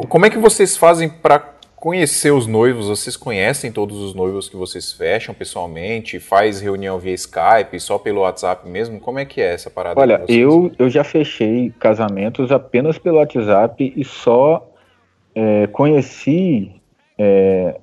Como 0.08 0.24
é 0.24 0.30
que 0.30 0.38
vocês 0.38 0.76
fazem 0.76 1.08
para 1.08 1.58
conhecer 1.78 2.32
os 2.32 2.46
noivos, 2.46 2.88
vocês 2.88 3.16
conhecem 3.16 3.70
todos 3.70 3.98
os 3.98 4.12
noivos 4.14 4.48
que 4.48 4.56
vocês 4.56 4.92
fecham 4.92 5.34
pessoalmente? 5.34 6.18
Faz 6.18 6.60
reunião 6.60 6.98
via 6.98 7.14
Skype, 7.14 7.78
só 7.78 7.98
pelo 7.98 8.22
WhatsApp 8.22 8.68
mesmo? 8.68 8.98
Como 8.98 9.18
é 9.18 9.24
que 9.24 9.40
é 9.40 9.54
essa 9.54 9.70
parada? 9.70 10.00
Olha, 10.00 10.24
eu, 10.28 10.72
eu 10.78 10.90
já 10.90 11.04
fechei 11.04 11.72
casamentos 11.78 12.50
apenas 12.50 12.98
pelo 12.98 13.18
WhatsApp 13.18 13.92
e 13.96 14.04
só 14.04 14.68
é, 15.34 15.66
conheci 15.68 16.72
é, 17.16 17.76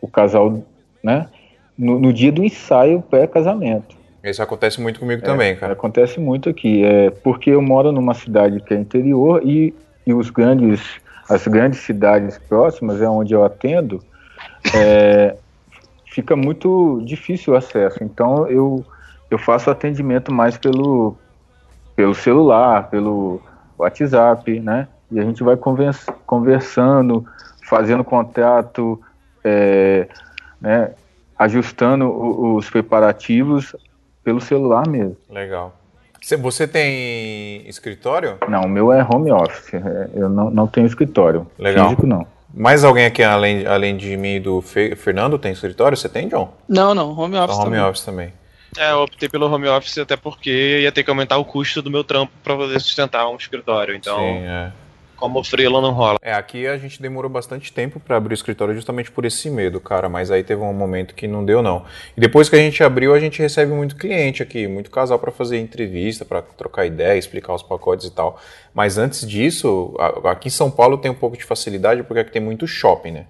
o 0.00 0.06
casal 0.06 0.62
né, 1.02 1.28
no, 1.76 1.98
no 1.98 2.12
dia 2.12 2.30
do 2.30 2.44
ensaio 2.44 3.02
pré-casamento. 3.02 3.96
Isso 4.22 4.42
acontece 4.42 4.80
muito 4.80 5.00
comigo 5.00 5.22
é, 5.22 5.24
também, 5.24 5.56
cara. 5.56 5.72
Acontece 5.72 6.20
muito 6.20 6.48
aqui, 6.48 6.84
é, 6.84 7.10
porque 7.10 7.50
eu 7.50 7.62
moro 7.62 7.90
numa 7.90 8.14
cidade 8.14 8.60
que 8.60 8.74
é 8.74 8.76
interior 8.76 9.42
e, 9.44 9.74
e 10.06 10.12
os 10.12 10.30
grandes 10.30 11.00
as 11.30 11.46
grandes 11.46 11.78
cidades 11.80 12.36
próximas, 12.38 13.00
é 13.00 13.08
onde 13.08 13.32
eu 13.32 13.44
atendo, 13.44 14.02
é, 14.74 15.36
fica 16.10 16.34
muito 16.34 17.00
difícil 17.04 17.54
o 17.54 17.56
acesso. 17.56 18.02
Então 18.02 18.48
eu, 18.48 18.84
eu 19.30 19.38
faço 19.38 19.70
atendimento 19.70 20.32
mais 20.32 20.58
pelo, 20.58 21.16
pelo 21.94 22.16
celular, 22.16 22.90
pelo 22.90 23.40
WhatsApp, 23.78 24.58
né? 24.58 24.88
E 25.12 25.20
a 25.20 25.24
gente 25.24 25.44
vai 25.44 25.56
conversa, 25.56 26.12
conversando, 26.26 27.24
fazendo 27.68 28.02
contato, 28.02 29.00
é, 29.44 30.08
né? 30.60 30.90
ajustando 31.38 32.10
os 32.56 32.68
preparativos 32.68 33.74
pelo 34.22 34.40
celular 34.40 34.88
mesmo. 34.88 35.16
Legal. 35.28 35.76
Você 36.38 36.68
tem 36.68 37.66
escritório? 37.66 38.38
Não, 38.48 38.62
o 38.62 38.68
meu 38.68 38.92
é 38.92 39.02
home 39.02 39.32
office. 39.32 39.72
É, 39.74 40.10
eu 40.14 40.28
não, 40.28 40.50
não 40.50 40.66
tenho 40.66 40.86
escritório. 40.86 41.46
Legal. 41.58 41.86
Físico 41.86 42.06
não. 42.06 42.26
Mais 42.52 42.84
alguém 42.84 43.06
aqui, 43.06 43.22
além, 43.22 43.66
além 43.66 43.96
de 43.96 44.16
mim 44.16 44.34
e 44.34 44.40
do 44.40 44.60
Fernando, 44.60 45.38
tem 45.38 45.52
escritório? 45.52 45.96
Você 45.96 46.08
tem, 46.08 46.28
John? 46.28 46.52
Não, 46.68 46.94
não. 46.94 47.18
Home 47.18 47.36
office 47.36 47.56
home 47.56 47.64
também. 47.64 47.80
office 47.80 48.04
também. 48.04 48.32
É, 48.76 48.92
eu 48.92 49.02
optei 49.02 49.28
pelo 49.28 49.52
home 49.52 49.68
office 49.68 49.98
até 49.98 50.16
porque 50.16 50.80
ia 50.82 50.92
ter 50.92 51.02
que 51.02 51.10
aumentar 51.10 51.38
o 51.38 51.44
custo 51.44 51.80
do 51.80 51.90
meu 51.90 52.04
trampo 52.04 52.32
para 52.42 52.56
poder 52.56 52.80
sustentar 52.80 53.28
um 53.28 53.36
escritório. 53.36 53.94
Então, 53.94 54.18
Sim, 54.18 54.44
é 54.44 54.72
como 55.20 55.44
freela 55.44 55.80
não 55.80 55.92
rola. 55.92 56.18
É, 56.22 56.32
aqui 56.32 56.66
a 56.66 56.78
gente 56.78 57.00
demorou 57.00 57.30
bastante 57.30 57.72
tempo 57.72 58.00
para 58.00 58.16
abrir 58.16 58.32
o 58.32 58.34
escritório 58.34 58.74
justamente 58.74 59.10
por 59.12 59.26
esse 59.26 59.50
medo, 59.50 59.78
cara, 59.78 60.08
mas 60.08 60.30
aí 60.30 60.42
teve 60.42 60.62
um 60.62 60.72
momento 60.72 61.14
que 61.14 61.28
não 61.28 61.44
deu 61.44 61.62
não. 61.62 61.84
E 62.16 62.20
depois 62.20 62.48
que 62.48 62.56
a 62.56 62.58
gente 62.58 62.82
abriu, 62.82 63.14
a 63.14 63.20
gente 63.20 63.40
recebe 63.40 63.72
muito 63.72 63.94
cliente 63.94 64.42
aqui, 64.42 64.66
muito 64.66 64.90
casal 64.90 65.18
para 65.18 65.30
fazer 65.30 65.58
entrevista, 65.58 66.24
para 66.24 66.40
trocar 66.40 66.86
ideia, 66.86 67.18
explicar 67.18 67.54
os 67.54 67.62
pacotes 67.62 68.06
e 68.06 68.10
tal. 68.10 68.40
Mas 68.72 68.96
antes 68.96 69.28
disso, 69.28 69.94
aqui 70.24 70.48
em 70.48 70.50
São 70.50 70.70
Paulo 70.70 70.96
tem 70.96 71.10
um 71.10 71.14
pouco 71.14 71.36
de 71.36 71.44
facilidade 71.44 72.02
porque 72.02 72.20
aqui 72.20 72.32
tem 72.32 72.42
muito 72.42 72.66
shopping, 72.66 73.10
né? 73.10 73.26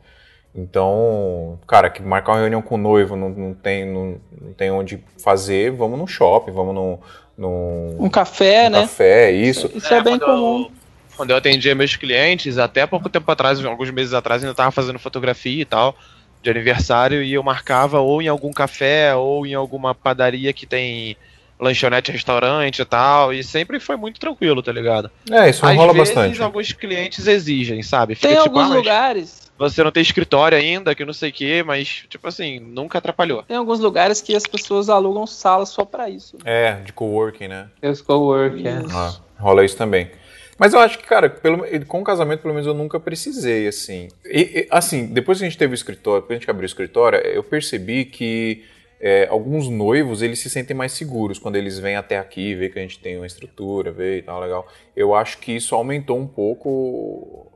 Então, 0.55 1.59
cara, 1.67 1.89
que 1.89 2.03
marcar 2.03 2.33
uma 2.33 2.41
reunião 2.41 2.61
com 2.61 2.75
o 2.75 2.79
noivo 2.79 3.15
não, 3.15 3.29
não 3.29 3.55
tem, 3.55 3.87
não, 3.87 4.17
não, 4.41 4.53
tem 4.53 4.71
onde 4.71 5.03
fazer, 5.23 5.71
vamos 5.71 5.99
no 5.99 6.09
shopping, 6.09 6.51
vamos 6.51 6.75
no. 6.75 6.99
no 7.39 8.05
um 8.05 8.11
café, 8.11 8.67
um 8.67 8.71
né? 8.71 8.81
Café, 8.81 9.31
isso. 9.31 9.71
Isso 9.73 9.95
é, 9.95 9.99
é 9.99 10.03
bem 10.03 10.19
comum. 10.19 10.63
Eu 10.65 10.80
quando 11.21 11.33
eu 11.33 11.37
atendia 11.37 11.75
meus 11.75 11.97
clientes, 11.97 12.57
até 12.57 12.87
pouco 12.87 13.11
tempo 13.11 13.31
atrás, 13.31 13.63
alguns 13.63 13.91
meses 13.91 14.15
atrás, 14.15 14.43
ainda 14.43 14.53
estava 14.53 14.71
fazendo 14.71 14.99
fotografia 14.99 15.61
e 15.61 15.67
tal, 15.67 15.95
de 16.43 16.49
aniversário, 16.49 17.23
e 17.23 17.35
eu 17.35 17.43
marcava 17.43 18.01
ou 18.01 18.23
em 18.23 18.29
algum 18.29 18.51
café 18.55 19.15
ou 19.15 19.47
em 19.47 19.53
alguma 19.53 19.95
padaria 19.95 20.51
que 20.55 20.65
tem 20.65 21.15
lanchonete, 21.61 22.11
restaurante 22.11 22.81
e 22.81 22.85
tal, 22.87 23.35
e 23.35 23.45
sempre 23.45 23.79
foi 23.79 23.97
muito 23.97 24.19
tranquilo, 24.19 24.63
tá 24.63 24.73
ligado? 24.73 25.11
É, 25.31 25.51
isso 25.51 25.67
Às 25.67 25.77
rola 25.77 25.93
vezes, 25.93 26.15
bastante. 26.15 26.43
alguns 26.43 26.73
clientes 26.73 27.27
exigem, 27.27 27.83
sabe? 27.83 28.15
Fica, 28.15 28.29
tem 28.29 28.43
tipo, 28.43 28.59
alguns 28.59 28.73
ah, 28.73 28.79
lugares. 28.79 29.53
Você 29.59 29.85
não 29.85 29.93
tem 29.93 30.03
escritório 30.03 30.57
ainda, 30.57 30.95
que 30.95 31.05
não 31.05 31.13
sei 31.13 31.29
o 31.29 31.33
quê, 31.35 31.63
mas, 31.63 32.07
tipo 32.09 32.27
assim, 32.27 32.59
nunca 32.59 32.97
atrapalhou. 32.97 33.43
Tem 33.43 33.59
alguns 33.59 33.79
lugares 33.79 34.23
que 34.23 34.35
as 34.35 34.47
pessoas 34.47 34.89
alugam 34.89 35.27
salas 35.27 35.69
só 35.69 35.85
para 35.85 36.09
isso. 36.09 36.39
É, 36.47 36.77
de 36.77 36.95
coworking, 36.95 37.49
né? 37.49 37.69
É 37.83 37.91
os 37.91 38.01
coworking, 38.01 38.67
é. 38.67 38.83
Ah, 38.91 39.17
rola 39.39 39.63
isso 39.63 39.77
também. 39.77 40.11
Mas 40.61 40.75
eu 40.75 40.79
acho 40.79 40.99
que, 40.99 41.07
cara, 41.07 41.31
pelo, 41.31 41.65
com 41.87 42.03
o 42.03 42.05
casamento, 42.05 42.43
pelo 42.43 42.53
menos, 42.53 42.67
eu 42.67 42.75
nunca 42.75 43.01
precisei, 43.01 43.67
assim. 43.67 44.09
E, 44.27 44.41
e, 44.41 44.69
assim, 44.71 45.07
depois 45.07 45.39
que 45.39 45.45
a 45.45 45.49
gente 45.49 45.57
teve 45.57 45.73
o 45.73 45.75
escritório, 45.75 46.21
depois 46.21 46.29
que 46.29 46.35
a 46.35 46.39
gente 46.41 46.51
abriu 46.51 46.65
o 46.65 46.67
escritório, 46.67 47.19
eu 47.19 47.43
percebi 47.43 48.05
que 48.05 48.63
é, 49.01 49.27
alguns 49.31 49.71
noivos, 49.71 50.21
eles 50.21 50.39
se 50.39 50.51
sentem 50.51 50.77
mais 50.77 50.93
seguros 50.93 51.39
quando 51.39 51.57
eles 51.57 51.79
vêm 51.79 51.97
até 51.97 52.19
aqui, 52.19 52.55
vê 52.55 52.69
que 52.69 52.79
a 52.79 52.83
gente 52.83 52.99
tem 52.99 53.17
uma 53.17 53.27
estrutura, 53.27 53.91
vê 53.91 54.19
e 54.19 54.23
tal, 54.23 54.39
legal. 54.39 54.69
Eu 54.95 55.15
acho 55.15 55.39
que 55.39 55.57
isso 55.57 55.75
aumentou 55.75 56.19
um 56.19 56.27
pouco 56.27 57.47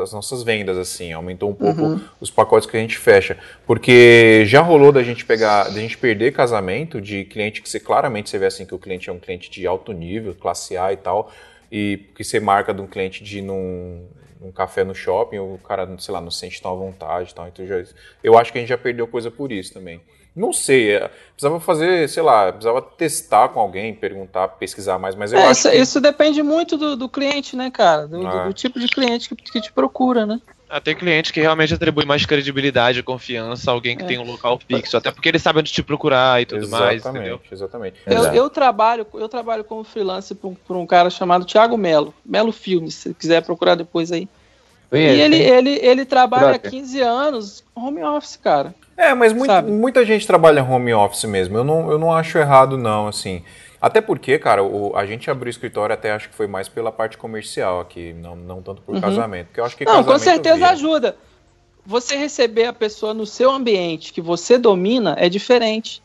as 0.00 0.12
nossas 0.12 0.44
vendas, 0.44 0.78
assim, 0.78 1.12
aumentou 1.12 1.50
um 1.50 1.54
pouco 1.54 1.82
uhum. 1.82 2.00
os 2.20 2.30
pacotes 2.30 2.70
que 2.70 2.76
a 2.76 2.80
gente 2.80 2.96
fecha. 2.96 3.36
Porque 3.66 4.44
já 4.46 4.60
rolou 4.60 4.92
da 4.92 5.02
gente 5.02 5.24
pegar, 5.24 5.64
da 5.64 5.80
gente 5.80 5.98
perder 5.98 6.32
casamento 6.32 7.00
de 7.00 7.24
cliente 7.24 7.60
que 7.60 7.68
você 7.68 7.80
claramente 7.80 8.30
você 8.30 8.38
vê 8.38 8.46
assim 8.46 8.64
que 8.64 8.74
o 8.74 8.78
cliente 8.78 9.10
é 9.10 9.12
um 9.12 9.18
cliente 9.18 9.50
de 9.50 9.66
alto 9.66 9.92
nível, 9.92 10.32
classe 10.32 10.76
A 10.76 10.92
e 10.92 10.96
tal, 10.96 11.32
e 11.70 12.08
que 12.14 12.24
você 12.24 12.40
marca 12.40 12.74
de 12.74 12.80
um 12.80 12.86
cliente 12.86 13.22
de 13.22 13.38
ir 13.38 13.42
num, 13.42 14.06
num 14.40 14.50
café 14.50 14.84
no 14.84 14.94
shopping, 14.94 15.38
o 15.38 15.58
cara, 15.58 15.88
sei 15.98 16.12
lá, 16.12 16.20
não 16.20 16.30
sente 16.30 16.60
tão 16.60 16.72
à 16.72 16.74
vontade. 16.74 17.34
Tal, 17.34 17.48
então 17.48 17.66
já, 17.66 17.82
eu 18.22 18.36
acho 18.38 18.52
que 18.52 18.58
a 18.58 18.60
gente 18.60 18.70
já 18.70 18.78
perdeu 18.78 19.06
coisa 19.06 19.30
por 19.30 19.52
isso 19.52 19.72
também. 19.72 20.00
Não 20.34 20.52
sei, 20.52 20.92
é, 20.92 21.10
precisava 21.32 21.58
fazer, 21.58 22.08
sei 22.08 22.22
lá, 22.22 22.52
precisava 22.52 22.80
testar 22.80 23.48
com 23.48 23.58
alguém, 23.58 23.92
perguntar, 23.92 24.46
pesquisar 24.48 24.96
mais, 24.98 25.16
mas 25.16 25.32
eu 25.32 25.40
é, 25.40 25.42
acho 25.42 25.52
isso, 25.52 25.70
que... 25.70 25.76
isso 25.76 26.00
depende 26.00 26.42
muito 26.42 26.76
do, 26.76 26.96
do 26.96 27.08
cliente, 27.08 27.56
né, 27.56 27.70
cara? 27.70 28.06
Do, 28.06 28.24
ah. 28.26 28.44
do, 28.44 28.48
do 28.48 28.54
tipo 28.54 28.78
de 28.78 28.86
cliente 28.86 29.28
que, 29.28 29.34
que 29.34 29.60
te 29.60 29.72
procura, 29.72 30.24
né? 30.24 30.40
Ah, 30.70 30.80
tem 30.80 30.94
cliente 30.94 31.32
que 31.32 31.40
realmente 31.40 31.74
atribui 31.74 32.04
mais 32.04 32.24
credibilidade 32.24 33.00
e 33.00 33.02
confiança 33.02 33.70
a 33.70 33.74
alguém 33.74 33.96
que 33.96 34.04
é. 34.04 34.06
tem 34.06 34.18
um 34.18 34.24
local 34.24 34.56
fixo, 34.68 34.96
até 34.96 35.10
porque 35.10 35.28
ele 35.28 35.38
sabe 35.40 35.58
onde 35.58 35.72
te 35.72 35.82
procurar 35.82 36.40
e 36.40 36.46
tudo 36.46 36.62
exatamente, 36.62 37.02
mais, 37.02 37.06
entendeu? 37.06 37.40
Exatamente, 37.50 37.96
eu, 38.06 38.22
eu, 38.26 38.48
trabalho, 38.48 39.04
eu 39.14 39.28
trabalho 39.28 39.64
como 39.64 39.82
freelancer 39.82 40.36
por, 40.36 40.54
por 40.64 40.76
um 40.76 40.86
cara 40.86 41.10
chamado 41.10 41.44
Thiago 41.44 41.76
Melo, 41.76 42.14
Melo 42.24 42.52
Filmes, 42.52 42.94
se 42.94 43.12
quiser 43.14 43.42
procurar 43.42 43.74
depois 43.74 44.12
aí. 44.12 44.28
e 44.92 44.96
ele, 44.96 45.36
ele, 45.36 45.70
ele 45.82 46.04
trabalha 46.04 46.52
há 46.52 46.58
15 46.58 47.00
anos 47.00 47.64
home 47.74 48.04
office, 48.04 48.36
cara. 48.36 48.72
É, 48.96 49.12
mas 49.12 49.32
muito, 49.32 49.62
muita 49.64 50.04
gente 50.04 50.26
trabalha 50.26 50.62
home 50.62 50.92
office 50.92 51.24
mesmo. 51.24 51.56
Eu 51.56 51.64
não, 51.64 51.90
eu 51.90 51.98
não 51.98 52.12
acho 52.12 52.36
errado, 52.36 52.76
não, 52.76 53.08
assim. 53.08 53.42
Até 53.80 54.00
porque, 54.00 54.38
cara, 54.38 54.62
o, 54.62 54.94
a 54.94 55.06
gente 55.06 55.30
abriu 55.30 55.46
o 55.46 55.50
escritório 55.50 55.94
até 55.94 56.12
acho 56.12 56.28
que 56.28 56.34
foi 56.34 56.46
mais 56.46 56.68
pela 56.68 56.92
parte 56.92 57.16
comercial 57.16 57.80
aqui, 57.80 58.12
não, 58.12 58.36
não 58.36 58.60
tanto 58.60 58.82
por 58.82 58.94
uhum. 58.94 59.00
casamento. 59.00 59.46
Porque 59.46 59.60
eu 59.60 59.64
acho 59.64 59.76
que 59.76 59.84
não, 59.84 60.04
com 60.04 60.18
certeza 60.18 60.56
vira. 60.56 60.70
ajuda. 60.70 61.16
Você 61.86 62.14
receber 62.14 62.66
a 62.66 62.72
pessoa 62.74 63.14
no 63.14 63.24
seu 63.24 63.50
ambiente 63.50 64.12
que 64.12 64.20
você 64.20 64.58
domina 64.58 65.16
é 65.18 65.30
diferente. 65.30 66.02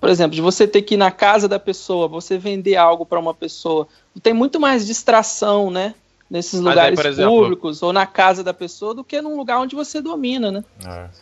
Por 0.00 0.08
exemplo, 0.08 0.36
de 0.36 0.40
você 0.40 0.68
ter 0.68 0.82
que 0.82 0.94
ir 0.94 0.98
na 0.98 1.10
casa 1.10 1.48
da 1.48 1.58
pessoa, 1.58 2.06
você 2.06 2.38
vender 2.38 2.76
algo 2.76 3.04
para 3.04 3.18
uma 3.18 3.34
pessoa, 3.34 3.88
tem 4.22 4.32
muito 4.32 4.60
mais 4.60 4.86
distração, 4.86 5.70
né? 5.70 5.94
Nesses 6.30 6.60
lugares 6.60 6.98
aí, 6.98 7.06
exemplo, 7.06 7.32
públicos 7.32 7.82
ou 7.82 7.92
na 7.92 8.06
casa 8.06 8.42
da 8.42 8.52
pessoa 8.52 8.94
do 8.94 9.04
que 9.04 9.20
num 9.22 9.36
lugar 9.36 9.60
onde 9.60 9.76
você 9.76 10.00
domina, 10.00 10.50
né? 10.50 10.64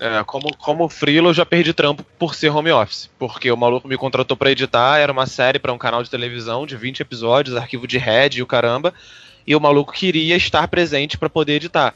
É, 0.01 0.19
é 0.19 0.25
como, 0.25 0.55
como 0.57 0.89
freela 0.89 1.29
eu 1.29 1.35
já 1.35 1.45
perdi 1.45 1.73
trampo 1.73 2.05
por 2.19 2.35
ser 2.35 2.51
home 2.51 2.73
office, 2.73 3.11
porque 3.19 3.51
o 3.51 3.57
maluco 3.57 3.87
me 3.87 3.97
contratou 3.97 4.37
para 4.37 4.51
editar, 4.51 4.99
era 4.99 5.13
uma 5.13 5.27
série 5.27 5.59
para 5.59 5.73
um 5.73 5.79
canal 5.79 6.03
de 6.03 6.11
televisão 6.11 6.67
de 6.67 6.77
20 6.77 7.01
episódios, 7.01 7.57
arquivo 7.57 7.87
de 7.87 7.99
head 7.99 8.39
e 8.39 8.43
o 8.43 8.47
caramba, 8.47 8.95
e 9.47 9.55
o 9.55 9.61
maluco 9.61 9.93
queria 9.93 10.37
estar 10.37 10.67
presente 10.69 11.19
para 11.19 11.29
poder 11.29 11.55
editar. 11.55 11.95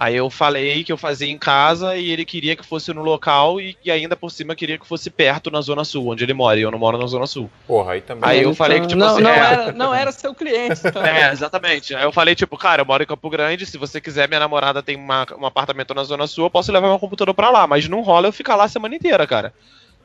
Aí 0.00 0.16
eu 0.16 0.30
falei 0.30 0.82
que 0.82 0.90
eu 0.90 0.96
fazia 0.96 1.30
em 1.30 1.36
casa 1.36 1.94
e 1.94 2.10
ele 2.10 2.24
queria 2.24 2.56
que 2.56 2.64
fosse 2.64 2.90
no 2.90 3.02
local 3.02 3.60
e, 3.60 3.76
e, 3.84 3.90
ainda 3.90 4.16
por 4.16 4.30
cima 4.30 4.54
queria 4.54 4.78
que 4.78 4.86
fosse 4.86 5.10
perto 5.10 5.50
na 5.50 5.60
Zona 5.60 5.84
Sul, 5.84 6.08
onde 6.08 6.24
ele 6.24 6.32
mora, 6.32 6.58
e 6.58 6.62
eu 6.62 6.70
não 6.70 6.78
moro 6.78 6.96
na 6.96 7.06
Zona 7.06 7.26
Sul. 7.26 7.50
Porra, 7.66 7.92
aí 7.92 8.00
também. 8.00 8.26
Aí 8.26 8.38
eu 8.38 8.44
então, 8.44 8.54
falei 8.54 8.80
que, 8.80 8.86
tipo 8.86 8.98
não, 8.98 9.08
assim. 9.08 9.22
Não, 9.22 9.30
é... 9.30 9.38
era, 9.38 9.72
não 9.72 9.94
era 9.94 10.10
seu 10.10 10.34
cliente. 10.34 10.80
Então. 10.82 11.04
É, 11.04 11.30
exatamente. 11.30 11.94
Aí 11.94 12.02
eu 12.02 12.12
falei, 12.12 12.34
tipo, 12.34 12.56
cara, 12.56 12.80
eu 12.80 12.86
moro 12.86 13.02
em 13.02 13.06
Campo 13.06 13.28
Grande, 13.28 13.66
se 13.66 13.76
você 13.76 14.00
quiser, 14.00 14.26
minha 14.26 14.40
namorada 14.40 14.82
tem 14.82 14.96
uma, 14.96 15.26
um 15.38 15.44
apartamento 15.44 15.92
na 15.92 16.02
Zona 16.02 16.26
Sul, 16.26 16.46
eu 16.46 16.50
posso 16.50 16.72
levar 16.72 16.88
meu 16.88 16.98
computador 16.98 17.34
pra 17.34 17.50
lá, 17.50 17.66
mas 17.66 17.86
não 17.86 18.00
rola 18.00 18.26
eu 18.28 18.32
ficar 18.32 18.56
lá 18.56 18.64
a 18.64 18.68
semana 18.68 18.94
inteira, 18.94 19.26
cara. 19.26 19.52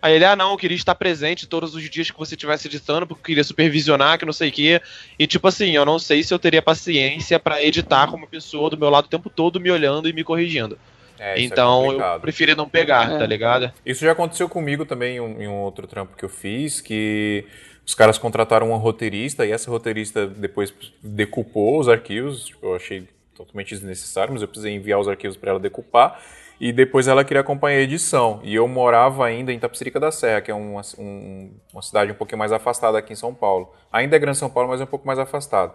Aí 0.01 0.13
ele, 0.13 0.25
ah, 0.25 0.35
não, 0.35 0.51
eu 0.51 0.57
queria 0.57 0.75
estar 0.75 0.93
presente 0.93 1.47
todos 1.47 1.73
os 1.73 1.89
dias 1.89 2.11
que 2.11 2.17
você 2.17 2.35
estivesse 2.35 2.67
editando, 2.67 3.07
porque 3.07 3.21
eu 3.21 3.25
queria 3.25 3.43
supervisionar, 3.43 4.19
que 4.19 4.25
não 4.25 4.33
sei 4.33 4.49
o 4.49 4.51
quê. 4.51 4.81
E, 5.17 5.25
tipo 5.25 5.47
assim, 5.47 5.71
eu 5.71 5.83
não 5.83 5.97
sei 5.97 6.21
se 6.21 6.33
eu 6.33 6.37
teria 6.37 6.61
paciência 6.61 7.39
para 7.39 7.63
editar 7.63 8.07
com 8.07 8.17
uma 8.17 8.27
pessoa 8.27 8.69
do 8.69 8.77
meu 8.77 8.89
lado 8.89 9.05
o 9.05 9.09
tempo 9.09 9.29
todo 9.29 9.59
me 9.59 9.71
olhando 9.71 10.07
e 10.07 10.13
me 10.13 10.23
corrigindo. 10.23 10.77
É, 11.17 11.39
é 11.39 11.41
então 11.41 12.01
é 12.01 12.15
eu 12.15 12.19
preferi 12.19 12.55
não 12.55 12.67
pegar, 12.67 13.13
é. 13.13 13.17
tá 13.17 13.25
ligado? 13.25 13.71
Isso 13.85 14.05
já 14.05 14.11
aconteceu 14.11 14.47
comigo 14.47 14.85
também 14.85 15.17
em 15.17 15.19
um, 15.19 15.41
em 15.41 15.47
um 15.47 15.55
outro 15.61 15.87
trampo 15.87 16.15
que 16.15 16.25
eu 16.25 16.29
fiz, 16.29 16.81
que 16.81 17.45
os 17.85 17.93
caras 17.93 18.17
contrataram 18.17 18.69
uma 18.69 18.77
roteirista 18.77 19.45
e 19.45 19.51
essa 19.51 19.69
roteirista 19.69 20.27
depois 20.27 20.73
decupou 21.01 21.79
os 21.79 21.87
arquivos. 21.87 22.45
Tipo, 22.45 22.67
eu 22.67 22.75
achei 22.75 23.07
totalmente 23.35 23.69
desnecessário, 23.69 24.33
mas 24.33 24.41
eu 24.41 24.47
precisei 24.47 24.73
enviar 24.73 24.99
os 24.99 25.07
arquivos 25.07 25.37
para 25.37 25.51
ela 25.51 25.59
decupar. 25.59 26.19
E 26.59 26.71
depois 26.71 27.07
ela 27.07 27.23
queria 27.23 27.41
acompanhar 27.41 27.77
a 27.77 27.81
edição. 27.81 28.39
E 28.43 28.55
eu 28.55 28.67
morava 28.67 29.25
ainda 29.25 29.51
em 29.51 29.59
Tapicerica 29.59 29.99
da 29.99 30.11
Serra, 30.11 30.41
que 30.41 30.49
é 30.49 30.53
uma, 30.53 30.81
um, 30.97 31.51
uma 31.73 31.81
cidade 31.81 32.11
um 32.11 32.15
pouquinho 32.15 32.39
mais 32.39 32.51
afastada 32.51 32.97
aqui 32.97 33.13
em 33.13 33.15
São 33.15 33.33
Paulo. 33.33 33.73
Ainda 33.91 34.15
é 34.15 34.19
Grande 34.19 34.37
São 34.37 34.49
Paulo, 34.49 34.69
mas 34.69 34.79
é 34.79 34.85
um 34.85 34.87
pouco 34.87 35.05
mais 35.05 35.19
afastado. 35.19 35.73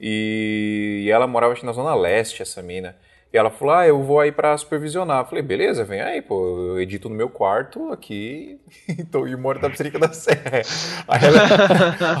E, 0.00 1.02
e 1.04 1.10
ela 1.10 1.26
morava 1.26 1.52
acho, 1.52 1.66
na 1.66 1.72
Zona 1.72 1.94
Leste, 1.94 2.42
essa 2.42 2.62
mina. 2.62 2.96
E 3.32 3.38
ela 3.38 3.50
falou: 3.50 3.74
Ah, 3.74 3.86
eu 3.86 4.02
vou 4.02 4.20
aí 4.20 4.30
pra 4.30 4.56
supervisionar. 4.58 5.20
Eu 5.20 5.24
falei: 5.24 5.42
Beleza, 5.42 5.84
vem 5.84 6.00
aí, 6.02 6.20
pô. 6.20 6.34
Eu 6.58 6.80
edito 6.80 7.08
no 7.08 7.14
meu 7.14 7.30
quarto 7.30 7.90
aqui 7.90 8.60
então, 8.88 9.26
e 9.26 9.34
moro 9.34 9.60
na 9.60 9.70
Psirica 9.70 9.98
da 9.98 10.12
Serra. 10.12 10.62
Aí 11.08 11.20
ela, 11.24 11.38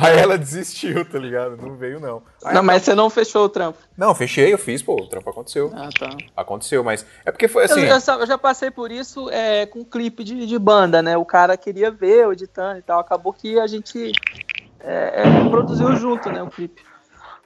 aí 0.00 0.18
ela 0.18 0.38
desistiu, 0.38 1.04
tá 1.04 1.18
ligado? 1.18 1.56
Não 1.56 1.76
veio, 1.76 2.00
não. 2.00 2.22
Aí 2.44 2.54
não, 2.54 2.62
mas 2.62 2.82
você 2.82 2.94
não 2.94 3.10
fechou 3.10 3.44
o 3.44 3.48
trampo. 3.48 3.78
Não, 3.96 4.14
fechei, 4.14 4.52
eu 4.52 4.58
fiz, 4.58 4.82
pô. 4.82 4.94
O 4.94 5.06
trampo 5.06 5.28
aconteceu. 5.28 5.70
Ah, 5.74 5.90
tá. 5.98 6.16
Aconteceu, 6.34 6.82
mas 6.82 7.04
é 7.26 7.30
porque 7.30 7.46
foi 7.46 7.64
assim. 7.64 7.82
Eu, 7.82 7.98
eu, 7.98 8.20
eu 8.20 8.26
já 8.26 8.38
passei 8.38 8.70
por 8.70 8.90
isso 8.90 9.28
é, 9.30 9.66
com 9.66 9.84
clipe 9.84 10.24
de, 10.24 10.46
de 10.46 10.58
banda, 10.58 11.02
né? 11.02 11.16
O 11.16 11.26
cara 11.26 11.56
queria 11.58 11.90
ver 11.90 12.24
eu 12.24 12.32
editando 12.32 12.78
e 12.78 12.82
tal. 12.82 12.98
Acabou 12.98 13.34
que 13.34 13.60
a 13.60 13.66
gente 13.66 14.12
é, 14.80 15.22
é, 15.22 15.48
produziu 15.50 15.94
junto, 15.96 16.30
né? 16.30 16.42
O 16.42 16.48
clipe. 16.48 16.82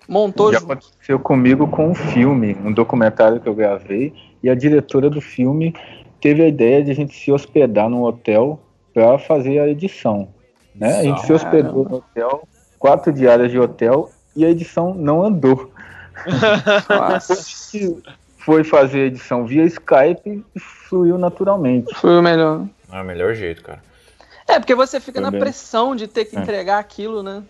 Montou 0.09 0.53
Já 0.53 0.59
aconteceu 0.59 1.19
comigo 1.19 1.67
com 1.67 1.91
um 1.91 1.95
filme, 1.95 2.57
um 2.65 2.73
documentário 2.73 3.41
que 3.41 3.49
eu 3.49 3.55
gravei, 3.55 4.13
e 4.43 4.49
a 4.49 4.55
diretora 4.55 5.11
do 5.11 5.21
filme 5.21 5.75
teve 6.21 6.43
a 6.43 6.49
ideia 6.49 6.83
de 6.83 6.91
a 6.91 6.95
gente 6.95 7.15
se 7.15 7.33
hospedar 7.33 7.89
num 7.89 8.03
hotel 8.03 8.61
para 8.95 9.19
fazer 9.19 9.59
a 9.59 9.69
edição. 9.69 10.29
Né? 10.75 10.99
A 10.99 11.03
gente 11.03 11.27
se 11.27 11.33
hospedou 11.33 11.89
no 11.89 11.97
hotel, 11.97 12.47
quatro 12.79 13.13
diárias 13.13 13.51
de 13.51 13.59
hotel, 13.59 14.11
e 14.35 14.45
a 14.45 14.51
edição 14.51 14.95
não 14.95 15.23
andou. 15.23 15.71
Foi 18.39 18.63
fazer 18.63 19.01
a 19.01 19.07
edição 19.07 19.45
via 19.45 19.65
Skype 19.65 20.45
e 20.55 20.61
fluiu 20.61 21.19
naturalmente. 21.19 21.93
Foi 21.97 22.17
o 22.17 22.23
melhor. 22.23 22.65
É 22.93 23.01
o 23.01 23.05
melhor 23.05 23.35
jeito, 23.35 23.63
cara. 23.63 23.83
É, 24.47 24.61
porque 24.61 24.75
você 24.75 25.01
fica 25.01 25.21
na 25.21 25.33
pressão 25.33 25.97
de 25.97 26.07
ter 26.07 26.27
que 26.27 26.37
É. 26.37 26.41
entregar 26.41 26.79
aquilo, 26.79 27.23
né? 27.23 27.43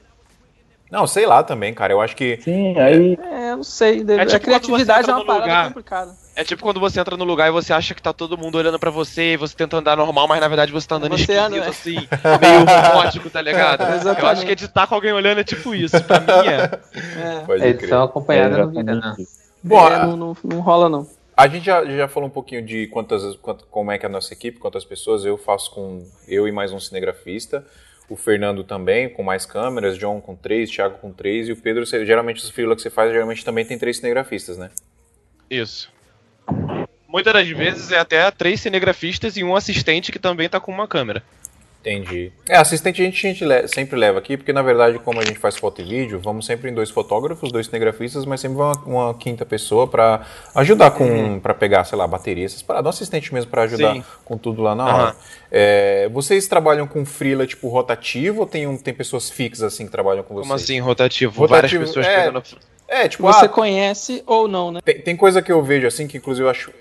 Não, 0.90 1.07
sei 1.07 1.27
lá 1.27 1.42
também, 1.42 1.75
cara. 1.75 1.92
Eu 1.92 2.01
acho 2.01 2.14
que. 2.14 2.38
Sim, 2.42 2.79
aí 2.79 3.18
É, 3.20 3.51
eu 3.53 3.57
não 3.57 3.64
sei. 3.64 4.05
deve- 4.05 4.25
tipo 4.27 4.37
a 4.37 4.40
criatividade 4.40 5.11
é 5.11 5.12
uma 5.14 5.25
parada 5.25 5.44
lugar. 5.44 5.66
complicada. 5.68 6.14
É 6.37 6.44
tipo 6.44 6.62
quando 6.62 6.79
você 6.79 7.01
entra 7.01 7.16
no 7.16 7.25
lugar 7.25 7.49
e 7.49 7.51
você 7.51 7.72
acha 7.72 7.94
que 7.94 8.03
tá 8.03 8.12
todo 8.12 8.37
mundo 8.37 8.57
olhando 8.59 8.79
pra 8.79 8.90
você 8.90 9.33
e 9.33 9.37
você 9.37 9.57
tenta 9.57 9.79
andar 9.79 9.96
normal, 9.96 10.29
mas 10.29 10.38
na 10.40 10.46
verdade 10.49 10.70
você 10.70 10.87
tá 10.87 10.96
andando 10.96 11.12
Você 11.16 11.22
esquisito, 11.33 11.40
anda, 11.44 11.68
assim, 11.68 11.94
meio 12.40 12.61
robótico, 12.61 13.31
tá 13.31 13.40
ligado? 13.40 13.81
Eu 13.88 13.94
Exatamente. 13.96 14.27
acho 14.33 14.46
que 14.46 14.53
editar 14.53 14.87
com 14.87 14.94
alguém 14.94 15.12
olhando 15.12 15.40
é 15.40 15.44
tipo 15.44 15.75
isso. 15.75 15.99
Pra 16.05 16.20
mim 16.20 16.49
é. 16.49 17.62
É. 17.64 17.68
Edição 17.68 18.03
acompanhada 18.05 18.55
é 18.55 18.59
não 18.59 18.70
vira, 18.70 18.94
não. 18.94 19.16
Bom, 19.64 19.88
É, 19.88 19.99
não, 20.07 20.16
não, 20.16 20.37
não 20.44 20.61
rola, 20.61 20.88
não. 20.88 21.07
A 21.37 21.49
gente 21.49 21.66
já, 21.66 21.85
já 21.85 22.07
falou 22.07 22.29
um 22.29 22.33
pouquinho 22.33 22.62
de 22.64 22.87
quantas, 22.88 23.37
quant- 23.37 23.62
como 23.70 23.90
é 23.90 23.99
que 23.99 24.07
é 24.07 24.09
a 24.09 24.12
nossa 24.12 24.33
equipe, 24.33 24.59
quantas 24.59 24.85
pessoas. 24.85 25.25
Eu 25.25 25.37
faço 25.37 25.70
com 25.70 26.03
eu 26.29 26.46
e 26.46 26.53
mais 26.53 26.72
um 26.72 26.79
cinegrafista. 26.79 27.64
O 28.09 28.16
Fernando 28.16 28.62
também, 28.62 29.09
com 29.09 29.23
mais 29.23 29.45
câmeras. 29.45 29.99
John 29.99 30.21
com 30.21 30.37
três, 30.37 30.71
Thiago 30.71 30.99
com 30.99 31.12
três. 31.12 31.49
E 31.49 31.53
o 31.53 31.57
Pedro, 31.57 31.85
você- 31.85 32.07
geralmente 32.07 32.42
os 32.42 32.51
freela 32.51 32.77
que 32.77 32.83
você 32.83 32.90
faz, 32.90 33.12
geralmente 33.12 33.45
também 33.45 33.64
tem 33.64 33.77
três 33.79 33.97
cinegrafistas, 33.97 34.57
né? 34.57 34.71
Isso. 35.51 35.90
Muitas 37.09 37.33
das 37.33 37.49
vezes 37.49 37.90
é 37.92 37.99
até 37.99 38.31
três 38.31 38.61
cinegrafistas 38.61 39.37
e 39.37 39.42
um 39.45 39.57
assistente 39.57 40.12
que 40.12 40.19
também 40.19 40.49
tá 40.49 40.61
com 40.61 40.71
uma 40.73 40.87
câmera. 40.87 41.23
Entendi. 41.87 42.33
É, 42.49 42.57
assistente 42.57 43.01
a 43.01 43.05
gente, 43.05 43.25
a 43.25 43.31
gente 43.31 43.68
sempre 43.68 43.96
leva 43.96 44.18
aqui, 44.18 44.37
porque 44.37 44.53
na 44.53 44.61
verdade, 44.61 44.99
como 44.99 45.20
a 45.20 45.25
gente 45.25 45.38
faz 45.38 45.57
foto 45.57 45.81
e 45.81 45.85
vídeo, 45.85 46.18
vamos 46.20 46.44
sempre 46.44 46.68
em 46.68 46.75
dois 46.75 46.90
fotógrafos, 46.90 47.53
dois 47.53 47.66
cinegrafistas, 47.66 48.27
mas 48.27 48.40
sempre 48.40 48.59
vai 48.59 48.72
uma, 48.85 49.05
uma 49.05 49.14
quinta 49.14 49.46
pessoa 49.46 49.87
pra 49.87 50.27
ajudar 50.57 50.90
com. 50.90 51.38
pra 51.38 51.55
pegar, 51.55 51.85
sei 51.85 51.96
lá, 51.96 52.05
bateria, 52.05 52.44
essas 52.44 52.61
paradas. 52.61 52.87
Um 52.87 52.90
assistente 52.90 53.33
mesmo 53.33 53.53
pra 53.53 53.62
ajudar 53.62 53.94
Sim. 53.94 54.05
com 54.25 54.37
tudo 54.37 54.62
lá 54.62 54.75
na 54.75 54.85
hora. 54.85 55.16
É, 55.49 56.09
vocês 56.09 56.49
trabalham 56.49 56.88
com 56.88 57.07
freela, 57.07 57.46
tipo, 57.46 57.68
rotativo 57.68 58.40
ou 58.40 58.46
tem, 58.46 58.66
um, 58.66 58.77
tem 58.77 58.92
pessoas 58.92 59.31
fixas 59.31 59.62
assim 59.62 59.87
que 59.87 59.92
trabalham 59.92 60.25
com 60.25 60.35
vocês? 60.35 60.49
Como 60.49 60.55
assim, 60.55 60.81
rotativo? 60.81 61.38
Rotativo, 61.38 61.85
Várias 61.85 61.94
pessoas 61.94 62.07
é. 62.07 62.16
pegando. 62.16 62.42
É, 62.88 63.09
tipo, 63.09 63.22
Você 63.22 63.44
ah, 63.44 63.49
conhece 63.49 64.25
ou 64.27 64.49
não, 64.49 64.72
né? 64.72 64.81
tem, 64.85 65.01
tem 65.01 65.16
coisa 65.16 65.40
que 65.40 65.53
eu 65.53 65.62
vejo 65.62 65.87
assim 65.87 66.09
que 66.09 66.16
inclusive 66.16 66.46
eu 66.46 66.51
acho, 66.51 66.72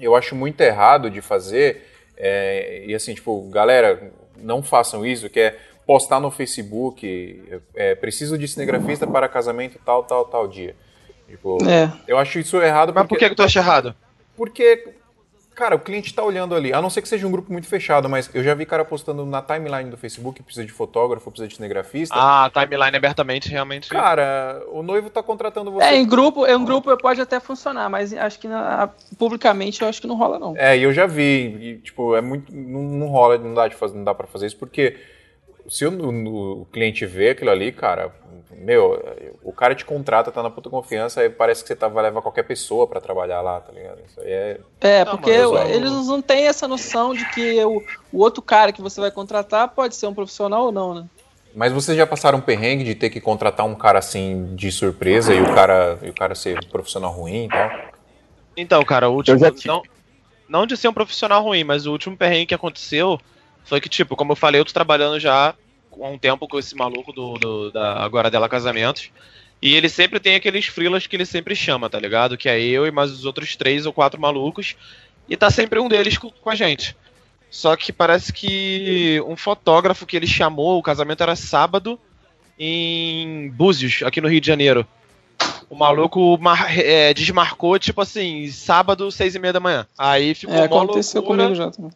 eu 0.00 0.16
acho 0.16 0.34
muito 0.34 0.60
errado 0.60 1.08
de 1.08 1.20
fazer. 1.20 1.86
é, 2.16 2.84
e 2.86 2.94
assim, 2.94 3.14
tipo, 3.14 3.48
galera, 3.50 4.12
não 4.42 4.62
façam 4.62 5.04
isso, 5.04 5.28
que 5.30 5.40
é 5.40 5.58
postar 5.86 6.20
no 6.20 6.30
Facebook, 6.30 7.42
é, 7.74 7.94
preciso 7.94 8.38
de 8.38 8.46
cinegrafista 8.46 9.06
para 9.06 9.28
casamento 9.28 9.78
tal, 9.84 10.04
tal, 10.04 10.24
tal 10.24 10.46
dia. 10.46 10.74
Tipo, 11.28 11.58
É. 11.68 11.92
eu 12.08 12.18
acho 12.18 12.38
isso 12.38 12.60
errado 12.60 12.92
Mas 12.94 13.06
por 13.06 13.18
que, 13.18 13.28
que 13.28 13.34
tu 13.34 13.42
acha 13.42 13.60
errado? 13.60 13.94
porque, 14.36 14.88
cara, 15.60 15.76
o 15.76 15.78
cliente 15.78 16.12
tá 16.14 16.22
olhando 16.24 16.54
ali. 16.54 16.72
A 16.72 16.80
não 16.80 16.88
ser 16.88 17.02
que 17.02 17.08
seja 17.08 17.26
um 17.26 17.30
grupo 17.30 17.52
muito 17.52 17.66
fechado, 17.68 18.08
mas 18.08 18.30
eu 18.34 18.42
já 18.42 18.54
vi 18.54 18.64
cara 18.64 18.84
postando 18.84 19.24
na 19.26 19.42
timeline 19.42 19.90
do 19.90 19.96
Facebook, 19.96 20.42
precisa 20.42 20.64
de 20.66 20.72
fotógrafo, 20.72 21.30
precisa 21.30 21.46
de 21.46 21.54
cinegrafista. 21.54 22.14
Ah, 22.18 22.50
timeline 22.52 22.96
abertamente, 22.96 23.48
realmente. 23.50 23.88
Cara, 23.90 24.62
o 24.72 24.82
noivo 24.82 25.10
tá 25.10 25.22
contratando 25.22 25.70
você. 25.70 25.84
É, 25.84 25.96
em 25.96 26.06
grupo, 26.06 26.46
em 26.46 26.64
grupo 26.64 26.96
pode 26.96 27.20
até 27.20 27.38
funcionar, 27.38 27.88
mas 27.90 28.12
acho 28.14 28.38
que 28.40 28.48
na- 28.48 28.88
publicamente 29.18 29.82
eu 29.82 29.88
acho 29.88 30.00
que 30.00 30.06
não 30.06 30.16
rola, 30.16 30.38
não. 30.38 30.56
É, 30.56 30.76
e 30.78 30.82
eu 30.82 30.92
já 30.92 31.06
vi, 31.06 31.56
e, 31.60 31.78
tipo, 31.82 32.16
é 32.16 32.20
muito. 32.22 32.50
Não, 32.54 32.82
não 32.82 33.06
rola, 33.08 33.36
não 33.36 33.52
dá, 33.54 33.68
de 33.68 33.74
fazer, 33.76 33.96
não 33.96 34.04
dá 34.04 34.14
pra 34.14 34.26
fazer 34.26 34.46
isso, 34.46 34.56
porque 34.56 34.96
se 35.68 35.84
o, 35.86 35.90
o- 35.92 36.62
o 36.62 36.66
cliente 36.72 37.04
vê 37.04 37.30
aquilo 37.30 37.50
ali, 37.50 37.70
cara, 37.70 38.10
meu, 38.50 39.00
o 39.42 39.52
cara 39.52 39.74
te 39.74 39.84
contrata, 39.84 40.32
tá 40.32 40.42
na 40.42 40.50
puta 40.50 40.68
confiança, 40.68 41.20
aí 41.20 41.30
parece 41.30 41.62
que 41.62 41.68
você 41.68 41.76
tá, 41.76 41.88
vai 41.88 42.04
levar 42.04 42.22
qualquer 42.22 42.42
pessoa 42.42 42.86
pra 42.86 43.00
trabalhar 43.00 43.40
lá, 43.40 43.60
tá 43.60 43.72
ligado? 43.72 43.98
Isso 44.06 44.20
aí 44.20 44.30
é. 44.30 44.60
É, 44.80 45.04
Não, 45.04 45.12
porque 45.12 45.30
mas 45.30 45.40
eu- 45.40 45.56
eles 45.68 46.06
não 46.06 46.20
têm 46.22 46.46
essa 46.46 46.66
noção 46.66 47.14
de 47.14 47.24
que 47.30 47.62
o, 47.64 47.82
o 48.12 48.18
outro 48.18 48.42
cara 48.42 48.72
que 48.72 48.82
você 48.82 49.00
vai 49.00 49.10
contratar 49.10 49.68
pode 49.68 49.94
ser 49.94 50.06
um 50.06 50.14
profissional 50.14 50.66
ou 50.66 50.72
não, 50.72 50.94
né? 50.94 51.06
Mas 51.54 51.72
vocês 51.72 51.96
já 51.96 52.06
passaram 52.06 52.38
um 52.38 52.42
perrengue 52.42 52.84
de 52.84 52.94
ter 52.94 53.10
que 53.10 53.20
contratar 53.20 53.66
um 53.66 53.74
cara 53.74 53.98
assim 53.98 54.54
de 54.54 54.70
surpresa 54.70 55.34
e 55.34 55.40
o 55.40 55.52
cara, 55.52 55.98
e 56.02 56.08
o 56.08 56.14
cara 56.14 56.34
ser 56.34 56.56
um 56.58 56.68
profissional 56.68 57.12
ruim 57.12 57.46
e 57.46 57.48
tal? 57.48 57.70
Então, 58.56 58.84
cara, 58.84 59.08
o 59.08 59.14
último. 59.14 59.38
Não, 59.66 59.82
não 60.48 60.66
de 60.66 60.76
ser 60.76 60.88
um 60.88 60.92
profissional 60.92 61.42
ruim, 61.42 61.64
mas 61.64 61.86
o 61.86 61.92
último 61.92 62.16
perrengue 62.16 62.46
que 62.46 62.54
aconteceu 62.54 63.18
foi 63.64 63.80
que, 63.80 63.88
tipo, 63.88 64.16
como 64.16 64.32
eu 64.32 64.36
falei, 64.36 64.60
eu 64.60 64.64
tô 64.64 64.72
trabalhando 64.72 65.18
já 65.18 65.54
há 65.92 66.06
um 66.08 66.18
tempo 66.18 66.46
com 66.48 66.58
esse 66.58 66.74
maluco 66.74 67.12
do, 67.12 67.34
do- 67.34 67.70
da 67.70 68.02
Agora 68.02 68.30
Dela 68.30 68.48
Casamentos. 68.48 69.10
E 69.62 69.74
ele 69.74 69.88
sempre 69.88 70.18
tem 70.18 70.34
aqueles 70.36 70.66
frilas 70.66 71.06
que 71.06 71.14
ele 71.16 71.26
sempre 71.26 71.54
chama, 71.54 71.90
tá 71.90 71.98
ligado? 71.98 72.36
Que 72.36 72.48
é 72.48 72.58
eu 72.60 72.86
e 72.86 72.90
mais 72.90 73.10
os 73.10 73.24
outros 73.26 73.56
três 73.56 73.84
ou 73.86 73.92
quatro 73.92 74.20
malucos. 74.20 74.74
E 75.28 75.36
tá 75.36 75.50
sempre 75.50 75.78
um 75.78 75.88
deles 75.88 76.16
com, 76.16 76.30
com 76.30 76.50
a 76.50 76.54
gente. 76.54 76.96
Só 77.50 77.76
que 77.76 77.92
parece 77.92 78.32
que 78.32 79.20
um 79.26 79.36
fotógrafo 79.36 80.06
que 80.06 80.16
ele 80.16 80.26
chamou, 80.26 80.78
o 80.78 80.82
casamento 80.82 81.22
era 81.22 81.36
sábado 81.36 81.98
em 82.58 83.50
Búzios, 83.50 84.02
aqui 84.04 84.20
no 84.20 84.28
Rio 84.28 84.40
de 84.40 84.46
Janeiro. 84.46 84.86
O 85.68 85.76
maluco 85.76 86.38
é, 86.76 87.14
desmarcou, 87.14 87.78
tipo 87.78 88.00
assim, 88.00 88.48
sábado, 88.50 89.10
seis 89.10 89.34
e 89.34 89.38
meia 89.38 89.52
da 89.52 89.60
manhã. 89.60 89.86
Aí 89.96 90.34
ficou 90.34 90.54
É, 90.56 90.64
aconteceu 90.64 91.20
loucura, 91.20 91.44
comigo 91.44 91.54
já 91.56 91.70
também. 91.70 91.90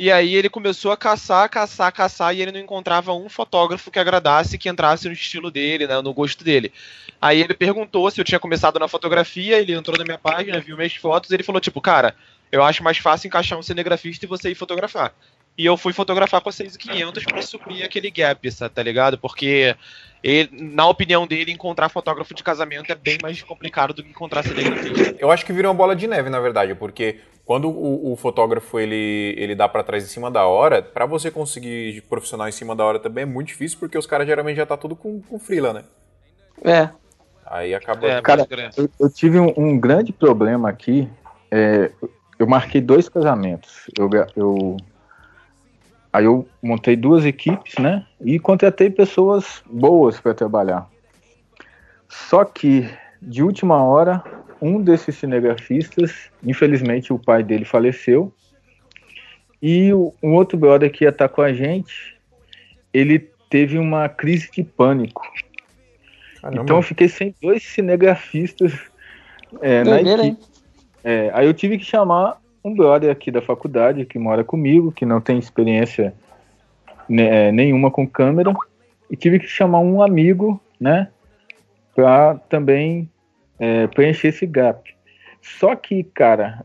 E 0.00 0.10
aí 0.10 0.34
ele 0.34 0.48
começou 0.48 0.92
a 0.92 0.96
caçar, 0.96 1.46
caçar, 1.50 1.92
caçar, 1.92 2.34
e 2.34 2.40
ele 2.40 2.52
não 2.52 2.58
encontrava 2.58 3.12
um 3.12 3.28
fotógrafo 3.28 3.90
que 3.90 3.98
agradasse, 3.98 4.56
que 4.56 4.66
entrasse 4.66 5.06
no 5.06 5.12
estilo 5.12 5.50
dele, 5.50 5.86
né, 5.86 6.00
no 6.00 6.14
gosto 6.14 6.42
dele. 6.42 6.72
Aí 7.20 7.42
ele 7.42 7.52
perguntou 7.52 8.10
se 8.10 8.18
eu 8.18 8.24
tinha 8.24 8.40
começado 8.40 8.78
na 8.78 8.88
fotografia, 8.88 9.58
ele 9.58 9.74
entrou 9.74 9.98
na 9.98 10.04
minha 10.04 10.16
página, 10.16 10.58
viu 10.58 10.74
minhas 10.74 10.94
fotos, 10.94 11.30
e 11.30 11.34
ele 11.34 11.42
falou, 11.42 11.60
tipo, 11.60 11.82
cara, 11.82 12.14
eu 12.50 12.62
acho 12.64 12.82
mais 12.82 12.96
fácil 12.96 13.28
encaixar 13.28 13.58
um 13.58 13.62
cinegrafista 13.62 14.24
e 14.24 14.28
você 14.28 14.50
ir 14.50 14.54
fotografar. 14.54 15.12
E 15.58 15.66
eu 15.66 15.76
fui 15.76 15.92
fotografar 15.92 16.40
com 16.40 16.50
6,500 16.50 17.22
pra 17.22 17.42
suprir 17.42 17.84
aquele 17.84 18.10
gap, 18.10 18.50
tá 18.70 18.82
ligado? 18.82 19.18
Porque, 19.18 19.76
ele, 20.22 20.48
na 20.50 20.88
opinião 20.88 21.26
dele, 21.26 21.52
encontrar 21.52 21.90
fotógrafo 21.90 22.32
de 22.32 22.42
casamento 22.42 22.90
é 22.90 22.94
bem 22.94 23.18
mais 23.20 23.42
complicado 23.42 23.92
do 23.92 24.02
que 24.02 24.08
encontrar 24.08 24.44
cinegrafista. 24.44 25.16
Eu 25.18 25.30
acho 25.30 25.44
que 25.44 25.52
virou 25.52 25.70
uma 25.70 25.76
bola 25.76 25.94
de 25.94 26.06
neve, 26.06 26.30
na 26.30 26.40
verdade, 26.40 26.74
porque 26.74 27.18
quando 27.50 27.68
o, 27.68 28.12
o 28.12 28.14
fotógrafo 28.14 28.78
ele, 28.78 29.34
ele 29.36 29.56
dá 29.56 29.68
pra 29.68 29.82
trás 29.82 30.04
em 30.04 30.06
cima 30.06 30.30
da 30.30 30.46
hora, 30.46 30.80
pra 30.80 31.04
você 31.04 31.32
conseguir 31.32 32.00
profissional 32.02 32.46
em 32.48 32.52
cima 32.52 32.76
da 32.76 32.84
hora 32.84 33.00
também 33.00 33.22
é 33.22 33.26
muito 33.26 33.48
difícil, 33.48 33.76
porque 33.80 33.98
os 33.98 34.06
caras 34.06 34.24
geralmente 34.24 34.56
já 34.56 34.64
tá 34.64 34.76
tudo 34.76 34.94
com, 34.94 35.20
com 35.20 35.36
freela, 35.36 35.72
né? 35.72 35.82
É. 36.62 36.90
Aí 37.44 37.74
acaba. 37.74 38.06
É, 38.06 38.22
Cara. 38.22 38.46
Eu, 38.76 38.88
eu 39.00 39.10
tive 39.10 39.40
um, 39.40 39.52
um 39.56 39.80
grande 39.80 40.12
problema 40.12 40.68
aqui. 40.68 41.10
é, 41.50 41.90
eu 42.38 42.46
marquei 42.46 42.80
dois 42.80 43.08
casamentos. 43.08 43.90
Eu, 43.98 44.08
eu- 44.36 44.76
aí 46.12 46.26
eu 46.26 46.46
montei 46.62 46.94
duas 46.94 47.24
equipes, 47.24 47.74
né? 47.80 48.06
E 48.20 48.38
contratei 48.38 48.90
pessoas 48.90 49.60
boas 49.68 50.20
para 50.20 50.34
trabalhar. 50.34 50.88
Só 52.08 52.44
que, 52.44 52.88
de 53.20 53.42
última 53.42 53.82
hora, 53.82 54.22
um 54.60 54.80
desses 54.82 55.16
cinegrafistas, 55.16 56.30
infelizmente 56.44 57.12
o 57.12 57.18
pai 57.18 57.42
dele 57.42 57.64
faleceu. 57.64 58.32
E 59.62 59.92
o- 59.92 60.14
um 60.22 60.34
outro 60.34 60.58
brother 60.58 60.90
que 60.90 61.04
ia 61.04 61.10
estar 61.10 61.28
com 61.28 61.42
a 61.42 61.52
gente, 61.52 62.16
ele 62.92 63.30
teve 63.48 63.78
uma 63.78 64.08
crise 64.08 64.50
de 64.50 64.62
pânico. 64.62 65.22
Caramba. 66.40 66.62
Então 66.62 66.76
eu 66.76 66.82
fiquei 66.82 67.08
sem 67.08 67.34
dois 67.42 67.62
cinegrafistas 67.62 68.72
é, 69.60 69.84
na 69.84 69.96
equipe. 70.24 70.46
É, 71.02 71.30
aí 71.34 71.46
eu 71.46 71.54
tive 71.54 71.76
que 71.78 71.84
chamar 71.84 72.38
um 72.64 72.74
brother 72.74 73.10
aqui 73.10 73.30
da 73.30 73.42
faculdade 73.42 74.04
que 74.04 74.18
mora 74.18 74.44
comigo, 74.44 74.92
que 74.92 75.04
não 75.04 75.20
tem 75.20 75.38
experiência 75.38 76.14
né, 77.08 77.50
nenhuma 77.50 77.90
com 77.90 78.06
câmera, 78.06 78.52
e 79.10 79.16
tive 79.16 79.40
que 79.40 79.46
chamar 79.46 79.80
um 79.80 80.02
amigo, 80.02 80.60
né, 80.78 81.08
para 81.94 82.36
também 82.48 83.10
é, 83.60 83.86
preencher 83.86 84.28
esse 84.28 84.46
gap. 84.46 84.92
Só 85.40 85.76
que, 85.76 86.02
cara, 86.02 86.64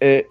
é, 0.00 0.24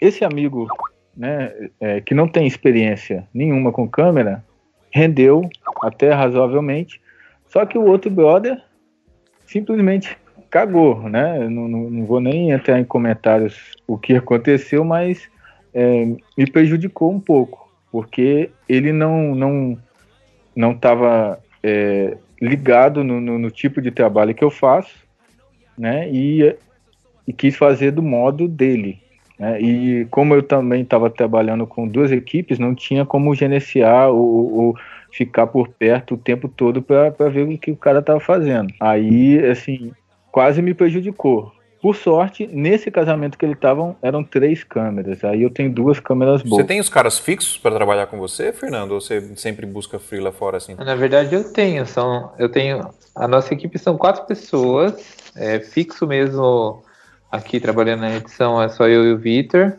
esse 0.00 0.24
amigo, 0.24 0.68
né, 1.16 1.52
é, 1.80 2.00
que 2.00 2.14
não 2.14 2.28
tem 2.28 2.46
experiência 2.46 3.26
nenhuma 3.34 3.72
com 3.72 3.88
câmera, 3.88 4.44
rendeu 4.90 5.48
até 5.82 6.12
razoavelmente. 6.12 7.00
Só 7.48 7.66
que 7.66 7.76
o 7.76 7.86
outro 7.86 8.10
brother 8.10 8.62
simplesmente 9.46 10.16
cagou, 10.50 11.08
né? 11.08 11.48
Não, 11.48 11.68
não, 11.68 11.90
não 11.90 12.04
vou 12.04 12.20
nem 12.20 12.50
entrar 12.50 12.78
em 12.78 12.84
comentários 12.84 13.72
o 13.86 13.98
que 13.98 14.14
aconteceu, 14.14 14.84
mas 14.84 15.28
é, 15.74 16.06
me 16.36 16.50
prejudicou 16.50 17.12
um 17.12 17.20
pouco, 17.20 17.70
porque 17.90 18.50
ele 18.68 18.92
não 18.92 19.34
não 19.34 19.78
não 20.54 20.72
estava 20.72 21.38
é, 21.62 22.16
ligado 22.40 23.04
no, 23.04 23.20
no, 23.20 23.38
no, 23.38 23.50
tipo 23.50 23.82
de 23.82 23.90
trabalho 23.90 24.34
que 24.34 24.42
eu 24.42 24.50
faço, 24.50 25.05
né? 25.78 26.08
E, 26.10 26.54
e 27.26 27.32
quis 27.32 27.56
fazer 27.56 27.90
do 27.90 28.02
modo 28.02 28.48
dele. 28.48 28.98
Né? 29.38 29.60
E 29.60 30.04
como 30.10 30.34
eu 30.34 30.42
também 30.42 30.82
estava 30.82 31.10
trabalhando 31.10 31.66
com 31.66 31.86
duas 31.86 32.10
equipes, 32.10 32.58
não 32.58 32.74
tinha 32.74 33.04
como 33.04 33.34
gerenciar 33.34 34.10
ou, 34.10 34.54
ou 34.54 34.76
ficar 35.12 35.46
por 35.46 35.68
perto 35.68 36.14
o 36.14 36.18
tempo 36.18 36.48
todo 36.48 36.82
para 36.82 37.28
ver 37.28 37.48
o 37.48 37.58
que 37.58 37.70
o 37.70 37.76
cara 37.76 38.00
estava 38.00 38.20
fazendo. 38.20 38.72
Aí, 38.80 39.38
assim, 39.46 39.92
quase 40.30 40.60
me 40.60 40.74
prejudicou. 40.74 41.52
Por 41.80 41.94
sorte, 41.94 42.48
nesse 42.50 42.90
casamento 42.90 43.38
que 43.38 43.44
ele 43.44 43.52
estavam, 43.52 43.96
eram 44.02 44.24
três 44.24 44.64
câmeras. 44.64 45.22
Aí 45.22 45.42
eu 45.42 45.50
tenho 45.50 45.70
duas 45.70 46.00
câmeras 46.00 46.42
boas. 46.42 46.62
Você 46.62 46.66
tem 46.66 46.80
os 46.80 46.88
caras 46.88 47.18
fixos 47.18 47.58
para 47.58 47.76
trabalhar 47.76 48.06
com 48.06 48.18
você, 48.18 48.52
Fernando? 48.52 48.92
Ou 48.92 49.00
você 49.00 49.20
sempre 49.36 49.66
busca 49.66 49.98
free 49.98 50.20
lá 50.20 50.32
fora 50.32 50.56
assim? 50.56 50.74
Na 50.74 50.94
verdade, 50.94 51.34
eu 51.34 51.52
tenho. 51.52 51.86
São, 51.86 52.32
eu 52.38 52.48
tenho. 52.48 52.90
A 53.14 53.28
nossa 53.28 53.54
equipe 53.54 53.78
são 53.78 53.96
quatro 53.96 54.24
pessoas, 54.26 55.25
é 55.36 55.60
fixo 55.60 56.06
mesmo 56.06 56.82
aqui 57.30 57.60
trabalhando 57.60 58.00
na 58.00 58.16
edição 58.16 58.62
é 58.62 58.68
só 58.68 58.88
eu 58.88 59.04
e 59.04 59.12
o 59.12 59.18
Vitor. 59.18 59.74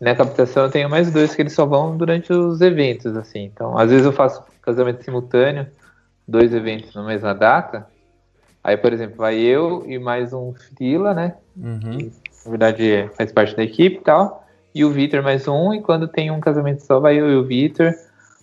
Na 0.00 0.14
captação 0.14 0.64
eu 0.64 0.70
tenho 0.70 0.88
mais 0.88 1.12
dois 1.12 1.34
que 1.34 1.42
eles 1.42 1.52
só 1.52 1.66
vão 1.66 1.96
durante 1.96 2.32
os 2.32 2.60
eventos, 2.60 3.16
assim. 3.16 3.44
Então, 3.44 3.76
às 3.76 3.90
vezes 3.90 4.06
eu 4.06 4.12
faço 4.12 4.42
casamento 4.62 5.04
simultâneo, 5.04 5.66
dois 6.26 6.54
eventos 6.54 6.94
na 6.94 7.02
mesma 7.02 7.34
data. 7.34 7.86
Aí, 8.62 8.76
por 8.76 8.92
exemplo, 8.92 9.16
vai 9.16 9.38
eu 9.38 9.84
e 9.86 9.98
mais 9.98 10.32
um 10.32 10.52
Frila, 10.52 11.14
né? 11.14 11.34
Uhum. 11.56 11.98
Que, 11.98 12.12
na 12.44 12.50
verdade, 12.50 13.10
faz 13.16 13.32
parte 13.32 13.56
da 13.56 13.62
equipe 13.62 13.96
e 13.96 14.00
tal. 14.00 14.46
E 14.74 14.84
o 14.84 14.90
Vitor 14.90 15.22
mais 15.22 15.48
um. 15.48 15.74
E 15.74 15.80
quando 15.80 16.06
tem 16.06 16.30
um 16.30 16.40
casamento 16.40 16.80
só, 16.80 17.00
vai 17.00 17.18
eu 17.18 17.30
e 17.30 17.36
o 17.36 17.44
Vitor. 17.44 17.92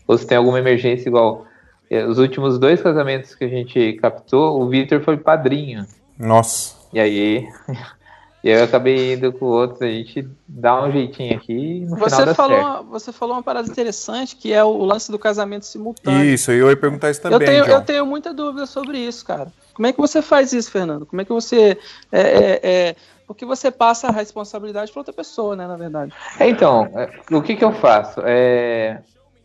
Ou 0.08 0.18
se 0.18 0.26
tem 0.26 0.38
alguma 0.38 0.60
emergência 0.60 1.08
igual. 1.10 1.45
Eh, 1.89 2.06
os 2.06 2.18
últimos 2.18 2.60
dois 2.60 2.82
casamentos 2.82 3.36
que 3.36 3.45
a 3.45 3.48
gente 3.48 3.93
captou, 3.93 4.62
o 4.62 4.68
Vitor 4.68 5.02
foi 5.02 5.18
padrinho. 5.18 5.86
Nossa. 6.18 6.76
E 6.93 6.99
aí, 6.99 7.47
E 8.43 8.49
aí 8.51 8.59
eu 8.59 8.63
acabei 8.63 9.13
indo 9.13 9.34
com 9.34 9.45
o 9.45 9.49
outro, 9.49 9.84
a 9.84 9.89
gente 9.89 10.26
dá 10.47 10.82
um 10.84 10.91
jeitinho 10.91 11.36
aqui 11.36 11.53
e 11.53 11.80
no 11.82 11.97
você 11.97 12.15
final 12.15 12.36
falou, 12.36 12.61
certo. 12.61 12.84
Você 12.86 13.11
falou 13.11 13.36
uma 13.36 13.43
parada 13.43 13.68
interessante, 13.68 14.36
que 14.36 14.53
é 14.53 14.63
o 14.63 14.86
lance 14.86 15.11
do 15.11 15.18
casamento 15.18 15.65
simultâneo. 15.65 16.24
Isso, 16.24 16.51
eu 16.51 16.70
ia 16.70 16.78
perguntar 16.78 17.09
isso 17.09 17.22
também, 17.22 17.41
eu 17.41 17.45
tenho, 17.45 17.65
John. 17.65 17.72
eu 17.72 17.82
tenho 17.82 18.05
muita 18.05 18.34
dúvida 18.34 18.65
sobre 18.65 18.99
isso, 18.99 19.26
cara. 19.26 19.51
Como 19.74 19.88
é 19.88 19.91
que 19.91 19.97
você 19.97 20.22
faz 20.22 20.53
isso, 20.53 20.72
Fernando? 20.72 21.05
Como 21.05 21.22
é 21.22 21.26
que 21.26 21.34
você... 21.34 21.78
É, 22.11 22.22
é, 22.22 22.59
é, 22.63 22.95
porque 23.26 23.45
você 23.45 23.70
passa 23.70 24.07
a 24.07 24.11
responsabilidade 24.11 24.91
para 24.91 24.99
outra 25.01 25.13
pessoa, 25.13 25.55
né, 25.55 25.68
na 25.68 25.76
verdade. 25.76 26.13
É, 26.39 26.47
então, 26.47 26.89
é, 26.95 27.36
o 27.36 27.41
que 27.41 27.55
que 27.55 27.65
eu 27.65 27.74
faço? 27.74 28.22
É, 28.24 29.01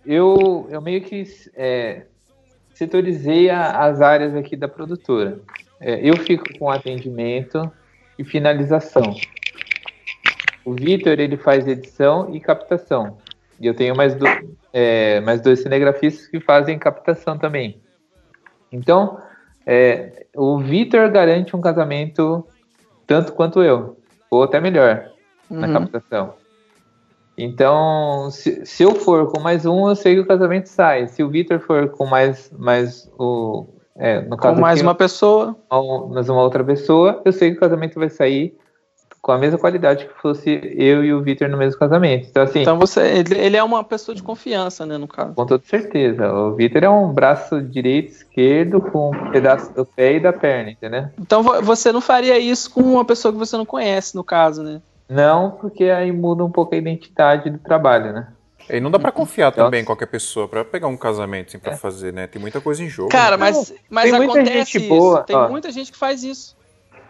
eu, 0.07 0.69
eu 0.71 0.81
meio 0.81 1.03
que 1.03 1.25
é, 1.57 2.03
setorizei 2.73 3.51
a, 3.51 3.85
as 3.85 4.01
áreas 4.01 4.37
aqui 4.37 4.55
da 4.55 4.69
produtora. 4.69 5.41
Eu 5.83 6.17
fico 6.17 6.45
com 6.59 6.71
atendimento 6.71 7.71
e 8.19 8.25
finalização. 8.25 9.15
O 10.65 10.75
Vitor 10.75 11.19
ele 11.19 11.37
faz 11.37 11.67
edição 11.67 12.35
e 12.35 12.41
captação. 12.41 13.19
E 13.61 13.67
eu 13.67 13.75
tenho 13.75 13.97
mais, 13.97 14.15
do, 14.15 14.25
é, 14.73 15.21
mais 15.21 15.41
dois 15.41 15.61
cinegrafistas 15.61 16.27
que 16.27 16.41
fazem 16.41 16.79
captação 16.79 17.37
também. 17.37 17.81
Então, 18.71 19.21
é, 19.67 20.27
o 20.35 20.59
Vitor 20.59 21.11
garante 21.11 21.55
um 21.55 21.61
casamento 21.61 22.47
tanto 23.07 23.33
quanto 23.33 23.63
eu, 23.63 23.99
ou 24.31 24.43
até 24.43 24.61
melhor, 24.61 25.11
uhum. 25.51 25.61
na 25.61 25.73
captação. 25.73 26.35
Então, 27.37 28.31
se, 28.31 28.65
se, 28.65 28.83
eu 28.83 28.95
for 28.95 29.31
com 29.31 29.41
mais 29.41 29.67
um, 29.67 29.89
eu 29.89 29.97
sei 29.97 30.15
que 30.15 30.21
o 30.21 30.27
casamento 30.27 30.67
sai. 30.67 31.09
Se 31.09 31.23
o 31.23 31.29
Vitor 31.29 31.59
for 31.61 31.89
com 31.91 32.07
mais, 32.07 32.51
mais 32.59 33.11
o, 33.19 33.67
é, 33.97 34.21
no 34.23 34.37
caso 34.37 34.55
com 34.55 34.61
mais 34.61 34.79
aqui, 34.79 34.87
uma 34.87 34.95
pessoa. 34.95 35.57
Mais 36.11 36.29
uma 36.29 36.43
outra 36.43 36.65
pessoa, 36.65 37.21
eu 37.25 37.33
sei 37.33 37.51
que 37.51 37.57
o 37.57 37.61
casamento 37.61 37.99
vai 37.99 38.09
sair 38.09 38.57
com 39.23 39.31
a 39.31 39.39
mesma 39.39 39.57
qualidade 39.57 40.07
que 40.07 40.21
fosse 40.21 40.61
eu 40.77 41.05
e 41.05 41.15
o 41.15 41.23
Vitor 41.23 41.49
no 41.49 41.57
mesmo 41.57 41.79
casamento. 41.79 42.27
Então, 42.29 42.43
assim. 42.43 42.63
Então 42.63 42.79
você, 42.79 43.23
ele 43.37 43.57
é 43.57 43.63
uma 43.63 43.85
pessoa 43.85 44.17
de 44.17 44.23
confiança, 44.23 44.85
né, 44.85 44.99
no 44.99 45.07
caso. 45.07 45.35
Com 45.35 45.47
toda 45.47 45.63
certeza. 45.65 46.33
O 46.33 46.57
Vitor 46.57 46.83
é 46.83 46.89
um 46.89 47.13
braço 47.13 47.63
direito, 47.63 48.09
esquerdo, 48.09 48.81
com 48.81 49.11
um 49.11 49.31
pedaço 49.31 49.73
do 49.75 49.87
pé 49.87 50.15
e 50.15 50.21
da 50.21 50.33
perna, 50.33 50.73
entendeu? 50.73 51.05
Então 51.21 51.43
você 51.63 51.93
não 51.93 52.01
faria 52.01 52.37
isso 52.37 52.69
com 52.73 52.81
uma 52.81 53.05
pessoa 53.05 53.33
que 53.33 53.39
você 53.39 53.57
não 53.57 53.65
conhece, 53.65 54.17
no 54.17 54.25
caso, 54.25 54.63
né? 54.63 54.83
Não, 55.09 55.53
porque 55.53 55.85
aí 55.85 56.11
muda 56.11 56.45
um 56.45 56.51
pouco 56.51 56.75
a 56.75 56.79
identidade 56.79 57.49
do 57.49 57.59
trabalho, 57.59 58.13
né? 58.13 58.27
E 58.71 58.81
não 58.81 58.91
dá 58.91 58.99
para 58.99 59.13
confiar 59.13 59.53
então, 59.53 59.65
também 59.65 59.83
em 59.83 59.85
qualquer 59.85 60.07
pessoa 60.07 60.49
para 60.49 60.65
pegar 60.65 60.89
um 60.89 60.97
casamento 60.97 61.49
assim, 61.49 61.59
para 61.59 61.73
é. 61.73 61.77
fazer, 61.77 62.13
né? 62.13 62.27
Tem 62.27 62.41
muita 62.41 62.61
coisa 62.61 62.83
em 62.83 62.89
jogo. 62.89 63.11
Cara, 63.11 63.37
né? 63.37 63.45
mas, 63.45 63.75
mas 63.91 64.11
tem 64.11 64.21
muita 64.21 64.45
gente 64.45 64.79
isso. 64.79 64.89
boa. 64.89 65.23
Tem 65.23 65.37
ó. 65.37 65.49
muita 65.49 65.71
gente 65.71 65.93
que 65.93 65.99
faz 65.99 66.23
isso. 66.23 66.57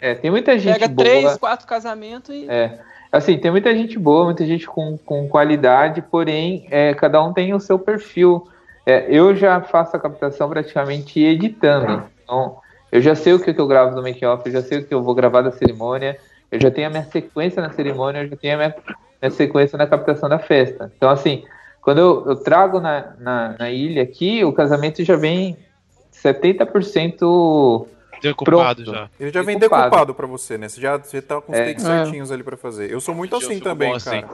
É, 0.00 0.14
tem 0.14 0.30
muita 0.30 0.58
gente 0.58 0.78
Pega 0.78 0.88
boa. 0.88 1.08
três, 1.08 1.36
quatro 1.36 1.66
casamentos 1.66 2.34
e. 2.34 2.46
É. 2.48 2.78
Assim, 3.12 3.36
tem 3.38 3.50
muita 3.50 3.74
gente 3.74 3.98
boa, 3.98 4.24
muita 4.24 4.46
gente 4.46 4.66
com, 4.66 4.96
com 4.96 5.28
qualidade, 5.28 6.00
porém, 6.00 6.66
é, 6.70 6.94
cada 6.94 7.22
um 7.22 7.32
tem 7.32 7.52
o 7.52 7.60
seu 7.60 7.78
perfil. 7.78 8.48
É, 8.86 9.06
eu 9.08 9.36
já 9.36 9.60
faço 9.60 9.94
a 9.94 10.00
captação 10.00 10.48
praticamente 10.48 11.20
editando. 11.20 12.04
Então, 12.24 12.56
eu 12.90 13.00
já 13.00 13.14
sei 13.14 13.34
o 13.34 13.38
que, 13.38 13.50
eu 13.50 13.66
gravo 13.66 13.94
do 13.94 14.02
make-off, 14.02 14.42
eu 14.46 14.52
já 14.52 14.62
sei 14.62 14.78
o 14.78 14.84
que 14.86 14.94
eu 14.94 15.02
vou 15.02 15.14
gravar 15.14 15.42
da 15.42 15.50
cerimônia, 15.50 16.18
eu 16.50 16.60
já 16.60 16.70
tenho 16.70 16.88
a 16.88 16.90
minha 16.90 17.04
sequência 17.04 17.60
na 17.60 17.70
cerimônia, 17.70 18.22
eu 18.22 18.28
já 18.28 18.36
tenho 18.36 18.54
a 18.54 18.56
minha, 18.56 18.74
minha 19.22 19.30
sequência 19.30 19.78
na 19.78 19.86
captação 19.86 20.28
da 20.28 20.38
festa. 20.38 20.92
Então, 20.96 21.08
assim, 21.08 21.44
quando 21.80 21.98
eu, 21.98 22.24
eu 22.26 22.36
trago 22.36 22.80
na, 22.80 23.14
na, 23.18 23.56
na, 23.58 23.70
ilha 23.70 24.02
aqui, 24.02 24.44
o 24.44 24.52
casamento 24.52 25.02
já 25.04 25.16
vem 25.16 25.56
70% 26.12 27.86
decupado 28.20 28.84
já. 28.84 29.08
Ele 29.18 29.30
já 29.30 29.42
vem 29.42 29.58
decupado 29.58 30.14
para 30.14 30.26
você, 30.26 30.58
né? 30.58 30.68
Você 30.68 30.80
já, 30.80 30.96
você 30.96 31.22
tá 31.22 31.40
com 31.40 31.52
os 31.52 31.58
é. 31.58 31.66
takes 31.66 31.84
certinhos 31.84 32.32
ali 32.32 32.42
para 32.42 32.56
fazer. 32.56 32.90
Eu 32.90 33.00
sou 33.00 33.14
muito 33.14 33.36
assim 33.36 33.60
também, 33.60 33.96
cara. 33.98 34.18
Assim. 34.18 34.24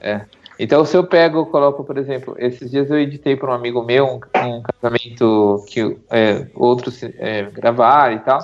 É. 0.00 0.20
Então, 0.58 0.84
se 0.84 0.96
eu 0.96 1.04
pego, 1.04 1.46
coloco, 1.46 1.84
por 1.84 1.98
exemplo, 1.98 2.34
esses 2.38 2.70
dias 2.70 2.90
eu 2.90 2.98
editei 2.98 3.36
para 3.36 3.50
um 3.50 3.54
amigo 3.54 3.82
meu 3.82 4.06
um, 4.06 4.20
um 4.46 4.62
casamento 4.62 5.64
que 5.68 5.98
é, 6.10 6.46
outros 6.54 7.02
é, 7.02 7.42
gravaram 7.42 8.14
e 8.14 8.20
tal. 8.20 8.38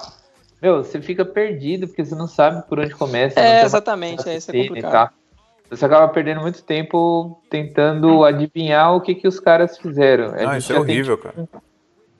Meu, 0.60 0.84
você 0.84 1.00
fica 1.00 1.24
perdido 1.24 1.88
porque 1.88 2.04
você 2.04 2.14
não 2.14 2.28
sabe 2.28 2.62
por 2.68 2.78
onde 2.78 2.94
começa. 2.94 3.40
É, 3.40 3.62
exatamente, 3.64 4.28
é, 4.28 4.36
isso 4.36 4.50
é 4.50 4.68
complicado 4.68 5.12
você 5.72 5.86
acaba 5.86 6.06
perdendo 6.08 6.42
muito 6.42 6.62
tempo 6.62 7.42
tentando 7.48 8.24
adivinhar 8.24 8.94
o 8.94 9.00
que, 9.00 9.14
que 9.14 9.26
os 9.26 9.40
caras 9.40 9.78
fizeram. 9.78 10.34
Ah, 10.36 10.58
isso 10.58 10.70
é 10.70 10.78
horrível, 10.78 11.16
cara. 11.16 11.48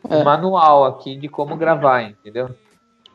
Um 0.09 0.21
é. 0.21 0.25
manual 0.25 0.87
aqui 0.87 1.17
de 1.17 1.29
como 1.29 1.55
gravar, 1.55 2.03
entendeu? 2.03 2.49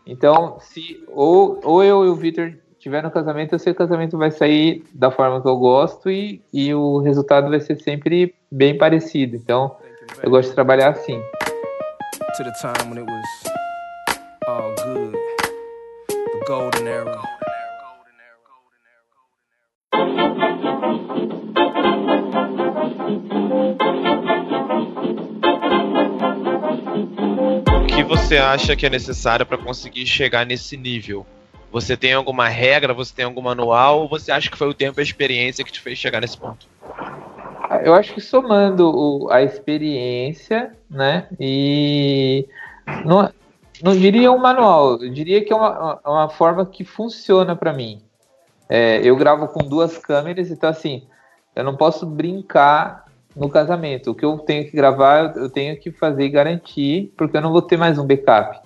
Então, 0.06 0.58
se 0.60 1.04
ou, 1.08 1.60
ou 1.64 1.84
eu 1.84 2.06
e 2.06 2.10
o 2.10 2.16
Victor 2.16 2.54
tiver 2.78 3.02
no 3.02 3.10
casamento, 3.10 3.54
eu 3.54 3.60
sei 3.60 3.74
que 3.74 3.84
o 3.84 3.88
casamento 3.88 4.16
vai 4.16 4.30
sair 4.30 4.86
da 4.94 5.10
forma 5.10 5.42
que 5.42 5.48
eu 5.48 5.58
gosto 5.58 6.10
e, 6.10 6.40
e 6.54 6.72
o 6.74 7.00
resultado 7.00 7.50
vai 7.50 7.60
ser 7.60 7.82
sempre 7.82 8.36
bem 8.52 8.78
parecido. 8.78 9.36
Então, 9.36 9.76
eu 10.22 10.30
gosto 10.30 10.50
de 10.50 10.56
trabalhar 10.56 10.90
assim. 10.90 11.20
To 12.38 12.44
the 12.44 12.52
time 12.62 12.92
when 12.92 13.00
it 13.00 13.12
was 13.12 13.26
all 14.48 14.74
good, 14.86 15.17
que 27.98 28.04
você 28.04 28.38
acha 28.38 28.76
que 28.76 28.86
é 28.86 28.92
necessário 28.92 29.44
para 29.44 29.58
conseguir 29.58 30.06
chegar 30.06 30.46
nesse 30.46 30.78
nível? 30.78 31.26
Você 31.72 31.98
tem 31.98 32.14
alguma 32.14 32.48
regra, 32.48 32.94
você 32.94 33.12
tem 33.12 33.26
algum 33.26 33.42
manual, 33.42 34.02
ou 34.02 34.08
você 34.08 34.32
acha 34.32 34.52
que 34.52 34.58
foi 34.58 34.68
o 34.68 34.74
tempo 34.74 35.00
e 35.00 35.02
a 35.02 35.04
experiência 35.04 35.66
que 35.66 35.72
te 35.72 35.82
fez 35.82 35.98
chegar 35.98 36.22
nesse 36.22 36.38
ponto? 36.38 36.68
Eu 37.84 37.96
acho 37.96 38.14
que 38.14 38.22
somando 38.22 38.88
o, 38.88 39.32
a 39.32 39.42
experiência, 39.42 40.78
né, 40.88 41.28
e 41.40 42.48
não, 43.04 43.32
não 43.82 43.98
diria 43.98 44.32
um 44.32 44.38
manual, 44.38 45.02
eu 45.02 45.12
diria 45.12 45.44
que 45.44 45.52
é 45.52 45.56
uma, 45.56 46.00
uma 46.06 46.30
forma 46.30 46.68
que 46.68 46.86
funciona 46.86 47.56
para 47.56 47.74
mim. 47.74 48.00
é, 48.70 49.02
eu 49.04 49.16
gravo 49.16 49.48
com 49.48 49.68
duas 49.68 49.98
câmeras, 49.98 50.52
então 50.52 50.70
assim, 50.70 51.08
eu 51.56 51.64
não 51.64 51.76
posso 51.76 52.06
brincar 52.06 53.07
no 53.38 53.50
casamento. 53.50 54.12
O 54.12 54.16
que 54.16 54.26
eu 54.26 54.38
tenho 54.40 54.66
que 54.66 54.76
gravar, 54.76 55.36
eu 55.38 55.50
tenho 55.50 55.78
que 55.80 55.92
fazer 55.92 56.26
e 56.26 56.30
garantir, 56.30 57.14
porque 57.16 57.38
eu 57.38 57.42
não 57.42 57.52
vou 57.52 57.62
ter 57.62 57.78
mais 57.78 57.98
um 57.98 58.06
backup. 58.06 58.60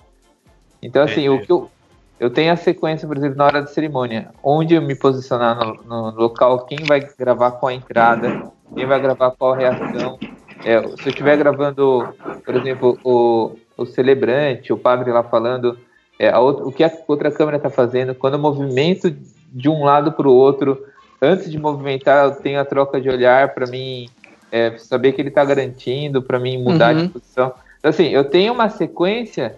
Então, 0.82 1.02
assim, 1.02 1.28
o 1.28 1.40
que 1.40 1.52
eu, 1.52 1.70
eu 2.18 2.30
tenho 2.30 2.52
a 2.52 2.56
sequência, 2.56 3.06
por 3.06 3.16
exemplo, 3.16 3.36
na 3.36 3.44
hora 3.44 3.60
da 3.60 3.66
cerimônia, 3.66 4.30
onde 4.42 4.74
eu 4.74 4.82
me 4.82 4.96
posicionar 4.96 5.56
no, 5.58 5.74
no 5.84 6.10
local, 6.16 6.64
quem 6.64 6.78
vai 6.84 7.06
gravar 7.18 7.52
qual 7.52 7.70
a 7.70 7.74
entrada, 7.74 8.50
quem 8.74 8.86
vai 8.86 9.00
gravar 9.00 9.30
qual 9.32 9.52
a 9.52 9.56
reação. 9.56 10.18
É, 10.64 10.80
se 10.80 11.06
eu 11.06 11.08
estiver 11.08 11.36
gravando, 11.36 12.14
por 12.44 12.54
exemplo, 12.54 12.98
o, 13.04 13.56
o 13.76 13.84
celebrante, 13.84 14.72
o 14.72 14.78
padre 14.78 15.12
lá 15.12 15.22
falando, 15.22 15.78
é, 16.18 16.36
outra, 16.36 16.64
o 16.64 16.72
que 16.72 16.82
a 16.82 16.90
outra 17.06 17.30
câmera 17.30 17.58
está 17.58 17.68
fazendo, 17.68 18.14
quando 18.14 18.34
o 18.34 18.38
movimento 18.38 19.14
de 19.52 19.68
um 19.68 19.84
lado 19.84 20.12
para 20.12 20.28
o 20.28 20.32
outro, 20.32 20.82
antes 21.20 21.50
de 21.50 21.58
movimentar, 21.58 22.24
eu 22.24 22.34
tenho 22.36 22.60
a 22.60 22.64
troca 22.64 23.00
de 23.00 23.08
olhar 23.08 23.54
para 23.54 23.66
mim 23.66 24.08
é, 24.52 24.76
saber 24.76 25.12
que 25.12 25.22
ele 25.22 25.30
está 25.30 25.42
garantindo, 25.42 26.22
para 26.22 26.38
mim 26.38 26.62
mudar 26.62 26.94
uhum. 26.94 27.06
de 27.06 27.08
posição. 27.08 27.54
Então, 27.78 27.88
assim, 27.88 28.08
eu 28.08 28.22
tenho 28.22 28.52
uma 28.52 28.68
sequência 28.68 29.56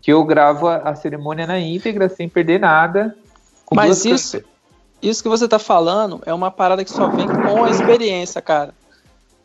que 0.00 0.10
eu 0.10 0.24
gravo 0.24 0.66
a, 0.66 0.76
a 0.78 0.94
cerimônia 0.94 1.46
na 1.46 1.60
íntegra, 1.60 2.08
sem 2.08 2.26
perder 2.26 2.58
nada. 2.58 3.14
Mas 3.70 4.06
isso, 4.06 4.42
isso 5.02 5.22
que 5.22 5.28
você 5.28 5.44
está 5.44 5.58
falando 5.58 6.22
é 6.24 6.32
uma 6.32 6.50
parada 6.50 6.82
que 6.82 6.90
só 6.90 7.08
vem 7.08 7.28
com 7.28 7.62
a 7.62 7.70
experiência, 7.70 8.40
cara. 8.40 8.74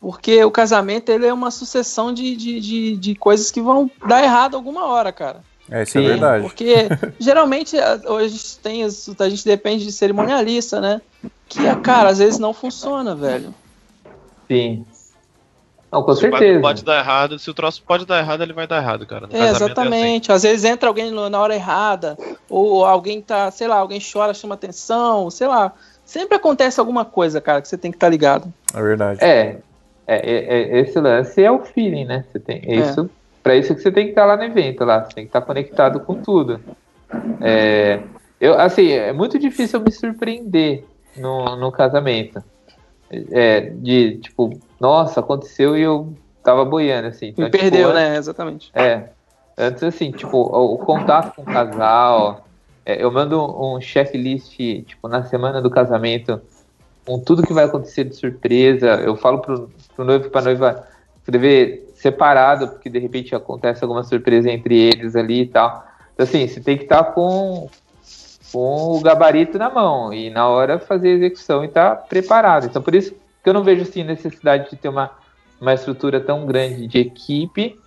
Porque 0.00 0.42
o 0.42 0.50
casamento 0.50 1.10
ele 1.10 1.26
é 1.26 1.32
uma 1.32 1.50
sucessão 1.50 2.12
de, 2.12 2.34
de, 2.34 2.60
de, 2.60 2.96
de 2.96 3.14
coisas 3.14 3.50
que 3.50 3.60
vão 3.60 3.90
dar 4.08 4.22
errado 4.22 4.56
alguma 4.56 4.86
hora, 4.86 5.12
cara. 5.12 5.42
É, 5.70 5.82
isso 5.82 5.98
é 5.98 6.00
Sim, 6.00 6.06
é 6.06 6.08
verdade. 6.10 6.42
Porque 6.42 6.74
geralmente 7.18 7.76
hoje 8.06 8.56
tem 8.62 8.82
a 8.82 9.28
gente 9.28 9.44
depende 9.44 9.84
de 9.84 9.92
cerimonialista, 9.92 10.80
né? 10.80 11.02
Que, 11.48 11.58
cara, 11.82 12.08
às 12.08 12.18
vezes 12.18 12.38
não 12.38 12.54
funciona, 12.54 13.14
velho. 13.14 13.54
Sim. 14.48 14.84
Não, 15.90 16.02
com 16.02 16.14
se 16.14 16.22
certeza. 16.22 16.60
Pode 16.60 16.84
dar 16.84 16.98
errado, 16.98 17.38
se 17.38 17.48
o 17.48 17.54
troço 17.54 17.82
pode 17.86 18.04
dar 18.04 18.18
errado, 18.18 18.42
ele 18.42 18.52
vai 18.52 18.66
dar 18.66 18.78
errado, 18.78 19.06
cara. 19.06 19.28
É, 19.32 19.48
exatamente. 19.48 20.30
É 20.30 20.34
assim. 20.34 20.46
Às 20.46 20.50
vezes 20.50 20.64
entra 20.64 20.88
alguém 20.88 21.10
na 21.10 21.40
hora 21.40 21.54
errada, 21.54 22.18
ou 22.50 22.84
alguém 22.84 23.20
tá, 23.20 23.50
sei 23.50 23.68
lá, 23.68 23.76
alguém 23.76 24.00
chora, 24.00 24.34
chama 24.34 24.54
atenção, 24.54 25.30
sei 25.30 25.46
lá. 25.46 25.72
Sempre 26.04 26.36
acontece 26.36 26.78
alguma 26.78 27.04
coisa, 27.04 27.40
cara, 27.40 27.60
que 27.60 27.68
você 27.68 27.78
tem 27.78 27.90
que 27.90 27.96
estar 27.96 28.06
tá 28.06 28.10
ligado. 28.10 28.52
É 28.74 28.82
verdade. 28.82 29.24
É, 29.24 29.58
é, 30.06 30.16
é, 30.16 30.78
é, 30.78 30.80
esse 30.80 31.00
lance 31.00 31.42
é 31.42 31.50
o 31.50 31.60
feeling, 31.60 32.04
né? 32.04 32.24
Você 32.30 32.38
tem 32.38 32.62
é. 32.64 32.76
isso, 32.76 33.10
para 33.42 33.56
isso 33.56 33.74
que 33.74 33.80
você 33.80 33.90
tem 33.90 34.04
que 34.04 34.10
estar 34.10 34.22
tá 34.22 34.26
lá 34.28 34.36
no 34.36 34.44
evento, 34.44 34.84
lá. 34.84 35.04
Você 35.04 35.14
tem 35.14 35.24
que 35.24 35.28
estar 35.28 35.40
tá 35.40 35.46
conectado 35.46 36.00
com 36.00 36.14
tudo. 36.14 36.60
É, 37.40 38.00
eu, 38.40 38.58
assim, 38.58 38.92
é 38.92 39.12
muito 39.12 39.38
difícil 39.38 39.80
me 39.80 39.90
surpreender 39.90 40.84
no, 41.16 41.56
no 41.56 41.72
casamento. 41.72 42.42
É, 43.10 43.60
de 43.60 44.18
tipo, 44.18 44.58
nossa, 44.80 45.20
aconteceu 45.20 45.76
e 45.76 45.82
eu 45.82 46.12
tava 46.42 46.64
boiando, 46.64 47.08
assim. 47.08 47.28
Então, 47.28 47.44
tipo, 47.46 47.58
perdeu, 47.58 47.92
né? 47.92 48.16
Exatamente. 48.16 48.70
É. 48.74 49.10
Antes, 49.58 49.82
assim, 49.82 50.10
tipo, 50.10 50.36
o, 50.36 50.74
o 50.74 50.78
contato 50.78 51.34
com 51.34 51.42
o 51.42 51.44
casal. 51.44 52.46
É, 52.84 53.02
eu 53.02 53.10
mando 53.10 53.42
um 53.42 53.80
checklist, 53.80 54.56
tipo, 54.56 55.08
na 55.08 55.24
semana 55.24 55.60
do 55.60 55.68
casamento, 55.68 56.40
com 57.04 57.18
tudo 57.18 57.42
que 57.42 57.52
vai 57.52 57.64
acontecer 57.64 58.04
de 58.04 58.14
surpresa. 58.14 58.86
Eu 58.96 59.16
falo 59.16 59.40
pro, 59.40 59.70
pro 59.94 60.04
noivo 60.04 60.26
e 60.26 60.30
pra 60.30 60.42
noiva 60.42 60.86
escrever 61.18 61.90
separado, 61.96 62.68
porque 62.68 62.88
de 62.88 62.98
repente 62.98 63.34
acontece 63.34 63.82
alguma 63.82 64.04
surpresa 64.04 64.50
entre 64.50 64.76
eles 64.76 65.16
ali 65.16 65.42
e 65.42 65.46
tal. 65.46 65.84
Então, 66.14 66.24
assim, 66.24 66.46
você 66.46 66.60
tem 66.60 66.76
que 66.76 66.84
estar 66.84 67.02
tá 67.02 67.12
com, 67.12 67.68
com 68.56 68.96
o 68.96 69.00
gabarito 69.02 69.58
na 69.58 69.68
mão 69.68 70.14
e 70.14 70.30
na 70.30 70.48
hora 70.48 70.78
fazer 70.78 71.08
a 71.08 71.12
execução 71.12 71.62
e 71.62 71.66
estar 71.66 71.90
tá 71.90 71.96
preparado. 71.96 72.64
Então, 72.64 72.80
por 72.80 72.94
isso 72.94 73.12
que 73.12 73.50
eu 73.50 73.52
não 73.52 73.62
vejo 73.62 73.82
assim 73.82 74.02
necessidade 74.02 74.70
de 74.70 74.76
ter 74.76 74.88
uma, 74.88 75.10
uma 75.60 75.74
estrutura 75.74 76.22
tão 76.22 76.46
grande 76.46 76.86
de 76.86 76.98
equipe, 76.98 77.78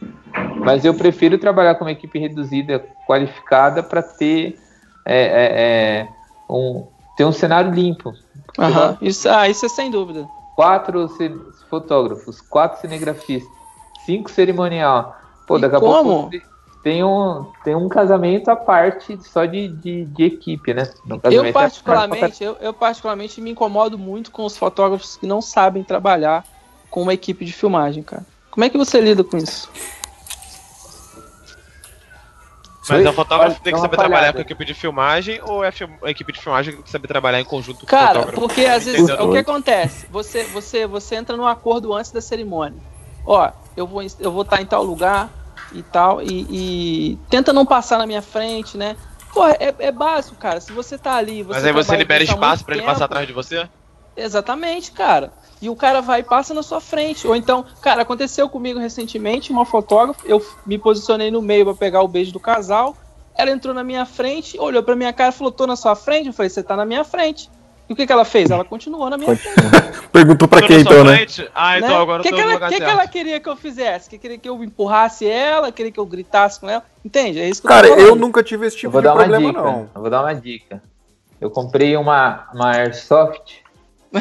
mas 0.64 0.86
eu 0.86 0.94
prefiro 0.94 1.40
trabalhar 1.40 1.74
com 1.74 1.86
uma 1.86 1.92
equipe 1.92 2.20
reduzida, 2.20 2.86
qualificada, 3.08 3.82
para 3.82 4.04
ter 4.04 4.60
é, 5.08 5.18
é, 5.18 6.02
é, 6.02 6.08
um 6.48 6.86
ter 7.18 7.26
um 7.26 7.32
cenário 7.32 7.72
limpo. 7.72 8.12
Uhum. 8.56 8.98
Isso, 9.02 9.28
ah, 9.28 9.50
isso 9.50 9.66
é 9.66 9.70
sem 9.70 9.90
dúvida. 9.90 10.28
Quatro 10.56 11.10
fotógrafos, 11.68 12.42
quatro 12.42 12.80
cinegrafistas, 12.80 13.52
cinco 14.06 14.30
cerimonial. 14.30 15.18
Pô, 15.48 15.58
daqui 15.58 15.78
a 15.78 15.80
pouco 15.80 16.30
tem 16.82 17.04
um, 17.04 17.46
tem 17.64 17.76
um 17.76 17.90
casamento 17.90 18.50
à 18.50 18.56
parte 18.56 19.20
só 19.22 19.46
de, 19.46 19.68
de, 19.68 20.06
de 20.06 20.24
equipe, 20.24 20.74
né? 20.74 20.90
Eu 21.26 21.44
é 21.44 21.52
particularmente, 21.52 22.44
eu, 22.44 22.56
eu, 22.62 22.74
particularmente 22.74 23.42
me 23.42 23.52
incomodo 23.52 23.98
muito 23.98 24.32
com 24.32 24.46
os 24.46 24.58
fotógrafos 24.58 25.18
que 25.18 25.28
não 25.28 25.42
sabem 25.42 25.84
trabalhar 25.84 26.46
com 26.90 27.02
uma 27.02 27.14
equipe 27.14 27.44
de 27.44 27.52
filmagem, 27.52 28.02
cara. 28.02 28.26
Como 28.50 28.64
é 28.64 28.70
que 28.70 28.78
você 28.78 29.02
lida 29.02 29.24
com 29.24 29.38
isso? 29.38 29.70
Mas 32.90 33.06
é 33.06 33.10
o 33.10 33.14
fotógrafo 33.14 33.62
tem 33.62 33.74
que 33.74 33.80
saber 33.80 33.98
trabalhar 33.98 34.34
com 34.34 34.40
a 34.40 34.42
equipe 34.42 34.66
de 34.66 34.74
filmagem 34.74 35.40
ou 35.44 35.64
é 35.64 35.72
a 36.04 36.10
equipe 36.10 36.34
de 36.34 36.40
filmagem 36.40 36.72
que 36.72 36.78
tem 36.78 36.84
que 36.86 36.90
saber 36.90 37.08
trabalhar 37.08 37.40
em 37.40 37.46
conjunto 37.46 37.82
com 37.82 37.86
Cara, 37.86 38.20
o 38.20 38.24
fotógrafo? 38.24 38.40
porque 38.40 38.66
às 38.66 38.86
vezes 38.86 39.10
o 39.10 39.32
que 39.32 39.38
acontece? 39.38 40.08
Você, 40.10 40.44
você, 40.46 40.88
você 40.88 41.16
entra 41.16 41.38
num 41.38 41.46
acordo 41.46 41.94
antes 41.94 42.10
da 42.10 42.22
cerimônia. 42.22 42.80
Ó, 43.26 43.52
eu 43.78 43.86
vou 43.86 44.02
eu 44.20 44.32
vou 44.32 44.42
estar 44.42 44.60
em 44.60 44.66
tal 44.66 44.84
lugar, 44.84 45.30
e 45.74 45.84
tal, 45.84 46.22
e, 46.22 46.48
e, 46.50 47.20
tenta 47.30 47.54
não 47.54 47.66
passar 47.66 47.98
na 47.98 48.08
minha 48.08 48.22
frente, 48.22 48.78
né? 48.78 48.96
Pô, 49.34 49.46
é, 49.46 49.74
é 49.80 49.92
básico, 49.92 50.36
cara. 50.38 50.60
Se 50.60 50.72
você 50.72 50.98
tá 50.98 51.16
ali. 51.16 51.44
Você 51.44 51.54
Mas 51.54 51.66
aí 51.66 51.72
você 51.72 51.96
libera 51.96 52.24
espaço 52.24 52.66
para 52.66 52.76
ele 52.76 52.86
passar 52.86 53.06
atrás 53.06 53.28
de 53.28 53.34
você? 53.34 53.70
Exatamente, 54.18 54.92
cara. 54.92 55.32
E 55.62 55.70
o 55.70 55.76
cara 55.76 56.02
vai 56.02 56.22
e 56.22 56.24
passa 56.24 56.54
na 56.54 56.64
sua 56.64 56.82
frente. 56.82 57.28
Ou 57.28 57.36
então, 57.36 57.66
cara, 57.82 58.02
aconteceu 58.02 58.50
comigo 58.50 58.80
recentemente, 58.80 59.52
uma 59.52 59.66
fotógrafa, 59.66 60.22
eu 60.26 60.44
me 60.66 60.78
posicionei 60.78 61.30
no 61.30 61.42
meio 61.42 61.66
para 61.66 61.76
pegar 61.76 62.02
o 62.02 62.08
beijo 62.08 62.32
do 62.32 62.40
casal. 62.40 62.96
Ela 63.38 63.52
entrou 63.52 63.74
na 63.74 63.84
minha 63.84 64.06
frente, 64.06 64.60
olhou 64.60 64.84
pra 64.84 64.96
minha 64.96 65.14
cara 65.14 65.30
e 65.30 65.38
falou: 65.38 65.52
tô 65.52 65.68
na 65.68 65.76
sua 65.76 65.96
frente. 65.96 66.28
Eu 66.28 66.34
falei: 66.34 66.50
você 66.50 66.64
tá 66.64 66.76
na 66.76 66.86
minha 66.86 67.04
frente. 67.04 67.50
E 67.90 67.94
o 67.94 67.96
que, 67.96 68.06
que 68.06 68.14
ela 68.14 68.24
fez? 68.24 68.52
Ela 68.52 68.64
continuou 68.64 69.10
na 69.10 69.18
minha 69.18 69.36
frente. 69.36 69.58
Perguntou 70.14 70.48
pra 70.48 70.62
quem 70.62 70.82
então, 70.82 71.04
né? 71.04 71.26
Ah, 71.56 71.80
então 71.80 71.90
né? 71.90 71.96
agora 71.96 72.22
que, 72.22 72.32
que, 72.32 72.40
ela, 72.40 72.70
que, 72.70 72.78
que 72.78 72.84
ela 72.84 73.08
queria 73.08 73.40
que 73.40 73.50
eu 73.50 73.56
fizesse? 73.56 74.08
Que 74.08 74.20
queria 74.20 74.38
que 74.38 74.48
eu 74.48 74.64
empurrasse 74.64 75.28
ela? 75.28 75.72
Queria 75.72 75.92
que 75.92 76.00
eu 76.00 76.06
gritasse 76.06 76.60
com 76.60 76.70
ela? 76.70 76.84
Entende? 77.04 77.40
É 77.40 77.50
isso 77.50 77.64
que 77.64 77.68
Cara, 77.68 77.88
eu, 77.88 78.10
eu 78.10 78.16
nunca 78.16 78.44
tive 78.44 78.68
esse 78.68 78.78
tipo 78.78 79.02
de 79.02 79.08
problema, 79.08 79.48
dica. 79.48 79.60
não. 79.60 79.90
Eu 79.96 80.02
vou 80.02 80.10
dar 80.10 80.22
uma 80.22 80.36
dica. 80.36 80.84
Eu 81.42 81.50
comprei 81.50 81.98
uma, 81.98 82.48
uma 82.54 82.76
Airsoft. 82.76 83.64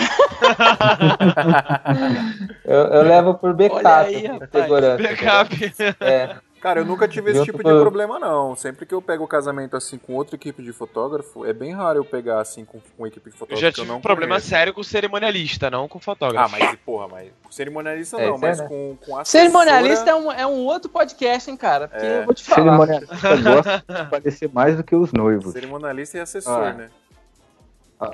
eu, 2.65 2.75
eu, 2.75 3.03
levo 3.03 3.35
por 3.35 3.53
backup. 3.55 3.85
Olha 3.85 4.07
aí, 4.07 4.27
rapaz. 4.27 4.51
Segurança, 4.51 5.03
backup. 5.03 5.75
É. 6.01 6.37
Cara, 6.61 6.81
eu 6.81 6.85
nunca 6.85 7.07
tive 7.07 7.31
esse 7.31 7.45
tipo 7.45 7.59
de 7.59 7.63
problema, 7.63 8.19
não. 8.19 8.57
Sempre 8.57 8.85
que 8.85 8.95
eu 8.95 9.01
pego 9.01 9.25
o 9.25 9.29
casamento 9.29 9.77
assim 9.77 9.97
com 9.99 10.15
outra 10.15 10.37
equipe 10.37 10.63
de 10.63 10.73
fotógrafo, 10.73 11.45
é 11.45 11.53
bem 11.53 11.73
raro 11.73 12.01
eu 12.01 12.05
pegar 12.05 12.41
assim 12.41 12.65
com, 12.65 12.81
com 12.97 13.07
equipe 13.07 13.31
de 13.31 13.37
fotógrafo. 13.37 13.65
Eu 13.65 13.71
já 13.71 13.73
tive 13.73 13.91
um 13.93 14.01
problema 14.01 14.35
conheço. 14.35 14.49
sério 14.49 14.75
com 14.75 14.81
o 14.81 14.85
cerimonialista, 14.85 15.71
não 15.71 15.87
com 15.87 15.99
o 15.99 16.01
fotógrafo. 16.01 16.55
Ah, 16.55 16.59
mas 16.59 16.77
porra, 16.85 17.09
mas. 17.09 17.31
Com 17.43 17.53
cerimonialista 17.53 18.21
é, 18.21 18.27
não, 18.27 18.39
mas 18.39 18.59
é, 18.59 18.63
né? 18.63 18.69
com, 18.69 18.99
com 19.05 19.19
assessora... 19.19 19.45
Cerimonialista 19.45 20.11
é 20.11 20.15
um, 20.15 20.33
é 20.33 20.47
um 20.47 20.67
outro 20.67 20.91
podcast, 20.91 21.51
hein, 21.51 21.57
cara? 21.57 21.89
Porque 21.89 22.05
é. 22.05 22.21
eu 22.21 22.25
vou 22.25 22.35
te 22.35 22.45
falar. 22.45 22.65
Cerimonialista 22.65 23.37
gosta 23.43 23.85
de 24.05 24.11
parecer 24.11 24.51
mais 24.53 24.77
do 24.77 24.85
que 24.85 24.97
os 24.97 25.13
noivos. 25.13 25.53
Cerimonialista 25.53 26.19
e 26.19 26.21
assessor, 26.21 26.63
ah. 26.63 26.73
né? 26.73 26.91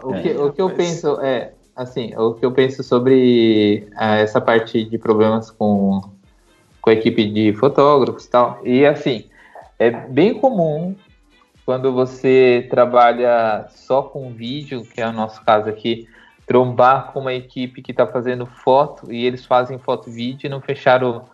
O 0.03 0.15
que, 0.15 0.31
o 0.33 0.53
que 0.53 0.63
eu 0.63 0.71
penso 0.71 1.21
é, 1.21 1.53
assim, 1.77 2.15
o 2.17 2.35
que 2.35 2.45
eu 2.45 2.53
penso 2.53 2.83
sobre 2.83 3.87
uh, 3.93 4.15
essa 4.17 4.41
parte 4.41 4.85
de 4.85 4.99
problemas 4.99 5.51
com 5.51 6.14
com 6.85 6.91
a 6.91 6.93
equipe 6.93 7.25
de 7.25 7.55
fotógrafos 7.55 8.27
e 8.27 8.31
tal. 8.31 8.61
E 8.63 8.85
assim, 8.85 9.25
é 9.79 9.91
bem 9.91 10.35
comum 10.35 10.95
quando 11.65 11.91
você 11.95 12.67
trabalha 12.69 13.65
só 13.71 14.03
com 14.03 14.31
vídeo, 14.35 14.85
que 14.85 15.01
é 15.01 15.09
o 15.09 15.13
nosso 15.13 15.43
caso 15.43 15.71
aqui, 15.71 16.07
trombar 16.47 17.11
com 17.11 17.21
uma 17.21 17.33
equipe 17.33 17.81
que 17.81 17.91
está 17.91 18.07
fazendo 18.07 18.45
foto 18.45 19.11
e 19.11 19.25
eles 19.25 19.47
fazem 19.47 19.79
foto-vídeo 19.79 20.47
e 20.47 20.51
não 20.51 20.61
fecharam 20.61 21.25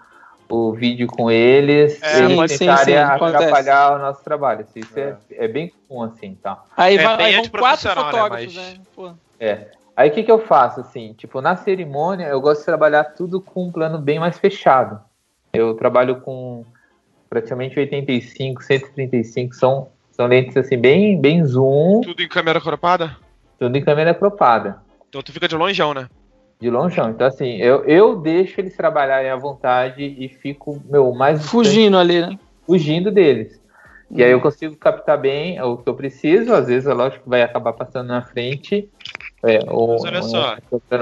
o, 0.48 0.68
o 0.68 0.72
vídeo 0.72 1.08
com 1.08 1.28
eles 1.28 2.00
é, 2.00 2.26
e 2.26 2.46
tentarem 2.46 2.96
atrapalhar 2.96 3.86
acontece. 3.86 3.94
o 3.94 3.98
nosso 3.98 4.22
trabalho. 4.22 4.64
Isso 4.76 4.96
é. 5.00 5.16
É, 5.32 5.46
é, 5.46 5.48
bem 5.48 5.72
comum 5.88 6.04
assim, 6.04 6.38
tá? 6.40 6.62
Aí, 6.76 6.96
é, 6.96 7.02
vai, 7.02 7.24
aí 7.24 7.34
vão 7.34 7.60
quatro 7.60 7.88
né, 7.88 7.94
fotógrafos, 7.96 8.54
né? 8.54 8.78
Mas... 8.96 9.08
né? 9.08 9.14
É. 9.40 9.66
Aí 9.96 10.10
o 10.10 10.12
que, 10.12 10.22
que 10.22 10.30
eu 10.30 10.38
faço, 10.38 10.78
assim? 10.78 11.12
Tipo, 11.14 11.40
na 11.40 11.56
cerimônia 11.56 12.26
eu 12.26 12.40
gosto 12.40 12.60
de 12.60 12.66
trabalhar 12.66 13.02
tudo 13.02 13.40
com 13.40 13.64
um 13.64 13.72
plano 13.72 13.98
bem 13.98 14.20
mais 14.20 14.38
fechado. 14.38 15.09
Eu 15.52 15.74
trabalho 15.74 16.20
com 16.20 16.64
praticamente 17.28 17.78
85, 17.78 18.62
135, 18.62 19.54
são, 19.54 19.88
são 20.10 20.26
lentes 20.26 20.56
assim 20.56 20.76
bem, 20.76 21.20
bem 21.20 21.44
zoom. 21.44 22.00
Tudo 22.02 22.22
em 22.22 22.28
câmera 22.28 22.60
cropada? 22.60 23.16
Tudo 23.58 23.76
em 23.76 23.84
câmera 23.84 24.14
cropada. 24.14 24.82
Então 25.08 25.22
tu 25.22 25.32
fica 25.32 25.46
de 25.46 25.56
longeão, 25.56 25.94
né? 25.94 26.08
De 26.60 26.68
longeão. 26.68 27.10
Então 27.10 27.26
assim, 27.26 27.56
eu, 27.56 27.84
eu 27.84 28.16
deixo 28.16 28.60
eles 28.60 28.76
trabalharem 28.76 29.30
à 29.30 29.36
vontade 29.36 30.02
e 30.02 30.28
fico, 30.28 30.82
meu, 30.88 31.12
mais... 31.12 31.46
Fugindo 31.46 31.96
ali, 31.98 32.20
né? 32.20 32.38
Fugindo 32.66 33.10
deles. 33.10 33.60
E 34.10 34.24
aí 34.24 34.32
eu 34.32 34.40
consigo 34.40 34.74
captar 34.76 35.16
bem 35.16 35.60
o 35.62 35.76
que 35.76 35.88
eu 35.88 35.94
preciso, 35.94 36.52
às 36.52 36.66
vezes 36.66 36.88
é 36.88 36.92
lógico 36.92 37.22
que 37.22 37.30
vai 37.30 37.42
acabar 37.42 37.72
passando 37.72 38.08
na 38.08 38.22
frente. 38.22 38.90
É, 39.42 39.60
ou, 39.68 39.94
Mas 39.94 40.04
olha 40.04 40.22
só. 40.22 40.56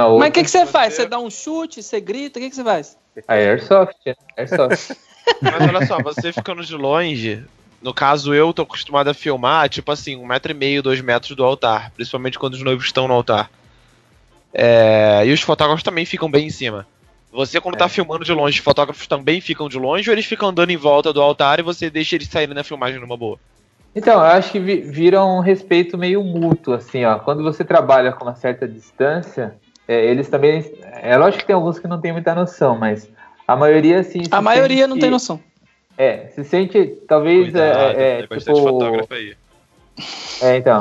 ou, 0.09 0.19
Mas 0.19 0.29
o 0.29 0.33
que, 0.33 0.45
que 0.45 0.51
você 0.51 0.65
faz? 0.65 0.95
Você 0.95 1.07
dá 1.07 1.19
um 1.19 1.31
chute, 1.31 1.83
você 1.83 2.01
grita, 2.01 2.39
o 2.39 2.43
que, 2.43 2.51
que 2.51 2.57
você 2.57 2.65
faz? 2.65 2.97
A 3.27 3.35
Airsoft, 3.35 3.97
né? 4.07 4.15
Airsoft. 4.37 4.97
Mas 5.43 5.61
olha 5.61 5.87
só, 5.87 5.99
você 6.03 6.33
ficando 6.33 6.65
de 6.65 6.75
longe, 6.75 7.45
no 7.83 7.93
caso 7.93 8.35
eu 8.35 8.53
tô 8.53 8.63
acostumado 8.63 9.09
a 9.09 9.15
filmar, 9.15 9.69
tipo 9.69 9.91
assim, 9.93 10.17
um 10.17 10.27
metro 10.27 10.51
e 10.53 10.55
meio, 10.55 10.83
dois 10.83 11.01
metros 11.01 11.37
do 11.37 11.45
altar, 11.45 11.91
principalmente 11.93 12.39
quando 12.39 12.55
os 12.55 12.63
noivos 12.63 12.87
estão 12.87 13.07
no 13.07 13.15
altar. 13.15 13.51
É, 14.53 15.23
e 15.27 15.33
os 15.33 15.41
fotógrafos 15.41 15.83
também 15.83 16.05
ficam 16.05 16.31
bem 16.31 16.47
em 16.47 16.51
cima. 16.51 16.87
Você, 17.31 17.61
quando 17.61 17.77
tá 17.77 17.89
filmando 17.89 18.25
de 18.25 18.33
longe, 18.33 18.59
os 18.59 18.65
fotógrafos 18.65 19.07
também 19.07 19.41
ficam 19.41 19.69
de 19.69 19.79
longe 19.79 20.09
ou 20.09 20.15
eles 20.15 20.25
ficam 20.25 20.49
andando 20.49 20.71
em 20.71 20.77
volta 20.77 21.13
do 21.13 21.21
altar 21.21 21.59
e 21.59 21.63
você 21.63 21.91
deixa 21.91 22.17
eles 22.17 22.29
saírem 22.29 22.55
na 22.55 22.65
filmagem 22.65 22.99
numa 22.99 23.17
boa? 23.17 23.39
Então, 23.99 24.15
eu 24.15 24.21
acho 24.21 24.53
que 24.53 24.61
vi- 24.61 24.83
vira 24.83 25.25
um 25.25 25.41
respeito 25.41 25.99
meio 25.99 26.23
mútuo, 26.23 26.73
assim, 26.75 27.05
ó. 27.05 27.19
Quando 27.19 27.43
você 27.43 27.65
trabalha 27.65 28.13
com 28.13 28.25
uma 28.25 28.37
certa 28.37 28.67
distância, 28.69 29.57
é, 29.89 30.05
eles 30.07 30.29
também. 30.29 30.73
É 31.03 31.17
lógico 31.17 31.41
que 31.41 31.47
tem 31.49 31.57
alguns 31.57 31.81
que 31.81 31.89
não 31.89 32.01
tem 32.01 32.13
muita 32.13 32.33
noção, 32.33 32.79
mas 32.79 33.11
a 33.47 33.57
maioria, 33.57 33.99
assim. 33.99 34.23
A 34.31 34.41
maioria 34.41 34.87
não 34.87 34.97
tem 34.97 35.11
noção. 35.11 35.41
É, 35.97 36.29
se 36.29 36.45
sente, 36.45 36.97
talvez, 37.09 37.51
Cuidado, 37.51 37.99
é, 37.99 38.03
é, 38.03 38.17
tem 38.19 38.29
bastante 38.29 38.57
tipo, 38.57 38.69
fotógrafo 38.71 39.15
aí. 39.15 39.37
é, 40.41 40.57
então, 40.59 40.79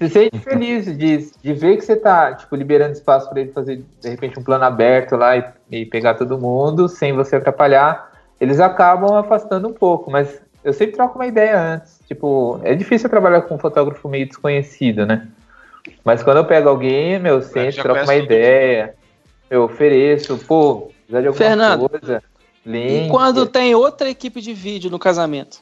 se 0.00 0.08
sente 0.08 0.38
feliz 0.40 0.86
de, 0.98 1.18
de 1.40 1.52
ver 1.52 1.76
que 1.76 1.82
você 1.84 1.94
tá, 1.94 2.34
tipo, 2.34 2.56
liberando 2.56 2.94
espaço 2.94 3.30
para 3.30 3.42
ele 3.42 3.52
fazer, 3.52 3.84
de 4.02 4.08
repente, 4.08 4.40
um 4.40 4.42
plano 4.42 4.64
aberto 4.64 5.14
lá 5.14 5.36
e, 5.36 5.44
e 5.70 5.86
pegar 5.86 6.14
todo 6.14 6.36
mundo, 6.36 6.88
sem 6.88 7.12
você 7.12 7.36
atrapalhar, 7.36 8.10
eles 8.40 8.58
acabam 8.58 9.14
afastando 9.14 9.68
um 9.68 9.72
pouco, 9.72 10.10
mas 10.10 10.42
eu 10.66 10.72
sempre 10.72 10.96
troco 10.96 11.14
uma 11.16 11.26
ideia 11.28 11.60
antes, 11.74 12.00
tipo, 12.08 12.60
é 12.64 12.74
difícil 12.74 13.08
trabalhar 13.08 13.42
com 13.42 13.54
um 13.54 13.58
fotógrafo 13.58 14.08
meio 14.08 14.26
desconhecido, 14.26 15.06
né? 15.06 15.28
Mas 16.04 16.24
quando 16.24 16.38
eu 16.38 16.44
pego 16.44 16.68
alguém, 16.68 17.20
meu, 17.20 17.40
já 17.40 17.82
troco 17.84 18.02
uma 18.02 18.16
ideia, 18.16 18.96
eu 19.48 19.62
ofereço, 19.62 20.36
pô, 20.38 20.90
precisar 21.06 21.20
de 21.20 21.28
alguma 21.28 21.46
Fernando, 21.46 21.88
coisa, 21.88 22.22
link. 22.66 23.06
E 23.06 23.08
quando 23.08 23.46
tem 23.46 23.76
outra 23.76 24.10
equipe 24.10 24.40
de 24.40 24.52
vídeo 24.52 24.90
no 24.90 24.98
casamento? 24.98 25.60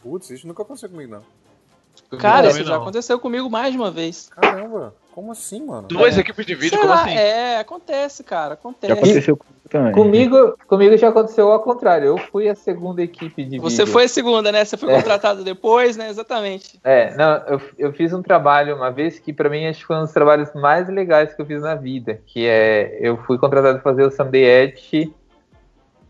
Putz, 0.00 0.30
isso 0.30 0.46
nunca 0.46 0.62
aconteceu 0.62 0.88
comigo, 0.88 1.10
não. 1.10 2.18
Cara, 2.18 2.46
isso 2.48 2.62
já 2.62 2.74
não. 2.76 2.82
aconteceu 2.82 3.18
comigo 3.18 3.50
mais 3.50 3.72
de 3.72 3.78
uma 3.78 3.90
vez. 3.90 4.28
Caramba, 4.30 4.94
como 5.12 5.32
assim, 5.32 5.66
mano? 5.66 5.88
Duas 5.88 6.16
É. 6.16 6.20
equipes 6.20 6.46
de 6.46 6.54
vídeo, 6.54 6.70
Sei 6.70 6.78
como 6.78 6.90
lá, 6.90 7.02
assim? 7.02 7.16
é, 7.16 7.58
acontece, 7.58 8.22
cara, 8.22 8.50
Já 8.50 8.54
acontece. 8.54 8.92
aconteceu 8.92 9.36
comigo 9.36 9.57
também. 9.68 9.92
Comigo, 9.92 10.56
comigo 10.66 10.96
já 10.96 11.08
aconteceu 11.08 11.50
ao 11.52 11.60
contrário. 11.60 12.06
Eu 12.06 12.18
fui 12.18 12.48
a 12.48 12.54
segunda 12.54 13.02
equipe 13.02 13.44
de 13.44 13.58
Você 13.58 13.82
vídeo. 13.82 13.92
foi 13.92 14.04
a 14.04 14.08
segunda, 14.08 14.50
né? 14.50 14.64
Você 14.64 14.76
foi 14.76 14.90
É. 14.92 14.96
contratado 14.96 15.44
depois, 15.44 15.96
né? 15.96 16.08
Exatamente. 16.08 16.78
É, 16.82 17.14
não, 17.16 17.36
eu, 17.46 17.60
eu 17.78 17.92
fiz 17.92 18.12
um 18.12 18.22
trabalho 18.22 18.74
uma 18.76 18.90
vez 18.90 19.18
que 19.18 19.32
pra 19.32 19.48
mim 19.48 19.66
acho 19.66 19.80
que 19.80 19.86
foi 19.86 19.96
um 19.96 20.02
dos 20.02 20.12
trabalhos 20.12 20.52
mais 20.54 20.88
legais 20.88 21.34
que 21.34 21.40
eu 21.42 21.46
fiz 21.46 21.62
na 21.62 21.74
vida, 21.74 22.20
que 22.26 22.46
é 22.46 22.98
eu 23.00 23.16
fui 23.24 23.38
contratado 23.38 23.80
para 23.80 23.90
fazer 23.92 24.04
o 24.04 24.10
Someday 24.10 24.44
Edge 24.44 25.14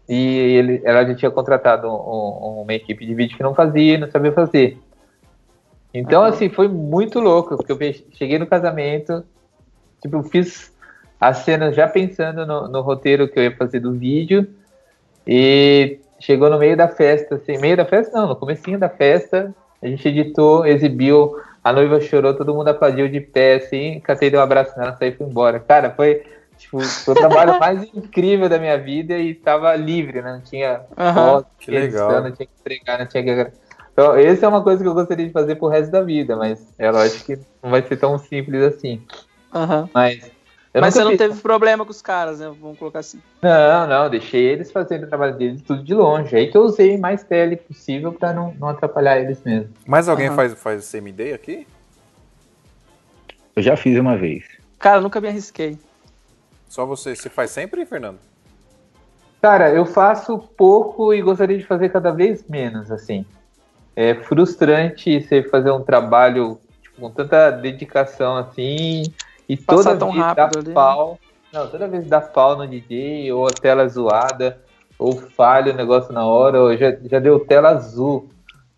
e 0.08 0.26
ele, 0.56 0.80
ela 0.84 1.04
já 1.04 1.14
tinha 1.14 1.30
contratado 1.30 1.86
um- 1.88 1.92
um- 1.92 2.62
uma 2.62 2.72
equipe 2.72 3.04
de 3.04 3.14
vídeo 3.14 3.36
que 3.36 3.42
não 3.42 3.54
fazia, 3.54 3.98
não 3.98 4.10
sabia 4.10 4.32
fazer. 4.32 4.78
Então, 5.92 6.22
assim, 6.22 6.48
foi 6.48 6.68
muito 6.68 7.18
louco, 7.18 7.56
porque 7.56 7.72
eu 7.72 7.78
cheguei 8.12 8.38
no 8.38 8.46
casamento, 8.46 9.24
tipo, 10.02 10.16
eu 10.16 10.22
fiz 10.22 10.72
as 11.20 11.38
cenas 11.38 11.74
já 11.74 11.88
pensando 11.88 12.46
no, 12.46 12.68
no 12.68 12.80
roteiro 12.80 13.28
que 13.28 13.38
eu 13.38 13.44
ia 13.44 13.56
fazer 13.56 13.80
do 13.80 13.92
vídeo, 13.92 14.46
e 15.26 16.00
chegou 16.20 16.48
no 16.48 16.58
meio 16.58 16.76
da 16.76 16.88
festa, 16.88 17.36
assim, 17.36 17.58
meio 17.58 17.76
da 17.76 17.84
festa 17.84 18.18
não, 18.18 18.28
no 18.28 18.36
comecinho 18.36 18.78
da 18.78 18.88
festa, 18.88 19.54
a 19.82 19.86
gente 19.86 20.08
editou, 20.08 20.66
exibiu, 20.66 21.36
a 21.62 21.72
noiva 21.72 22.00
chorou, 22.00 22.34
todo 22.34 22.54
mundo 22.54 22.68
aplaudiu 22.68 23.08
de 23.08 23.20
pé, 23.20 23.56
assim, 23.56 24.00
catei, 24.00 24.30
dei 24.30 24.38
um 24.38 24.42
abraço 24.42 24.76
nela, 24.78 24.96
saí 24.96 25.10
e 25.10 25.12
fui 25.16 25.26
embora. 25.26 25.60
Cara, 25.60 25.90
foi, 25.90 26.22
tipo, 26.56 26.80
foi 26.80 27.14
o 27.14 27.16
trabalho 27.16 27.58
mais 27.60 27.82
incrível 27.94 28.48
da 28.48 28.58
minha 28.58 28.78
vida 28.78 29.18
e 29.18 29.34
tava 29.34 29.74
livre, 29.76 30.22
né? 30.22 30.32
Não 30.32 30.40
tinha 30.40 30.80
Aham. 30.96 31.14
foto, 31.14 31.44
não 31.44 31.58
Que 31.58 31.64
tinha 31.66 31.80
legal. 31.80 32.10
edição, 32.10 32.24
não 32.24 32.32
tinha 32.32 32.46
que 32.46 32.52
entregar, 32.60 32.98
não 32.98 33.06
tinha 33.06 33.22
que... 33.22 33.52
Então, 33.92 34.14
essa 34.16 34.46
é 34.46 34.48
uma 34.48 34.62
coisa 34.62 34.82
que 34.82 34.88
eu 34.88 34.94
gostaria 34.94 35.26
de 35.26 35.32
fazer 35.32 35.56
pro 35.56 35.68
resto 35.68 35.90
da 35.90 36.00
vida, 36.02 36.36
mas 36.36 36.72
é 36.78 36.90
lógico 36.90 37.24
que 37.24 37.38
não 37.62 37.70
vai 37.70 37.82
ser 37.82 37.96
tão 37.96 38.16
simples 38.18 38.62
assim. 38.62 39.04
Aham. 39.52 39.88
Mas, 39.92 40.30
eu 40.74 40.80
Mas 40.80 40.94
você 40.94 41.02
não 41.02 41.10
fiz- 41.10 41.18
teve 41.18 41.40
problema 41.40 41.84
com 41.84 41.90
os 41.90 42.02
caras, 42.02 42.40
né? 42.40 42.52
Vamos 42.60 42.78
colocar 42.78 42.98
assim. 43.00 43.20
Não, 43.42 43.86
não, 43.86 44.10
deixei 44.10 44.44
eles 44.44 44.70
fazendo 44.70 45.04
o 45.04 45.08
trabalho 45.08 45.36
deles 45.36 45.62
tudo 45.62 45.82
de 45.82 45.94
longe. 45.94 46.34
Aí 46.36 46.50
que 46.50 46.56
eu 46.56 46.62
usei 46.62 46.96
mais 46.98 47.22
tele 47.24 47.56
possível 47.56 48.12
pra 48.12 48.32
não, 48.32 48.54
não 48.54 48.68
atrapalhar 48.68 49.18
eles 49.18 49.42
mesmo. 49.42 49.72
Mais 49.86 50.08
alguém 50.08 50.26
Aham. 50.28 50.36
faz, 50.36 50.54
faz 50.54 50.84
CMD 50.84 51.32
aqui? 51.32 51.66
Eu 53.56 53.62
já 53.62 53.76
fiz 53.76 53.98
uma 53.98 54.16
vez. 54.16 54.44
Cara, 54.78 54.98
eu 54.98 55.02
nunca 55.02 55.20
me 55.20 55.28
arrisquei. 55.28 55.78
Só 56.68 56.84
você. 56.86 57.16
Você 57.16 57.28
faz 57.28 57.50
sempre, 57.50 57.84
Fernando? 57.86 58.18
Cara, 59.40 59.70
eu 59.70 59.86
faço 59.86 60.38
pouco 60.38 61.14
e 61.14 61.22
gostaria 61.22 61.56
de 61.56 61.64
fazer 61.64 61.88
cada 61.90 62.10
vez 62.10 62.44
menos, 62.48 62.90
assim. 62.90 63.24
É 63.96 64.14
frustrante 64.14 65.20
você 65.20 65.42
fazer 65.42 65.70
um 65.72 65.82
trabalho 65.82 66.60
tipo, 66.82 67.00
com 67.00 67.10
tanta 67.10 67.50
dedicação 67.50 68.36
assim 68.36 69.02
e 69.48 69.56
Passar 69.56 69.82
toda 69.84 69.98
tão 69.98 70.10
vez 70.10 70.24
rápido 70.24 70.44
dá 70.54 70.58
ali, 70.58 70.68
né? 70.68 70.74
pau. 70.74 71.18
Não, 71.52 71.66
toda 71.68 71.88
vez 71.88 72.06
dá 72.06 72.20
pau 72.20 72.56
no 72.56 72.66
DJ, 72.66 73.32
ou 73.32 73.46
a 73.46 73.50
tela 73.50 73.88
zoada, 73.88 74.60
ou 74.98 75.16
falha 75.16 75.72
o 75.72 75.76
negócio 75.76 76.12
na 76.12 76.26
hora, 76.26 76.60
ou 76.60 76.76
já, 76.76 76.90
já 77.04 77.18
deu 77.18 77.40
tela 77.40 77.70
azul. 77.70 78.28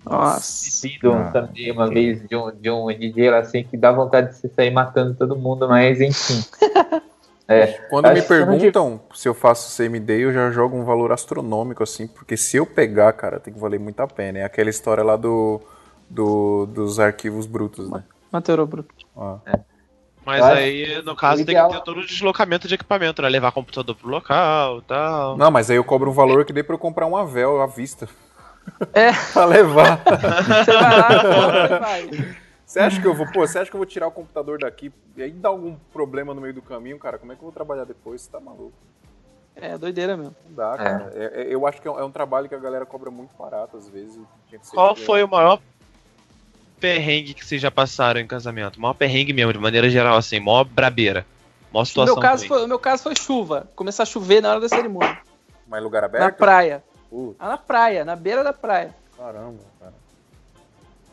Nossa. 0.04 0.86
Vido 0.86 1.12
Ah, 1.12 1.30
também 1.32 1.70
uma 1.72 1.88
vez 1.88 2.26
de 2.26 2.36
um, 2.36 2.50
de 2.52 2.70
um 2.70 2.86
DJ 2.86 3.30
lá 3.30 3.38
assim 3.38 3.64
que 3.64 3.76
dá 3.76 3.90
vontade 3.92 4.28
de 4.28 4.36
você 4.36 4.48
sair 4.48 4.70
matando 4.70 5.14
todo 5.14 5.36
mundo, 5.36 5.68
mas 5.68 6.00
enfim. 6.00 6.40
É, 7.48 7.66
Quando 7.90 8.12
me 8.12 8.22
perguntam 8.22 9.00
se 9.12 9.28
eu 9.28 9.34
faço 9.34 9.72
CMD, 9.72 10.20
eu 10.20 10.32
já 10.32 10.52
jogo 10.52 10.76
um 10.76 10.84
valor 10.84 11.10
astronômico, 11.10 11.82
assim, 11.82 12.06
porque 12.06 12.36
se 12.36 12.56
eu 12.56 12.64
pegar, 12.64 13.12
cara, 13.12 13.40
tem 13.40 13.52
que 13.52 13.58
valer 13.58 13.80
muito 13.80 13.98
a 13.98 14.06
pena. 14.06 14.38
É 14.38 14.44
aquela 14.44 14.70
história 14.70 15.02
lá 15.02 15.16
do, 15.16 15.60
do- 16.08 16.66
dos 16.66 17.00
arquivos 17.00 17.46
brutos, 17.46 17.90
né? 17.90 18.04
Mateiro 18.30 18.64
bruto. 18.66 18.94
Ó. 19.16 19.38
Mas 20.30 20.44
aí, 20.44 21.02
no 21.02 21.16
caso, 21.16 21.44
tem 21.44 21.56
que 21.56 21.68
ter 21.68 21.80
todo 21.82 22.00
o 22.00 22.06
deslocamento 22.06 22.68
de 22.68 22.74
equipamento, 22.74 23.20
né? 23.22 23.28
Levar 23.28 23.52
computador 23.52 23.94
pro 23.96 24.08
local 24.08 24.78
e 24.78 24.82
tal. 24.82 25.36
Não, 25.36 25.50
mas 25.50 25.70
aí 25.70 25.76
eu 25.76 25.84
cobro 25.84 26.10
um 26.10 26.14
valor 26.14 26.44
que 26.44 26.52
dê 26.52 26.62
pra 26.62 26.74
eu 26.74 26.78
comprar 26.78 27.06
uma 27.06 27.26
véu 27.26 27.60
à 27.60 27.66
vista. 27.66 28.08
É. 28.92 29.10
pra 29.32 29.44
levar. 29.44 30.02
Você 30.04 30.72
vai 30.72 30.98
lá, 30.98 31.14
compra 31.14 31.78
vai. 31.80 32.10
Você 32.64 32.78
acha 32.78 33.00
que 33.00 33.06
eu 33.06 33.14
vou, 33.14 33.26
pô, 33.32 33.40
você 33.40 33.58
acha 33.58 33.68
que 33.68 33.74
eu 33.74 33.80
vou 33.80 33.86
tirar 33.86 34.06
o 34.06 34.12
computador 34.12 34.60
daqui 34.60 34.92
e 35.16 35.22
aí 35.24 35.32
dá 35.32 35.48
algum 35.48 35.74
problema 35.92 36.32
no 36.32 36.40
meio 36.40 36.54
do 36.54 36.62
caminho, 36.62 37.00
cara? 37.00 37.18
Como 37.18 37.32
é 37.32 37.34
que 37.34 37.40
eu 37.40 37.46
vou 37.46 37.52
trabalhar 37.52 37.82
depois? 37.84 38.22
Você 38.22 38.30
tá 38.30 38.38
maluco? 38.38 38.72
É, 39.56 39.76
doideira 39.76 40.16
mesmo. 40.16 40.36
Não 40.48 40.54
dá, 40.54 40.76
cara. 40.76 41.12
É- 41.14 41.42
é- 41.42 41.54
eu 41.54 41.66
acho 41.66 41.82
que 41.82 41.88
é 41.88 41.90
um, 41.90 41.98
é 41.98 42.04
um 42.04 42.12
trabalho 42.12 42.48
que 42.48 42.54
a 42.54 42.58
galera 42.58 42.86
cobra 42.86 43.10
muito 43.10 43.34
barato, 43.36 43.76
às 43.76 43.88
vezes. 43.88 44.20
tinha 44.46 44.60
que 44.60 44.66
ser 44.66 44.76
Qual 44.76 44.94
tipo, 44.94 45.04
foi 45.06 45.22
o 45.24 45.28
maior 45.28 45.60
perrengue 46.80 47.34
que 47.34 47.44
vocês 47.44 47.60
já 47.60 47.70
passaram 47.70 48.20
em 48.20 48.26
casamento? 48.26 48.76
O 48.76 48.80
maior 48.80 48.94
perrengue 48.94 49.32
mesmo, 49.32 49.52
de 49.52 49.58
maneira 49.58 49.88
geral, 49.90 50.16
assim, 50.16 50.40
maior 50.40 50.64
brabeira. 50.64 51.26
Maior 51.72 51.82
O 51.82 51.86
situação. 51.86 52.14
meu, 52.16 52.22
caso 52.22 52.46
foi, 52.48 52.64
o 52.64 52.68
meu 52.68 52.78
caso 52.78 53.02
foi 53.02 53.14
chuva. 53.14 53.68
Começar 53.76 54.02
a 54.02 54.06
chover 54.06 54.40
na 54.42 54.50
hora 54.50 54.60
da 54.60 54.68
cerimônia. 54.68 55.18
Mas 55.68 55.82
lugar 55.82 56.00
Na 56.02 56.06
aberto? 56.06 56.36
praia. 56.36 56.82
Putz, 57.08 57.36
Ah, 57.38 57.48
na 57.48 57.58
praia, 57.58 58.04
na 58.04 58.16
beira 58.16 58.42
da 58.42 58.52
praia. 58.52 58.94
caramba, 59.16 59.62
cara. 59.78 59.94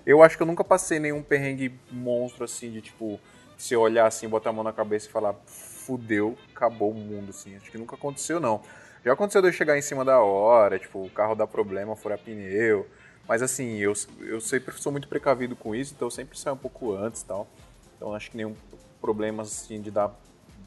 Eu 0.06 0.24
acho 0.24 0.38
que 0.38 0.44
eu 0.44 0.48
nunca 0.48 0.64
passei 0.64 1.00
nenhum 1.00 1.22
perrengue 1.22 1.74
monstro 1.92 2.46
assim, 2.46 2.72
de 2.72 2.82
tipo, 2.82 3.20
se 3.58 3.74
eu 3.74 3.82
olhar 3.82 4.08
assim, 4.08 4.28
botar 4.30 4.52
a 4.52 4.54
mão 4.54 4.64
na 4.64 4.72
cabeça 4.72 5.08
e 5.08 5.12
falar, 5.12 5.36
fudeu, 5.46 6.38
acabou 6.56 6.92
o 6.92 6.94
mundo, 6.96 7.30
assim. 7.32 7.56
Acho 7.58 7.70
que 7.70 7.78
nunca 7.78 7.96
aconteceu, 7.96 8.40
não. 8.40 8.62
Já 9.04 9.14
aconteceu 9.14 9.42
de 9.42 9.50
eu 9.50 9.54
chegar 9.54 9.78
em 9.78 9.82
cima 9.82 10.04
da 10.06 10.20
hora, 10.20 10.80
tipo, 10.80 11.04
o 11.04 11.10
carro 11.10 11.36
dá 11.36 11.46
problema, 11.46 11.96
furar 11.96 12.18
pneu. 12.18 12.88
Mas 13.28 13.42
assim, 13.42 13.76
eu, 13.78 13.94
eu 14.22 14.40
sempre 14.40 14.74
sou 14.76 14.92
muito 14.92 15.08
precavido 15.08 15.56
com 15.56 15.76
isso, 15.76 15.94
então 15.96 16.08
eu 16.08 16.12
sempre 16.12 16.38
saio 16.40 16.56
um 16.56 16.60
pouco 16.60 16.94
antes 16.96 17.22
e 17.22 17.26
tal. 17.26 17.48
Então 17.96 18.14
acho 18.14 18.32
que 18.32 18.38
nenhum 18.38 18.56
problema 19.02 19.44
assim 19.44 19.82
de 19.82 19.92
dar, 19.92 20.12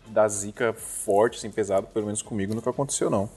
dar 0.09 0.29
zica 0.29 0.73
forte, 0.73 1.39
assim, 1.39 1.51
pesado, 1.51 1.87
pelo 1.87 2.07
menos 2.07 2.21
comigo, 2.21 2.55
nunca 2.55 2.71
aconteceu, 2.71 3.09
não. 3.09 3.29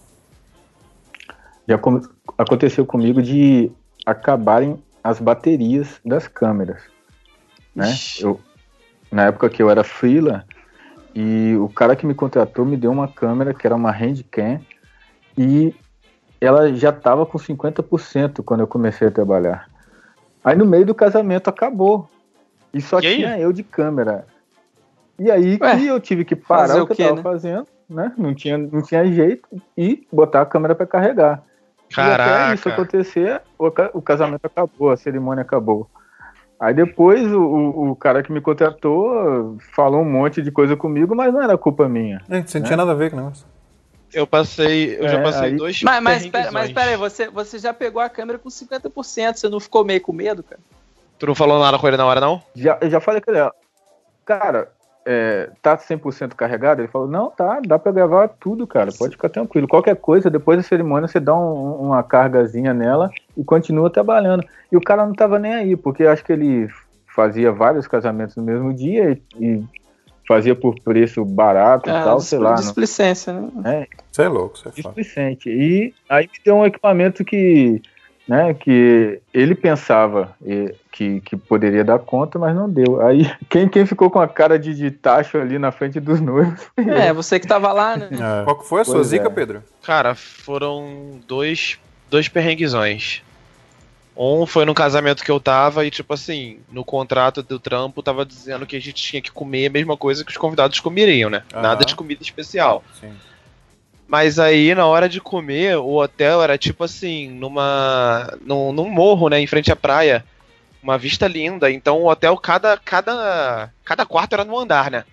Já 1.68 1.78
com- 1.78 2.02
aconteceu 2.38 2.86
comigo 2.86 3.22
de 3.22 3.72
acabarem 4.06 4.84
as 5.02 5.20
baterias 5.20 6.02
das 6.04 6.28
câmeras. 6.28 6.82
Né? 7.74 7.90
Ixi. 7.92 8.24
Eu, 8.24 8.40
na 9.10 9.26
época 9.28 9.50
que 9.50 9.62
eu 9.62 9.70
era 9.70 9.84
freela, 9.84 10.46
e 11.16 11.56
o 11.56 11.70
cara 11.70 11.96
que 11.96 12.06
me 12.06 12.14
contratou 12.14 12.66
me 12.66 12.76
deu 12.76 12.92
uma 12.92 13.08
câmera 13.08 13.54
que 13.54 13.66
era 13.66 13.76
uma 13.76 13.92
handcam 13.92 14.60
e 15.38 15.74
ela 16.46 16.74
já 16.74 16.90
estava 16.90 17.26
com 17.26 17.38
50% 17.38 18.44
quando 18.44 18.62
eu 18.62 18.68
comecei 18.68 19.08
a 19.08 19.12
trabalhar. 19.12 19.68
Aí 20.44 20.56
no 20.56 20.66
meio 20.66 20.86
do 20.86 20.96
casamento 20.96 21.50
acabou. 21.50 22.08
E 22.74 22.82
só 22.82 23.00
E 23.00 23.16
tinha 23.16 23.40
eu 23.40 23.54
de 23.54 23.64
câmera. 23.64 24.26
E 25.20 25.30
aí 25.30 25.58
Ué, 25.62 25.78
que 25.78 25.88
eu 25.88 26.00
tive 26.00 26.26
que 26.26 26.36
parar 26.36 26.82
o 26.82 26.88
que 26.88 26.94
eu 26.94 26.96
quê, 26.96 27.04
tava 27.04 27.16
né? 27.18 27.22
fazendo, 27.22 27.68
né? 27.90 28.12
Não 28.18 28.34
tinha, 28.34 28.58
não 28.58 28.82
tinha 28.82 29.06
jeito 29.06 29.48
e 29.78 30.06
botar 30.12 30.42
a 30.42 30.46
câmera 30.46 30.74
para 30.76 30.88
carregar. 30.88 31.44
E 31.90 31.94
até 31.94 31.96
Caraca. 31.96 32.54
isso 32.56 32.70
acontecer, 32.70 33.42
o, 33.58 33.70
ca- 33.70 33.92
o 33.94 34.02
casamento 34.02 34.46
acabou, 34.46 34.90
a 34.90 34.98
cerimônia 34.98 35.44
acabou. 35.44 35.88
Aí 36.60 36.74
depois 36.74 37.32
o, 37.32 37.40
o, 37.42 37.92
o 37.92 37.96
cara 37.96 38.24
que 38.24 38.32
me 38.32 38.42
contratou 38.42 39.58
falou 39.76 40.02
um 40.02 40.10
monte 40.10 40.42
de 40.42 40.52
coisa 40.52 40.76
comigo, 40.76 41.16
mas 41.16 41.32
não 41.32 41.42
era 41.42 41.58
culpa 41.58 41.88
minha. 41.88 42.20
É, 42.30 42.42
Você 42.42 42.58
não 42.60 42.66
tinha 42.66 42.78
nada 42.78 42.92
a 42.92 42.96
ver 42.96 43.12
com 43.12 43.18
o 43.18 43.20
negócio. 43.20 43.46
Eu 44.14 44.28
passei, 44.28 44.96
eu 45.00 45.08
já 45.10 45.18
É, 45.20 45.24
passei 45.24 45.48
aí- 45.50 45.56
dois 45.56 45.82
Mas, 45.84 46.04
mas, 46.04 46.28
pera, 46.28 46.52
mas 46.52 46.72
pera 46.72 46.92
aí, 46.92 46.98
você, 46.98 47.30
você 47.30 47.58
já 47.58 47.74
pegou 47.74 48.02
a 48.02 48.10
câmera 48.10 48.38
com 48.38 48.50
50%, 48.50 49.36
você 49.40 49.50
não 49.50 49.60
ficou 49.60 49.84
meio 49.84 50.00
com 50.02 50.14
medo, 50.14 50.44
cara? 50.44 50.62
Tu 51.18 51.26
não 51.26 51.36
falou 51.36 51.60
nada 51.60 51.80
com 51.80 51.88
ele 51.88 51.98
na 51.98 52.06
hora, 52.06 52.20
não? 52.22 52.42
Já, 52.56 52.78
eu 52.82 52.90
já 52.90 53.00
falei 53.00 53.22
com 53.22 53.32
ele, 53.32 53.50
cara, 54.26 54.70
é, 55.06 55.50
tá 55.62 55.78
100% 55.78 56.36
carregado? 56.36 56.82
Ele 56.82 56.88
falou, 56.88 57.08
não, 57.08 57.30
tá, 57.30 57.60
dá 57.66 57.78
pra 57.80 57.92
gravar 57.92 58.28
tudo, 58.28 58.68
cara, 58.68 58.92
pode 58.98 59.14
ficar 59.14 59.30
tranquilo. 59.30 59.68
Qualquer 59.68 59.96
coisa, 59.96 60.30
depois 60.30 60.58
da 60.58 60.64
cerimônia, 60.64 61.08
você 61.08 61.20
dá 61.20 61.36
um- 61.36 61.88
uma 61.88 62.04
cargazinha 62.04 62.74
nela 62.74 63.10
e 63.36 63.44
continua 63.44 63.90
trabalhando. 63.90 64.46
E 64.72 64.78
o 64.78 64.82
cara 64.82 65.06
não 65.06 65.14
tava 65.14 65.40
nem 65.40 65.54
aí, 65.54 65.76
porque 65.76 66.06
acho 66.06 66.24
que 66.24 66.34
ele 66.34 66.70
fazia 67.08 67.52
vários 67.52 67.88
casamentos 67.88 68.36
no 68.36 68.44
mesmo 68.44 68.74
dia 68.74 69.12
e, 69.40 69.46
e 69.46 69.64
fazia 70.28 70.56
por 70.56 70.80
preço 70.82 71.24
barato 71.26 71.90
e 71.90 71.94
Ah, 71.94 72.04
tal, 72.04 72.20
sei 72.20 72.40
lá. 72.40 72.52
não- 72.52 72.56
Displicência, 72.58 73.34
né? 73.34 73.88
Você 74.12 74.24
é 74.24 74.28
louco, 74.28 74.58
você 74.58 74.70
é 74.70 74.72
displicente. 74.72 75.50
E 75.50 75.94
aí 76.10 76.26
me 76.26 76.40
deu 76.46 76.56
um 76.56 76.66
equipamento 76.66 77.26
que, 77.26 77.82
né, 78.28 78.54
que 78.54 79.20
ele 79.34 79.56
pensava 79.56 80.36
que, 80.92 81.20
que 81.22 81.36
poderia 81.36 81.84
dar 81.84 82.00
conta, 82.00 82.38
mas 82.40 82.56
não 82.56 82.70
deu. 82.70 83.02
Aí 83.02 83.24
quem, 83.50 83.68
quem 83.68 83.86
ficou 83.86 84.10
com 84.12 84.20
a 84.20 84.28
cara 84.28 84.58
de, 84.60 84.74
de 84.74 84.92
tacho 84.92 85.38
ali 85.38 85.58
na 85.60 85.72
frente 85.72 86.00
dos 86.00 86.22
noivos? 86.22 86.62
É, 86.78 87.12
você 87.12 87.40
que 87.40 87.48
tava 87.48 87.72
lá, 87.74 87.98
né? 87.98 88.10
Qual 88.46 88.58
que 88.60 88.66
foi 88.66 88.82
a 88.82 88.86
sua 88.86 88.94
Pois 88.96 89.08
zica, 89.08 89.28
é. 89.28 89.30
Pedro? 89.30 89.64
Cara, 89.84 90.16
foram 90.16 91.20
dois, 91.28 91.80
dois 92.10 92.28
perrenguezões. 92.30 93.22
Um 94.16 94.46
foi 94.46 94.64
no 94.64 94.76
casamento 94.76 95.24
que 95.24 95.32
eu 95.32 95.40
tava 95.40 95.86
e, 95.86 95.92
tipo 95.92 96.14
assim, 96.14 96.60
no 96.72 96.86
contrato 96.86 97.42
do 97.42 97.60
trampo 97.60 98.04
tava 98.04 98.24
dizendo 98.26 98.66
que 98.66 98.76
a 98.76 98.80
gente 98.80 99.04
tinha 99.04 99.22
que 99.22 99.32
comer 99.32 99.68
a 99.68 99.72
mesma 99.72 99.98
coisa 99.98 100.24
que 100.24 100.32
os 100.32 100.38
convidados 100.38 100.80
comeriam, 100.80 101.30
né? 101.30 101.44
Aham. 101.52 101.62
Nada 101.62 101.84
de 101.84 101.96
comida 101.96 102.22
especial. 102.22 102.84
Sim. 103.00 103.12
Mas 104.08 104.38
aí, 104.38 104.76
na 104.76 104.86
hora 104.86 105.10
de 105.10 105.20
comer, 105.20 105.78
o 105.78 105.96
hotel 105.96 106.44
era 106.44 106.58
tipo 106.58 106.84
assim, 106.84 107.30
numa. 107.30 108.38
num, 108.42 108.72
num 108.72 108.88
morro, 108.88 109.30
né? 109.30 109.40
Em 109.40 109.48
frente 109.48 109.72
à 109.72 109.76
praia. 109.76 110.24
Uma 110.84 110.98
vista 110.98 111.28
linda. 111.28 111.72
Então 111.72 112.02
o 112.02 112.08
hotel, 112.08 112.38
cada, 112.38 112.78
cada, 112.78 113.72
cada 113.84 114.06
quarto 114.06 114.34
era 114.34 114.46
num 114.46 114.60
andar, 114.60 114.92
né? 114.92 115.06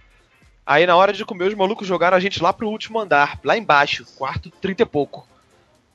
Aí 0.67 0.87
na 0.87 0.95
hora 0.95 1.13
de 1.13 1.25
comer, 1.25 1.45
os 1.45 1.55
malucos 1.55 1.89
jogaram 1.89 2.17
a 2.17 2.21
gente 2.21 2.43
lá 2.43 2.53
pro 2.53 2.69
último 2.69 3.01
andar, 3.01 3.41
lá 3.43 3.57
embaixo, 3.57 4.05
quarto 4.17 4.51
30 4.51 4.83
e 4.83 4.87
pouco. 4.87 5.27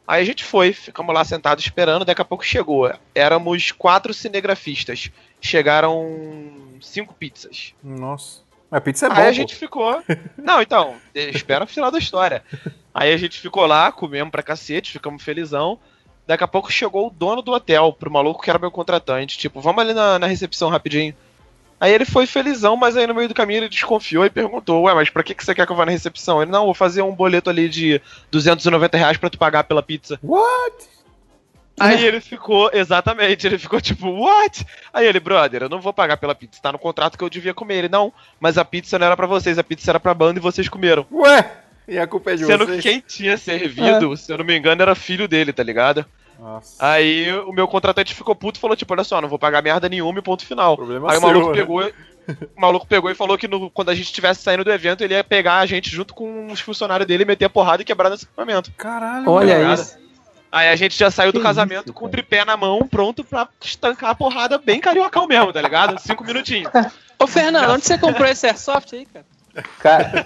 Aí 0.07 0.21
a 0.21 0.25
gente 0.25 0.43
foi, 0.43 0.71
ficamos 0.71 1.13
lá 1.13 1.23
sentados 1.23 1.63
esperando, 1.63 2.05
daqui 2.05 2.21
a 2.21 2.25
pouco 2.25 2.45
chegou. 2.45 2.91
Éramos 3.13 3.71
quatro 3.71 4.13
cinegrafistas. 4.13 5.11
Chegaram 5.41 6.77
cinco 6.81 7.13
pizzas. 7.13 7.73
Nossa. 7.83 8.41
Mas 8.69 8.83
pizza 8.83 9.07
é 9.07 9.09
bom. 9.09 9.15
Aí 9.15 9.23
a 9.23 9.27
pô. 9.27 9.33
gente 9.33 9.55
ficou. 9.55 10.03
Não, 10.37 10.61
então, 10.61 10.95
espera 11.13 11.63
o 11.63 11.67
final 11.67 11.89
da 11.89 11.97
história. 11.97 12.43
Aí 12.93 13.13
a 13.13 13.17
gente 13.17 13.39
ficou 13.39 13.65
lá, 13.65 13.91
comemos 13.91 14.31
pra 14.31 14.43
cacete, 14.43 14.91
ficamos 14.91 15.23
felizão. 15.23 15.79
Daqui 16.27 16.43
a 16.43 16.47
pouco 16.47 16.71
chegou 16.71 17.07
o 17.07 17.11
dono 17.11 17.41
do 17.41 17.51
hotel, 17.51 17.93
pro 17.93 18.11
maluco 18.11 18.41
que 18.41 18.49
era 18.49 18.59
meu 18.59 18.71
contratante. 18.71 19.37
Tipo, 19.37 19.61
vamos 19.61 19.81
ali 19.81 19.93
na, 19.93 20.17
na 20.17 20.27
recepção 20.27 20.69
rapidinho. 20.69 21.15
Aí 21.79 21.93
ele 21.93 22.05
foi 22.05 22.25
felizão, 22.25 22.77
mas 22.77 22.95
aí 22.95 23.05
no 23.05 23.13
meio 23.13 23.27
do 23.27 23.33
caminho 23.33 23.59
ele 23.59 23.69
desconfiou 23.69 24.25
e 24.25 24.29
perguntou: 24.29 24.83
Ué, 24.83 24.93
mas 24.93 25.09
pra 25.09 25.23
que, 25.23 25.33
que 25.35 25.43
você 25.43 25.53
quer 25.53 25.65
que 25.65 25.71
eu 25.71 25.75
vá 25.75 25.85
na 25.85 25.91
recepção? 25.91 26.41
Ele, 26.41 26.51
não, 26.51 26.65
vou 26.65 26.73
fazer 26.73 27.01
um 27.01 27.13
boleto 27.13 27.49
ali 27.49 27.67
de 27.67 28.01
290 28.31 28.97
reais 28.97 29.17
pra 29.17 29.29
tu 29.29 29.37
pagar 29.37 29.65
pela 29.65 29.83
pizza. 29.83 30.17
What? 30.23 30.95
Aí 31.77 32.05
ele 32.05 32.21
ficou, 32.21 32.69
exatamente, 32.71 33.45
ele 33.45 33.57
ficou 33.57 33.81
tipo, 33.81 34.07
what? 34.09 34.65
Aí 34.93 35.05
ele, 35.05 35.19
brother, 35.19 35.63
eu 35.63 35.69
não 35.69 35.81
vou 35.81 35.91
pagar 35.91 36.15
pela 36.15 36.33
pizza, 36.33 36.61
tá 36.61 36.71
no 36.71 36.79
contrato 36.79 37.17
que 37.17 37.23
eu 37.23 37.29
devia 37.29 37.53
comer. 37.53 37.75
Ele, 37.75 37.89
não, 37.89 38.13
mas 38.39 38.57
a 38.57 38.63
pizza 38.63 38.97
não 38.97 39.07
era 39.07 39.17
pra 39.17 39.27
vocês, 39.27 39.59
a 39.59 39.63
pizza 39.63 39.91
era 39.91 39.99
pra 39.99 40.13
banda 40.13 40.39
e 40.39 40.41
vocês 40.41 40.69
comeram. 40.69 41.05
Ué? 41.11 41.51
E 41.87 41.99
a 41.99 42.07
culpa 42.07 42.31
é 42.31 42.35
de 42.35 42.45
Sendo 42.45 42.65
vocês? 42.65 42.81
que 42.81 42.89
quem 42.89 43.03
tinha 43.05 43.37
servido, 43.37 44.15
se 44.15 44.31
eu 44.31 44.37
não 44.37 44.45
me 44.45 44.57
engano, 44.57 44.81
era 44.81 44.95
filho 44.95 45.27
dele, 45.27 45.51
tá 45.51 45.61
ligado? 45.61 46.05
Nossa. 46.39 46.75
Aí 46.85 47.31
o 47.39 47.51
meu 47.53 47.67
contratante 47.67 48.13
ficou 48.13 48.35
puto 48.35 48.57
e 48.59 48.61
falou, 48.61 48.75
tipo, 48.75 48.93
olha 48.93 49.03
só, 49.03 49.21
não 49.21 49.29
vou 49.29 49.39
pagar 49.39 49.61
merda 49.63 49.87
nenhuma 49.89 50.19
e 50.19 50.21
ponto 50.21 50.45
final. 50.45 50.75
Problema 50.75 51.09
Aí 51.11 51.17
o 51.17 51.19
seu, 51.19 51.27
maluco 51.29 51.49
né? 51.51 51.55
pegou. 51.57 51.91
O 52.57 52.59
maluco 52.61 52.87
pegou 52.87 53.11
e 53.11 53.15
falou 53.15 53.37
que 53.37 53.47
no- 53.47 53.69
quando 53.69 53.89
a 53.89 53.95
gente 53.95 54.05
estivesse 54.07 54.41
saindo 54.41 54.63
do 54.63 54.71
evento, 54.71 55.03
ele 55.03 55.13
ia 55.13 55.23
pegar 55.23 55.57
a 55.59 55.65
gente 55.65 55.89
junto 55.91 56.13
com 56.13 56.47
os 56.51 56.59
funcionários 56.59 57.07
dele, 57.07 57.23
meter 57.23 57.45
a 57.45 57.49
porrada 57.49 57.81
e 57.83 57.85
quebrar 57.85 58.09
nesse 58.09 58.25
equipamento. 58.25 58.71
Caralho, 58.77 59.29
Olha 59.29 59.59
cara. 59.59 59.73
isso. 59.75 59.97
Aí 60.51 60.69
a 60.69 60.75
gente 60.75 60.97
já 60.97 61.11
saiu 61.11 61.31
do 61.31 61.39
Que 61.39 61.43
casamento 61.45 61.85
isso, 61.85 61.93
com 61.93 62.05
o 62.05 62.09
cara? 62.09 62.11
tripé 62.23 62.45
na 62.45 62.55
mão, 62.57 62.87
pronto 62.87 63.23
pra 63.23 63.47
estancar 63.61 64.09
a 64.11 64.15
porrada 64.15 64.57
bem 64.57 64.79
cariocão 64.79 65.27
mesmo, 65.27 65.51
tá 65.53 65.61
ligado? 65.61 65.99
Cinco 66.01 66.23
minutinhos. 66.23 66.71
Ô, 67.19 67.27
Fernando, 67.27 67.71
onde 67.71 67.85
você 67.85 67.97
comprou 67.97 68.27
esse 68.27 68.47
airsoft 68.47 68.93
aí, 68.93 69.05
cara? 69.05 69.25
Ca- 69.79 70.25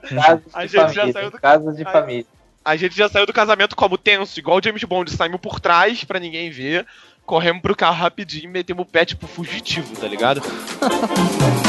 Casos 0.08 0.42
A 0.54 0.64
de 0.64 0.68
gente 0.68 0.72
já 0.72 0.88
família. 0.88 1.12
saiu 1.12 1.30
do- 1.30 1.40
Casos 1.40 1.76
de 1.76 1.84
família. 1.84 2.26
A 2.66 2.74
gente 2.74 2.96
já 2.96 3.08
saiu 3.08 3.24
do 3.24 3.32
casamento 3.32 3.76
como 3.76 3.96
tenso, 3.96 4.36
igual 4.40 4.58
o 4.58 4.60
James 4.60 4.82
Bond, 4.82 5.08
saímos 5.12 5.40
por 5.40 5.60
trás 5.60 6.02
pra 6.02 6.18
ninguém 6.18 6.50
ver, 6.50 6.84
corremos 7.24 7.62
pro 7.62 7.76
carro 7.76 7.94
rapidinho 7.94 8.46
e 8.46 8.48
metemos 8.48 8.82
o 8.82 8.90
pé 8.90 9.04
tipo 9.04 9.28
fugitivo, 9.28 9.94
tá 9.94 10.08
ligado? 10.08 10.42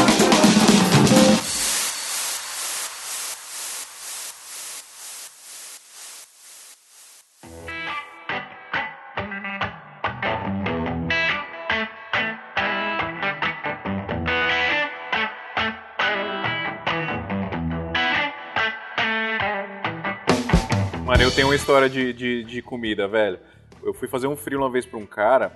eu 21.27 21.31
tenho 21.31 21.47
uma 21.47 21.55
história 21.55 21.89
de, 21.89 22.13
de, 22.13 22.43
de 22.43 22.61
comida, 22.61 23.07
velho. 23.07 23.37
Eu 23.83 23.93
fui 23.93 24.07
fazer 24.07 24.27
um 24.27 24.35
frio 24.35 24.59
uma 24.59 24.69
vez 24.69 24.85
pra 24.85 24.97
um 24.97 25.05
cara. 25.05 25.51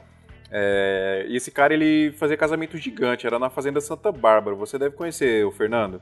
é, 0.51 1.25
e 1.29 1.35
esse 1.37 1.49
cara 1.51 1.73
ele 1.73 2.11
fazia 2.17 2.35
casamento 2.37 2.77
gigante, 2.77 3.25
era 3.25 3.39
na 3.39 3.49
Fazenda 3.49 3.79
Santa 3.79 4.11
Bárbara. 4.11 4.55
Você 4.55 4.77
deve 4.77 4.95
conhecer 4.95 5.45
o 5.45 5.51
Fernando. 5.51 6.01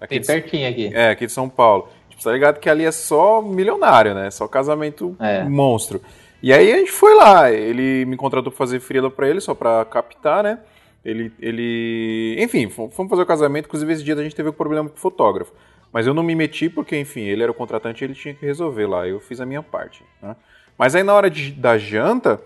Aqui 0.00 0.10
Tem 0.10 0.20
de, 0.20 0.26
pertinho 0.26 0.68
aqui. 0.68 0.90
é, 0.94 1.10
aqui 1.10 1.26
de 1.26 1.32
São 1.32 1.48
Paulo. 1.48 1.88
Tipo, 2.08 2.22
tá 2.22 2.32
ligado 2.32 2.60
que 2.60 2.68
ali 2.68 2.84
é 2.84 2.92
só 2.92 3.40
milionário, 3.42 4.14
né? 4.14 4.30
Só 4.30 4.46
casamento 4.46 5.16
É. 5.18 5.42
monstro. 5.44 6.00
E 6.42 6.52
aí 6.52 6.72
a 6.72 6.76
gente 6.76 6.92
foi 6.92 7.14
lá, 7.16 7.50
ele 7.50 8.04
me 8.04 8.16
contratou 8.16 8.52
pra 8.52 8.58
fazer 8.58 8.78
frila 8.78 9.10
pra 9.10 9.28
ele, 9.28 9.40
só 9.40 9.54
pra 9.54 9.84
captar, 9.84 10.42
né? 10.44 10.58
Ele, 11.04 11.32
ele... 11.40 12.36
Enfim, 12.38 12.68
fom- 12.68 12.90
fomos 12.90 13.10
fazer 13.10 13.22
o 13.22 13.26
casamento, 13.26 13.66
inclusive 13.66 13.92
esse 13.92 14.04
dia 14.04 14.14
a 14.14 14.22
gente 14.22 14.36
teve 14.36 14.50
um 14.50 14.52
problema 14.52 14.88
com 14.88 14.96
o 14.96 15.00
fotógrafo. 15.00 15.52
Mas 15.92 16.06
eu 16.06 16.12
não 16.14 16.22
me 16.22 16.34
meti 16.34 16.68
porque, 16.68 16.98
enfim, 16.98 17.22
ele 17.22 17.42
era 17.42 17.50
o 17.52 17.54
contratante 17.54 18.02
e 18.02 18.06
ele 18.06 18.14
tinha 18.14 18.34
que 18.34 18.44
resolver 18.44 18.86
lá. 18.86 19.06
Eu 19.08 19.20
fiz 19.20 19.40
a 19.40 19.46
minha 19.46 19.62
parte, 19.62 20.04
né? 20.22 20.36
Mas 20.76 20.94
aí 20.94 21.02
na 21.02 21.14
hora 21.14 21.28
de- 21.30 21.52
da 21.52 21.76
janta, 21.78 22.40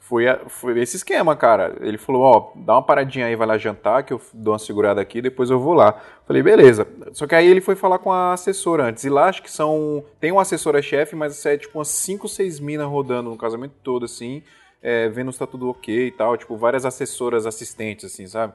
foi, 0.00 0.28
a- 0.28 0.38
foi 0.48 0.78
esse 0.80 0.96
esquema, 0.96 1.34
cara. 1.36 1.76
Ele 1.80 1.98
falou, 1.98 2.22
ó, 2.22 2.52
dá 2.56 2.74
uma 2.74 2.82
paradinha 2.82 3.26
aí, 3.26 3.34
vai 3.36 3.46
lá 3.46 3.58
jantar, 3.58 4.02
que 4.04 4.12
eu 4.12 4.20
dou 4.32 4.52
uma 4.52 4.58
segurada 4.58 5.00
aqui, 5.00 5.20
depois 5.20 5.50
eu 5.50 5.58
vou 5.58 5.74
lá. 5.74 6.00
Falei, 6.26 6.42
beleza. 6.42 6.86
Só 7.12 7.26
que 7.26 7.34
aí 7.34 7.46
ele 7.46 7.60
foi 7.60 7.74
falar 7.76 7.98
com 7.98 8.12
a 8.12 8.32
assessora 8.32 8.84
antes. 8.84 9.04
E 9.04 9.08
lá 9.10 9.26
acho 9.28 9.42
que 9.42 9.50
são. 9.50 10.04
Tem 10.20 10.30
uma 10.32 10.42
assessora-chefe, 10.42 11.14
mas 11.16 11.44
é 11.44 11.56
tipo 11.58 11.78
umas 11.78 11.88
5, 11.88 12.28
6 12.28 12.58
minas 12.60 12.86
rodando 12.88 13.30
no 13.30 13.36
casamento 13.36 13.74
todo, 13.82 14.04
assim, 14.04 14.42
é, 14.82 15.08
vendo 15.08 15.32
se 15.32 15.38
tá 15.38 15.46
tudo 15.46 15.68
ok 15.68 16.06
e 16.06 16.10
tal. 16.12 16.36
Tipo, 16.36 16.56
várias 16.56 16.84
assessoras 16.86 17.44
assistentes, 17.46 18.04
assim, 18.04 18.26
sabe? 18.26 18.52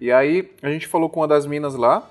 E 0.00 0.10
aí 0.10 0.50
a 0.62 0.68
gente 0.70 0.86
falou 0.86 1.08
com 1.08 1.20
uma 1.20 1.28
das 1.28 1.46
minas 1.46 1.74
lá, 1.74 2.08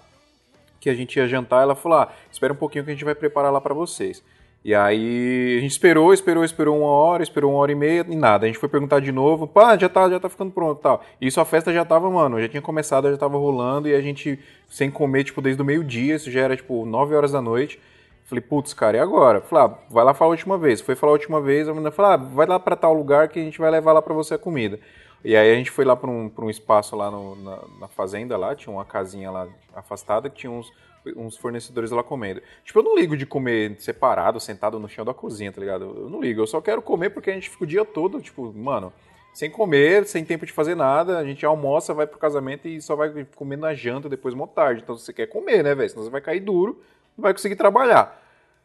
que 0.85 0.89
a 0.89 0.93
gente 0.93 1.17
ia 1.17 1.27
jantar, 1.27 1.63
ela 1.63 1.73
falou: 1.73 1.97
ah, 1.97 2.13
espera 2.31 2.53
um 2.53 2.55
pouquinho 2.55 2.83
que 2.85 2.91
a 2.91 2.93
gente 2.93 3.03
vai 3.03 3.15
preparar 3.15 3.51
lá 3.51 3.59
pra 3.59 3.73
vocês. 3.73 4.23
E 4.63 4.73
aí 4.73 5.57
a 5.57 5.61
gente 5.61 5.71
esperou, 5.71 6.13
esperou, 6.13 6.43
esperou 6.43 6.79
uma 6.79 6.89
hora, 6.89 7.21
esperou 7.21 7.51
uma 7.51 7.59
hora 7.59 7.71
e 7.71 7.75
meia 7.75 8.05
e 8.07 8.15
nada. 8.15 8.45
A 8.45 8.47
gente 8.47 8.59
foi 8.59 8.69
perguntar 8.69 8.99
de 8.99 9.11
novo, 9.11 9.47
pá, 9.47 9.77
já 9.77 9.89
tá, 9.89 10.09
já 10.09 10.19
tá 10.19 10.29
ficando 10.29 10.51
pronto 10.51 10.79
tal. 10.79 11.03
Isso 11.19 11.39
a 11.41 11.45
festa 11.45 11.73
já 11.73 11.83
tava, 11.83 12.09
mano, 12.09 12.39
já 12.39 12.47
tinha 12.47 12.61
começado, 12.61 13.09
já 13.09 13.17
tava 13.17 13.37
rolando 13.37 13.87
e 13.87 13.95
a 13.95 14.01
gente 14.01 14.39
sem 14.67 14.89
comer, 14.91 15.23
tipo, 15.23 15.41
desde 15.41 15.61
o 15.61 15.65
meio-dia, 15.65 16.15
isso 16.15 16.31
já 16.31 16.41
era, 16.41 16.55
tipo, 16.55 16.85
9 16.85 17.15
horas 17.15 17.31
da 17.31 17.41
noite. 17.41 17.79
Falei, 18.25 18.41
putz, 18.41 18.73
cara, 18.73 18.97
e 18.97 18.99
agora? 18.99 19.41
Falei, 19.41 19.65
ah, 19.65 19.77
vai 19.89 20.03
lá 20.03 20.13
falar 20.13 20.29
a 20.29 20.31
última 20.31 20.57
vez. 20.57 20.81
Foi 20.81 20.95
falar 20.95 21.11
a 21.11 21.13
última 21.13 21.39
vez, 21.41 21.67
a 21.67 21.71
menina 21.71 21.91
falou, 21.91 22.11
ah, 22.11 22.17
vai 22.17 22.47
lá 22.47 22.59
pra 22.59 22.75
tal 22.75 22.93
lugar 22.93 23.27
que 23.27 23.39
a 23.39 23.43
gente 23.43 23.59
vai 23.59 23.69
levar 23.69 23.93
lá 23.93 24.01
pra 24.01 24.15
você 24.15 24.33
a 24.33 24.37
comida. 24.39 24.79
E 25.25 25.35
aí 25.35 25.51
a 25.51 25.55
gente 25.55 25.71
foi 25.71 25.83
lá 25.83 25.95
pra 25.95 26.07
um, 26.09 26.29
pra 26.29 26.45
um 26.45 26.49
espaço 26.51 26.95
lá 26.95 27.09
no- 27.09 27.35
na, 27.37 27.59
na 27.81 27.87
fazenda 27.87 28.37
lá, 28.37 28.55
tinha 28.55 28.71
uma 28.71 28.85
casinha 28.85 29.31
lá 29.31 29.47
afastada 29.73 30.29
que 30.29 30.35
tinha 30.35 30.51
uns, 30.51 30.71
uns 31.17 31.35
fornecedores 31.35 31.89
lá 31.89 32.03
comendo. 32.03 32.43
Tipo, 32.63 32.77
eu 32.79 32.83
não 32.83 32.95
ligo 32.95 33.17
de 33.17 33.25
comer 33.25 33.75
separado, 33.79 34.39
sentado 34.39 34.79
no 34.79 34.87
chão 34.87 35.03
da 35.03 35.15
cozinha, 35.15 35.51
tá 35.51 35.59
ligado? 35.59 35.83
Eu 35.97 36.09
não 36.11 36.21
ligo, 36.21 36.41
eu 36.41 36.45
só 36.47 36.61
quero 36.61 36.79
comer 36.79 37.09
porque 37.09 37.31
a 37.31 37.33
gente 37.33 37.49
fica 37.49 37.63
o 37.63 37.67
dia 37.67 37.83
todo, 37.83 38.21
tipo, 38.21 38.53
mano, 38.53 38.93
sem 39.33 39.49
comer, 39.49 40.05
sem 40.05 40.23
tempo 40.23 40.45
de 40.45 40.53
fazer 40.53 40.75
nada, 40.75 41.17
a 41.17 41.23
gente 41.25 41.43
almoça, 41.43 41.91
vai 41.91 42.05
pro 42.05 42.19
casamento 42.19 42.67
e 42.67 42.79
só 42.79 42.95
vai 42.95 43.25
comer 43.35 43.57
na 43.57 43.73
janta 43.73 44.07
depois, 44.07 44.33
uma 44.35 44.47
tarde. 44.47 44.81
Então 44.83 44.95
você 44.95 45.11
quer 45.11 45.25
comer, 45.25 45.63
né, 45.63 45.73
velho? 45.73 45.89
Senão 45.89 46.03
você 46.03 46.09
vai 46.11 46.21
cair 46.21 46.39
duro, 46.39 46.79
não 47.17 47.23
vai 47.23 47.33
conseguir 47.33 47.55
trabalhar. 47.55 48.21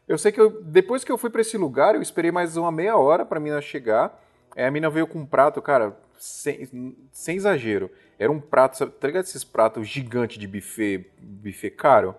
Eu 0.07 0.17
sei 0.17 0.31
que 0.31 0.39
eu, 0.39 0.61
depois 0.61 1.03
que 1.03 1.11
eu 1.11 1.17
fui 1.17 1.31
pra 1.31 1.41
esse 1.41 1.57
lugar, 1.57 1.95
eu 1.95 2.01
esperei 2.03 2.31
mais 2.31 2.55
uma 2.55 2.71
meia 2.71 2.95
hora 2.97 3.25
pra 3.25 3.39
mina 3.39 3.59
chegar. 3.61 4.15
Aí 4.55 4.63
a 4.63 4.69
mina 4.69 4.89
veio 4.91 5.07
com 5.07 5.19
um 5.19 5.25
prato, 5.25 5.59
cara, 5.61 5.97
sem, 6.23 6.95
sem 7.11 7.35
exagero. 7.35 7.89
Era 8.19 8.31
um 8.31 8.39
prato, 8.39 8.77
sabe, 8.77 8.91
tá 8.91 9.07
ligado 9.07 9.23
esses 9.23 9.43
pratos 9.43 9.87
gigantes 9.87 10.37
de 10.37 10.47
buffet, 10.47 11.09
buffet 11.19 11.71
caro? 11.71 12.15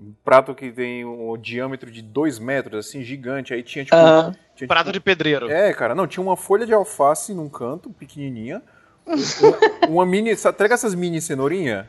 Um 0.00 0.14
prato 0.24 0.54
que 0.54 0.70
tem 0.70 1.04
um 1.04 1.36
diâmetro 1.36 1.90
de 1.90 2.00
2 2.00 2.38
metros, 2.38 2.86
assim, 2.86 3.02
gigante. 3.02 3.52
Aí 3.52 3.62
tinha, 3.62 3.84
tipo... 3.84 3.96
Ah, 3.96 4.32
tinha, 4.54 4.66
Prato 4.68 4.86
tipo, 4.86 4.92
de 4.92 5.00
pedreiro. 5.00 5.50
É, 5.50 5.72
cara, 5.74 5.94
não, 5.94 6.06
tinha 6.06 6.22
uma 6.22 6.36
folha 6.36 6.64
de 6.64 6.72
alface 6.72 7.34
num 7.34 7.48
canto, 7.48 7.90
pequenininha. 7.90 8.62
uma, 9.06 9.88
uma 9.88 10.06
mini, 10.06 10.34
sabe, 10.36 10.56
tá 10.56 10.64
ligado 10.64 10.78
essas 10.78 10.94
mini 10.94 11.20
cenourinha? 11.20 11.88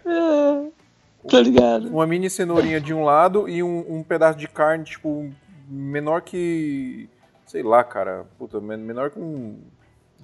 tá 1.30 1.40
ligado? 1.40 1.88
Uma 1.90 2.08
mini 2.08 2.30
cenourinha 2.30 2.82
de 2.82 2.94
um 2.94 3.04
lado 3.04 3.48
e 3.48 3.62
um, 3.62 3.98
um 4.00 4.04
pedaço 4.04 4.38
de 4.40 4.48
carne, 4.48 4.84
tipo, 4.86 5.32
menor 5.68 6.22
que. 6.22 7.10
Sei 7.46 7.62
lá, 7.64 7.84
cara. 7.84 8.26
Puta, 8.38 8.60
men- 8.60 8.78
menor 8.78 9.12
que 9.12 9.20
um 9.20 9.60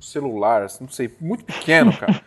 celular, 0.06 0.64
assim, 0.64 0.84
não 0.84 0.91
sei, 0.91 1.14
muito 1.20 1.43
pequeno, 1.43 1.95
cara. 1.95 2.22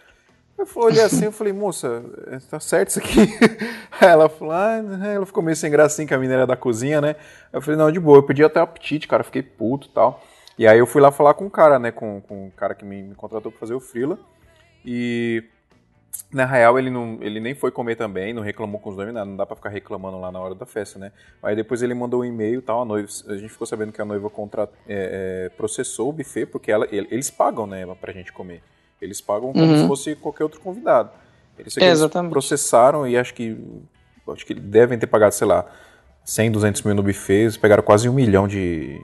Eu 0.59 0.67
olhei 0.75 1.03
assim, 1.03 1.27
eu 1.27 1.33
falei, 1.33 1.53
moça, 1.53 2.03
é, 2.27 2.39
tá 2.51 2.59
certo 2.59 2.89
isso 2.89 2.99
aqui? 2.99 3.21
Aí 4.01 4.09
ela 4.09 4.29
falou, 4.29 4.53
ah, 4.53 4.83
ela 5.15 5.25
ficou 5.25 5.41
meio 5.41 5.55
sem 5.55 5.71
graça 5.71 5.95
assim, 5.95 6.07
que 6.07 6.13
a 6.13 6.19
mina 6.19 6.35
era 6.35 6.47
da 6.47 6.57
cozinha, 6.57 7.01
né? 7.01 7.15
Eu 7.53 7.63
falei, 7.63 7.79
não, 7.79 7.93
de 7.93 8.01
boa, 8.01 8.19
eu 8.19 8.25
pedi 8.25 8.43
até 8.43 8.59
apetite, 8.59 9.07
cara, 9.07 9.23
fiquei 9.23 9.43
puto 9.43 9.87
e 9.87 9.91
tal. 9.91 10.21
E 10.59 10.67
aí 10.67 10.79
eu 10.81 10.87
fui 10.87 11.01
lá 11.01 11.13
falar 11.13 11.35
com 11.35 11.47
o 11.47 11.51
cara, 11.51 11.79
né, 11.79 11.93
com, 11.93 12.21
com 12.23 12.49
o 12.49 12.51
cara 12.51 12.75
que 12.75 12.85
me, 12.85 13.01
me 13.03 13.15
contratou 13.15 13.53
pra 13.53 13.61
fazer 13.61 13.75
o 13.75 13.81
freela. 13.81 14.19
E 14.85 15.45
na 16.33 16.45
real, 16.45 16.79
ele, 16.79 16.91
não, 16.91 17.19
ele 17.21 17.39
nem 17.41 17.55
foi 17.55 17.71
comer 17.71 17.97
também, 17.97 18.33
não 18.33 18.43
reclamou 18.43 18.81
com 18.81 18.91
os 18.91 18.97
noivos, 18.97 19.15
nada, 19.15 19.27
não 19.27 19.37
dá 19.37 19.47
pra 19.47 19.57
ficar 19.57 19.69
reclamando 19.69 20.19
lá 20.21 20.31
na 20.33 20.41
hora 20.41 20.55
da 20.55 20.67
festa, 20.67 20.99
né? 20.99 21.13
Aí 21.43 21.55
depois 21.55 21.83
ele 21.83 21.95
mandou 21.95 22.21
um 22.21 22.25
e-mail 22.25 22.59
e 22.59 22.63
tal, 22.63 22.83
a 22.83 22.85
noiva, 22.85 23.09
a 23.29 23.35
gente 23.37 23.49
ficou 23.49 23.67
sabendo 23.67 23.93
que 23.93 24.01
a 24.01 24.05
noiva 24.05 24.31
é, 24.89 25.47
é, 25.47 25.49
processou 25.57 26.09
o 26.09 26.13
buffet, 26.13 26.47
porque 26.47 26.71
ela, 26.73 26.87
ele- 26.91 27.09
eles 27.11 27.31
pagam, 27.31 27.67
né, 27.67 27.87
pra 28.01 28.13
gente 28.13 28.33
comer. 28.33 28.63
Eles 29.01 29.21
pagam 29.21 29.53
como 29.53 29.65
Uhum. 29.65 29.77
se 29.83 29.87
fosse 29.87 30.17
qualquer 30.17 30.45
outro 30.45 30.61
convidado. 30.61 31.11
Eles, 31.59 31.77
É, 31.77 31.87
eles 31.87 32.01
processaram 32.31 33.07
e 33.07 33.17
acho 33.17 33.33
que, 33.35 33.57
acho 34.33 34.45
que 34.47 34.55
devem 34.55 34.99
ter 34.99 35.07
pagado, 35.07 35.35
sei 35.35 35.47
lá, 35.47 35.67
100, 36.25 36.51
200 36.51 36.83
mil 36.83 36.95
no 36.95 37.03
buffet, 37.03 37.35
eles 37.43 37.57
pegaram 37.57 37.83
quase 37.83 38.09
um 38.09 38.13
milhão 38.13 38.47
de, 38.49 39.01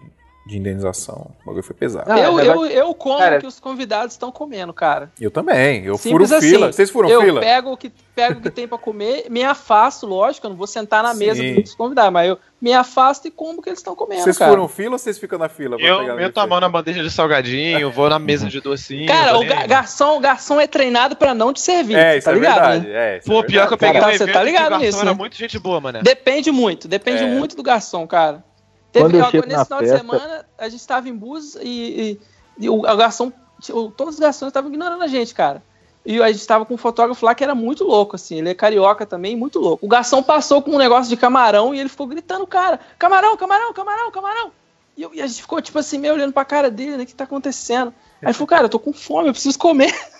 de 0.46 0.58
indenização. 0.58 1.30
O 1.42 1.46
bagulho 1.46 1.62
foi 1.64 1.74
pesado. 1.74 2.08
Não, 2.08 2.18
eu, 2.18 2.38
é 2.38 2.46
eu, 2.46 2.66
eu 2.66 2.94
como 2.94 3.18
Cara- 3.18 3.38
que 3.38 3.46
os 3.46 3.58
convidados 3.58 4.12
estão 4.12 4.30
comendo, 4.30 4.72
cara. 4.74 5.10
Eu 5.18 5.30
também, 5.30 5.84
eu 5.86 5.96
Simples 5.96 6.28
furo 6.30 6.40
fila. 6.42 6.66
assim. 6.66 6.76
Vocês 6.76 6.90
furam 6.90 7.08
eu 7.08 7.22
fila? 7.22 7.40
pego 7.40 7.72
o 7.72 7.76
que 7.76 7.90
pego 8.14 8.38
o 8.38 8.42
que 8.42 8.50
tem 8.50 8.68
pra 8.68 8.78
comer, 8.78 9.26
me 9.28 9.42
afasto, 9.42 10.06
lógico, 10.06 10.46
eu 10.46 10.50
não 10.50 10.56
vou 10.56 10.68
sentar 10.68 11.02
na 11.02 11.14
mesa 11.14 11.40
Sim. 11.40 11.60
dos 11.62 11.74
convidados, 11.74 12.12
mas 12.12 12.28
eu 12.28 12.38
me 12.62 12.72
afasto 12.72 13.26
e 13.26 13.30
como 13.30 13.58
o 13.58 13.62
que 13.62 13.68
eles 13.68 13.80
estão 13.80 13.96
comendo, 13.96 14.22
Vocês 14.22 14.38
cara. 14.38 14.52
furam 14.52 14.68
fila 14.68 14.92
ou 14.92 14.98
vocês 14.98 15.18
ficam 15.18 15.36
na 15.36 15.48
fila? 15.48 15.76
Eu 15.80 16.14
meto 16.14 16.38
a 16.38 16.46
mão 16.46 16.60
na 16.60 16.68
bandeja 16.68 17.02
de 17.02 17.10
salgadinho, 17.10 17.90
vou 17.90 18.08
na 18.08 18.18
mesa 18.20 18.46
de 18.48 18.60
docinho. 18.60 19.06
Cara, 19.08 19.36
o 19.38 19.44
ga- 19.44 19.66
garçom, 19.66 20.16
o 20.16 20.20
garçom 20.20 20.60
é 20.60 20.66
treinado 20.68 21.16
pra 21.16 21.34
não 21.34 21.52
te 21.52 21.60
servir, 21.60 21.96
É, 21.96 22.16
isso 22.18 22.26
tá 22.26 22.30
é 22.30 22.34
ligado? 22.34 22.54
verdade. 22.54 22.86
né? 22.88 23.14
É, 23.14 23.18
isso 23.18 23.30
é 23.30 23.34
Pô, 23.34 23.42
pior 23.44 23.66
que 23.66 23.74
eu 23.74 23.78
peguei 23.78 24.00
Cara, 24.00 24.12
um 24.12 24.16
você 24.16 24.22
evento 24.22 24.32
tá 24.34 24.38
que 24.40 24.44
o 24.44 24.46
ligado 24.48 24.70
garçom 24.70 24.84
nisso, 24.86 24.98
era 25.00 25.10
né? 25.10 25.16
muito 25.16 25.36
gente 25.36 25.58
boa, 25.58 25.80
mano. 25.80 26.00
Depende 26.02 26.52
muito, 26.52 26.86
depende 26.86 27.24
É. 27.24 27.26
muito 27.26 27.56
do 27.56 27.62
garçom, 27.64 28.06
cara. 28.06 28.44
Quando 29.02 29.12
Teve 29.12 29.22
eu 29.22 29.26
ó, 29.26 29.30
chego 29.30 29.46
nesse 29.46 29.58
na 29.58 29.64
final 29.64 29.80
de 29.80 29.88
festa- 29.88 29.98
semana, 30.06 30.46
a 30.58 30.68
gente 30.68 30.86
tava 30.86 31.08
em 31.08 31.14
bus 31.16 31.56
e, 31.56 31.60
e- 31.62 32.20
e 32.64 32.68
o, 32.70 32.74
o 32.78 32.96
garçom, 32.96 33.32
o- 33.70 33.90
todos 33.90 34.14
os 34.14 34.20
garçons 34.20 34.48
estavam 34.48 34.70
ignorando 34.70 35.02
a 35.02 35.06
gente, 35.08 35.34
cara. 35.34 35.62
E 36.06 36.20
a 36.22 36.30
gente 36.30 36.46
tava 36.46 36.64
com 36.66 36.74
um 36.74 36.76
fotógrafo 36.78 37.24
lá 37.24 37.34
que 37.34 37.42
era 37.42 37.54
muito 37.54 37.82
louco, 37.84 38.14
assim. 38.14 38.36
Ele 38.38 38.50
é 38.50 38.54
carioca 38.54 39.06
também, 39.06 39.34
muito 39.36 39.58
louco. 39.58 39.84
O 39.86 39.88
garçom 39.88 40.22
passou 40.22 40.60
com 40.62 40.72
um 40.72 40.78
negócio 40.78 41.08
de 41.08 41.16
camarão 41.16 41.74
e 41.74 41.80
ele 41.80 41.88
ficou 41.88 42.06
gritando, 42.06 42.46
cara, 42.46 42.78
camarão, 42.98 43.36
camarão, 43.36 43.72
camarão, 43.72 44.10
camarão. 44.10 44.52
E, 44.96 45.02
eu- 45.02 45.12
e 45.14 45.20
a 45.22 45.26
gente 45.26 45.40
ficou, 45.42 45.60
tipo 45.62 45.78
assim, 45.78 45.98
meio 45.98 46.14
olhando 46.14 46.32
pra 46.32 46.44
cara 46.44 46.70
dele, 46.70 46.96
né? 46.98 47.02
O 47.04 47.06
que 47.06 47.14
tá 47.14 47.24
acontecendo? 47.24 47.88
Aí 48.20 48.26
ele 48.28 48.32
falou, 48.34 48.46
cara, 48.46 48.64
eu 48.66 48.68
tô 48.68 48.78
com 48.78 48.92
fome, 48.92 49.28
eu 49.28 49.32
preciso 49.32 49.58
comer. 49.58 49.92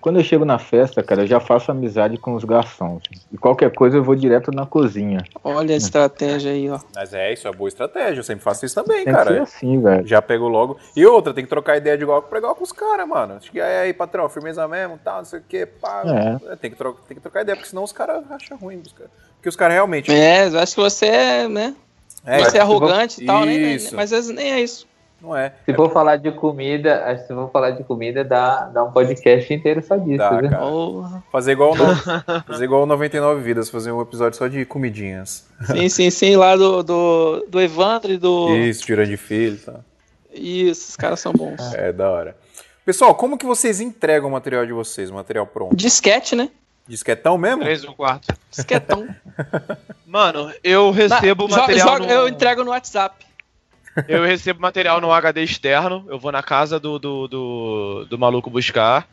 Quando 0.00 0.18
eu 0.18 0.24
chego 0.24 0.44
na 0.44 0.58
festa, 0.58 1.02
cara, 1.02 1.22
eu 1.22 1.26
já 1.26 1.40
faço 1.40 1.70
amizade 1.70 2.16
com 2.18 2.34
os 2.34 2.44
garçons. 2.44 3.02
E 3.32 3.38
qualquer 3.38 3.72
coisa 3.72 3.96
eu 3.96 4.04
vou 4.04 4.14
direto 4.14 4.50
na 4.50 4.66
cozinha. 4.66 5.24
Olha 5.42 5.74
a 5.74 5.76
estratégia 5.76 6.52
aí, 6.52 6.68
ó. 6.70 6.78
Mas 6.94 7.12
é, 7.14 7.32
isso 7.32 7.46
é 7.46 7.52
boa 7.52 7.68
estratégia. 7.68 8.20
Eu 8.20 8.24
sempre 8.24 8.44
faço 8.44 8.64
isso 8.64 8.74
também, 8.74 9.04
Tem 9.04 9.12
que 9.12 9.20
ser 9.20 9.26
cara. 9.28 9.42
assim, 9.42 9.80
velho. 9.80 10.06
Já 10.06 10.20
pego 10.22 10.48
logo. 10.48 10.76
E 10.96 11.04
outra, 11.06 11.32
tem 11.32 11.44
que 11.44 11.50
trocar 11.50 11.76
ideia 11.76 11.96
de 11.96 12.02
igual 12.02 12.22
pra 12.22 12.38
igual 12.38 12.54
com 12.54 12.64
os 12.64 12.72
caras, 12.72 13.06
mano. 13.08 13.34
Acho 13.34 13.50
que 13.50 13.60
é 13.60 13.82
aí, 13.82 13.92
patrão, 13.92 14.28
firmeza 14.28 14.66
mesmo, 14.68 14.98
tal, 15.02 15.18
não 15.18 15.24
sei 15.24 15.40
o 15.40 15.42
que, 15.48 15.66
pá. 15.66 16.02
É, 16.50 16.56
tem, 16.56 16.70
que 16.70 16.76
trocar, 16.76 17.02
tem 17.02 17.16
que 17.16 17.22
trocar 17.22 17.42
ideia, 17.42 17.56
porque 17.56 17.70
senão 17.70 17.84
os 17.84 17.92
caras 17.92 18.22
acham 18.30 18.56
ruim. 18.56 18.82
Os 18.84 18.92
cara. 18.92 19.10
Porque 19.36 19.48
os 19.48 19.56
caras 19.56 19.74
realmente. 19.74 20.12
É, 20.12 20.48
eu 20.48 20.58
acho 20.58 20.74
que 20.74 20.80
você 20.80 21.06
é, 21.06 21.48
né? 21.48 21.74
É, 22.24 22.38
você 22.38 22.58
é 22.58 22.60
arrogante 22.60 23.22
e 23.22 23.26
tal, 23.26 23.44
né? 23.44 23.52
Isso. 23.52 23.94
Mas 23.96 24.12
às 24.12 24.26
vezes 24.26 24.34
nem 24.34 24.52
é 24.52 24.60
isso. 24.60 24.86
Não 25.22 25.36
é. 25.36 25.52
Se 25.64 25.72
for 25.72 25.92
falar 25.92 26.16
de 26.16 26.32
comida, 26.32 27.04
acho 27.04 27.22
que 27.22 27.28
se 27.28 27.34
for 27.34 27.48
falar 27.52 27.70
de 27.70 27.84
comida, 27.84 28.24
dá, 28.24 28.64
dá 28.66 28.82
um 28.82 28.90
podcast 28.90 29.54
inteiro 29.54 29.80
só 29.80 29.96
disso, 29.96 30.18
Dá, 30.18 30.42
né? 30.42 30.50
Fazer 31.30 31.52
igual, 31.52 31.72
o 31.72 31.76
no... 31.76 31.96
fazer 32.44 32.64
igual 32.64 32.82
o 32.82 32.86
99 32.86 33.40
Vidas, 33.40 33.70
fazer 33.70 33.92
um 33.92 34.02
episódio 34.02 34.36
só 34.36 34.48
de 34.48 34.64
comidinhas. 34.64 35.46
Sim, 35.64 35.88
sim, 35.88 36.10
sim, 36.10 36.34
lá 36.36 36.56
do, 36.56 36.82
do, 36.82 37.46
do 37.48 37.60
Evandro 37.60 38.10
e 38.12 38.18
do. 38.18 38.48
Isso, 38.56 38.84
tirando 38.84 39.06
de 39.08 39.16
filho 39.16 39.54
e 39.54 39.58
tal. 39.58 39.84
Isso, 40.34 40.90
os 40.90 40.96
caras 40.96 41.20
são 41.20 41.32
bons. 41.32 41.72
É, 41.74 41.92
da 41.92 42.10
hora. 42.10 42.36
Pessoal, 42.84 43.14
como 43.14 43.38
que 43.38 43.46
vocês 43.46 43.80
entregam 43.80 44.28
o 44.28 44.32
material 44.32 44.66
de 44.66 44.72
vocês, 44.72 45.08
o 45.08 45.14
material 45.14 45.46
pronto? 45.46 45.76
Disquete, 45.76 46.34
né? 46.34 46.50
Disquetão 46.88 47.38
mesmo? 47.38 47.62
3 47.62 47.84
e 47.84 47.88
um 47.88 47.92
quarto. 47.94 48.34
Disquetão. 48.50 49.06
Mano, 50.04 50.52
eu 50.64 50.90
recebo 50.90 51.46
Na- 51.46 51.54
jo- 51.54 51.60
material 51.60 51.88
joga- 51.88 52.06
no... 52.06 52.10
Eu 52.12 52.28
entrego 52.28 52.64
no 52.64 52.70
WhatsApp. 52.70 53.24
Eu 54.08 54.24
recebo 54.24 54.60
material 54.60 55.00
no 55.00 55.12
HD 55.12 55.42
externo, 55.42 56.06
eu 56.08 56.18
vou 56.18 56.32
na 56.32 56.42
casa 56.42 56.80
do, 56.80 56.98
do, 56.98 57.28
do, 57.28 58.06
do 58.08 58.18
maluco 58.18 58.48
buscar. 58.48 59.06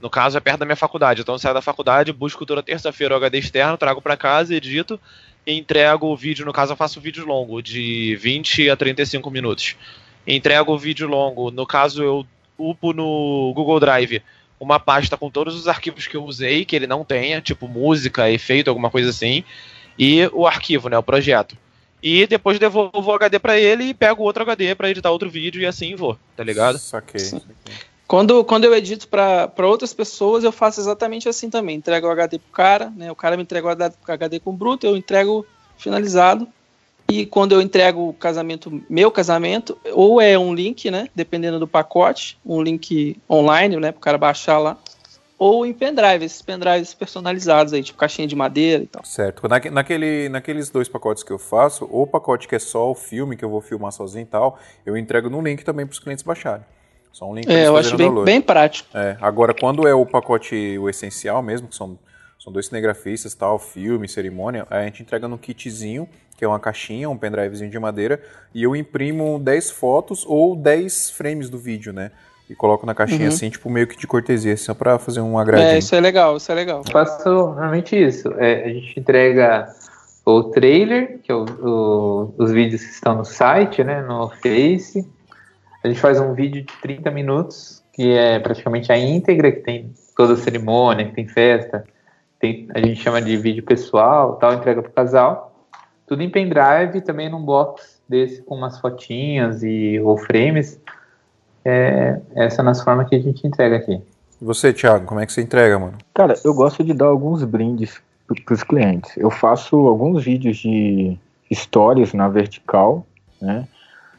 No 0.00 0.08
caso, 0.08 0.36
é 0.36 0.40
perto 0.40 0.60
da 0.60 0.64
minha 0.64 0.74
faculdade. 0.74 1.20
Então 1.20 1.34
eu 1.34 1.38
saio 1.38 1.54
da 1.54 1.60
faculdade, 1.60 2.12
busco 2.12 2.46
toda 2.46 2.62
terça-feira 2.62 3.14
o 3.14 3.16
HD 3.18 3.38
externo, 3.38 3.76
trago 3.76 4.00
pra 4.00 4.16
casa, 4.16 4.54
edito 4.54 4.98
e 5.46 5.52
entrego 5.52 6.06
o 6.06 6.16
vídeo. 6.16 6.46
No 6.46 6.52
caso, 6.52 6.72
eu 6.72 6.76
faço 6.76 7.00
vídeo 7.00 7.26
longo, 7.26 7.62
de 7.62 8.16
20 8.16 8.70
a 8.70 8.76
35 8.76 9.30
minutos. 9.30 9.76
Entrego 10.26 10.72
o 10.72 10.78
vídeo 10.78 11.06
longo. 11.06 11.50
No 11.50 11.66
caso, 11.66 12.02
eu 12.02 12.26
upo 12.58 12.92
no 12.92 13.52
Google 13.54 13.78
Drive 13.78 14.22
uma 14.58 14.78
pasta 14.78 15.16
com 15.16 15.28
todos 15.28 15.56
os 15.56 15.66
arquivos 15.66 16.06
que 16.06 16.16
eu 16.16 16.24
usei, 16.24 16.64
que 16.64 16.76
ele 16.76 16.86
não 16.86 17.04
tenha, 17.04 17.40
tipo 17.40 17.66
música, 17.66 18.30
efeito, 18.30 18.68
alguma 18.68 18.90
coisa 18.90 19.10
assim. 19.10 19.44
E 19.98 20.28
o 20.32 20.46
arquivo, 20.46 20.88
né? 20.88 20.96
O 20.96 21.02
projeto. 21.02 21.56
E 22.02 22.26
depois 22.26 22.58
devolvo 22.58 23.10
o 23.10 23.12
HD 23.12 23.38
pra 23.38 23.58
ele 23.58 23.84
e 23.84 23.94
pego 23.94 24.24
outro 24.24 24.42
HD 24.42 24.74
pra 24.74 24.90
editar 24.90 25.10
outro 25.10 25.30
vídeo 25.30 25.62
e 25.62 25.66
assim 25.66 25.94
vou, 25.94 26.18
tá 26.36 26.42
ligado? 26.42 26.76
Saquei. 26.78 27.20
Sim. 27.20 27.40
Quando, 28.08 28.44
quando 28.44 28.64
eu 28.64 28.74
edito 28.74 29.08
pra 29.08 29.48
pra 29.48 29.66
outras 29.66 29.94
pessoas, 29.94 30.44
eu 30.44 30.52
faço 30.52 30.80
exatamente 30.80 31.28
assim 31.28 31.48
também. 31.48 31.76
Entrego 31.76 32.06
o 32.06 32.10
HD 32.10 32.38
pro 32.38 32.52
cara, 32.52 32.92
né? 32.94 33.10
O 33.10 33.14
cara 33.14 33.36
me 33.36 33.42
entrega 33.42 33.66
o 33.66 34.12
HD 34.12 34.40
com 34.40 34.54
bruto, 34.54 34.86
eu 34.86 34.96
entrego 34.96 35.46
finalizado. 35.78 36.46
E 37.08 37.26
quando 37.26 37.52
eu 37.52 37.60
entrego 37.60 38.08
o 38.08 38.12
casamento, 38.12 38.82
meu 38.88 39.10
casamento, 39.10 39.78
ou 39.92 40.20
é 40.20 40.38
um 40.38 40.54
link, 40.54 40.90
né? 40.90 41.08
Dependendo 41.14 41.58
do 41.58 41.68
pacote, 41.68 42.38
um 42.44 42.62
link 42.62 43.16
online, 43.28 43.76
né? 43.76 43.92
Pro 43.92 44.00
cara 44.00 44.18
baixar 44.18 44.58
lá. 44.58 44.78
Ou 45.44 45.66
em 45.66 45.72
pendrive, 45.72 46.24
esses 46.24 46.40
pendrives 46.40 46.94
personalizados 46.94 47.72
aí, 47.72 47.82
tipo 47.82 47.98
caixinha 47.98 48.28
de 48.28 48.36
madeira 48.36 48.84
e 48.84 48.86
tal. 48.86 49.04
Certo. 49.04 49.48
Naque- 49.48 49.70
naquele, 49.70 50.28
naqueles 50.28 50.70
dois 50.70 50.88
pacotes 50.88 51.24
que 51.24 51.32
eu 51.32 51.38
faço, 51.38 51.84
ou 51.90 52.02
o 52.02 52.06
pacote 52.06 52.46
que 52.46 52.54
é 52.54 52.60
só 52.60 52.88
o 52.88 52.94
filme, 52.94 53.36
que 53.36 53.44
eu 53.44 53.50
vou 53.50 53.60
filmar 53.60 53.90
sozinho 53.90 54.22
e 54.22 54.26
tal, 54.26 54.56
eu 54.86 54.96
entrego 54.96 55.28
no 55.28 55.40
link 55.42 55.64
também 55.64 55.84
para 55.84 55.94
os 55.94 55.98
clientes 55.98 56.22
baixarem. 56.22 56.64
Só 57.10 57.28
um 57.28 57.34
link 57.34 57.50
É, 57.50 57.66
eu 57.66 57.76
acho 57.76 57.96
bem, 57.96 58.24
bem 58.24 58.40
prático. 58.40 58.88
É, 58.96 59.16
agora, 59.20 59.52
quando 59.52 59.84
é 59.84 59.92
o 59.92 60.06
pacote 60.06 60.78
o 60.78 60.88
essencial 60.88 61.42
mesmo, 61.42 61.66
que 61.66 61.74
são, 61.74 61.98
são 62.38 62.52
dois 62.52 62.66
cinegrafistas, 62.66 63.34
tal, 63.34 63.58
filme, 63.58 64.08
cerimônia, 64.08 64.64
a 64.70 64.84
gente 64.84 65.02
entrega 65.02 65.26
no 65.26 65.36
kitzinho, 65.36 66.08
que 66.38 66.44
é 66.44 66.48
uma 66.48 66.60
caixinha, 66.60 67.10
um 67.10 67.18
pendrivezinho 67.18 67.68
de 67.68 67.78
madeira, 67.80 68.22
e 68.54 68.62
eu 68.62 68.76
imprimo 68.76 69.40
10 69.40 69.72
fotos 69.72 70.24
ou 70.24 70.54
10 70.54 71.10
frames 71.10 71.50
do 71.50 71.58
vídeo, 71.58 71.92
né? 71.92 72.12
E 72.50 72.54
coloco 72.54 72.84
na 72.84 72.94
caixinha 72.94 73.22
Uhum. 73.22 73.28
assim, 73.28 73.48
tipo, 73.50 73.70
meio 73.70 73.86
que 73.86 73.96
de 73.96 74.06
cortesia, 74.06 74.56
só 74.56 74.74
pra 74.74 74.98
fazer 74.98 75.20
um 75.20 75.38
agradinho. 75.38 75.70
É, 75.70 75.78
isso 75.78 75.94
é 75.94 76.00
legal, 76.00 76.36
isso 76.36 76.50
é 76.50 76.54
legal. 76.54 76.82
Eu 76.84 76.92
faço 76.92 77.28
normalmente 77.28 77.96
isso. 77.96 78.28
É, 78.38 78.64
a 78.64 78.68
gente 78.68 78.98
entrega 78.98 79.72
o 80.24 80.44
trailer, 80.44 81.18
que 81.22 81.32
é 81.32 81.34
o- 81.34 81.44
o- 81.44 82.34
os 82.38 82.50
vídeos 82.52 82.82
que 82.84 82.90
estão 82.92 83.16
no 83.16 83.24
site, 83.24 83.82
né, 83.82 84.02
no 84.02 84.28
Face. 84.42 85.08
A 85.84 85.88
gente 85.88 85.98
faz 86.00 86.20
um 86.20 86.34
vídeo 86.34 86.62
de 86.62 86.72
30 86.80 87.10
minutos, 87.10 87.82
que 87.92 88.12
é 88.12 88.38
praticamente 88.38 88.92
a 88.92 88.98
íntegra, 88.98 89.50
que 89.50 89.60
tem 89.60 89.92
toda 90.16 90.34
a 90.34 90.36
cerimônia, 90.36 91.06
que 91.06 91.14
tem 91.14 91.26
festa. 91.26 91.84
Tem, 92.38 92.68
a 92.74 92.78
gente 92.80 92.96
chama 93.00 93.22
de 93.22 93.36
vídeo 93.36 93.62
pessoal, 93.62 94.34
tal, 94.36 94.54
entrega 94.54 94.82
pro 94.82 94.92
casal. 94.92 95.66
Tudo 96.06 96.22
em 96.22 96.28
pendrive, 96.30 97.00
também 97.00 97.28
num 97.30 97.42
box 97.42 98.00
desse 98.08 98.42
com 98.42 98.56
umas 98.56 98.78
fotinhas 98.78 99.62
e 99.62 99.98
ou 100.00 100.16
frames. 100.18 100.80
É, 101.64 102.20
essa 102.34 102.62
é 102.62 102.64
nas 102.64 102.82
formas 102.82 103.08
que 103.08 103.14
a 103.14 103.20
gente 103.20 103.46
entrega 103.46 103.76
aqui. 103.76 104.00
E 104.40 104.44
você, 104.44 104.72
Thiago, 104.72 105.06
como 105.06 105.20
é 105.20 105.26
que 105.26 105.32
você 105.32 105.42
entrega, 105.42 105.78
mano? 105.78 105.98
Cara, 106.14 106.34
eu 106.44 106.52
gosto 106.52 106.82
de 106.82 106.92
dar 106.92 107.06
alguns 107.06 107.44
brindes 107.44 108.00
para 108.26 108.54
os 108.54 108.62
clientes. 108.62 109.16
Eu 109.16 109.30
faço 109.30 109.76
alguns 109.76 110.24
vídeos 110.24 110.56
de, 110.56 111.18
stories 111.54 112.14
na 112.14 112.28
vertical, 112.28 113.06
né? 113.40 113.66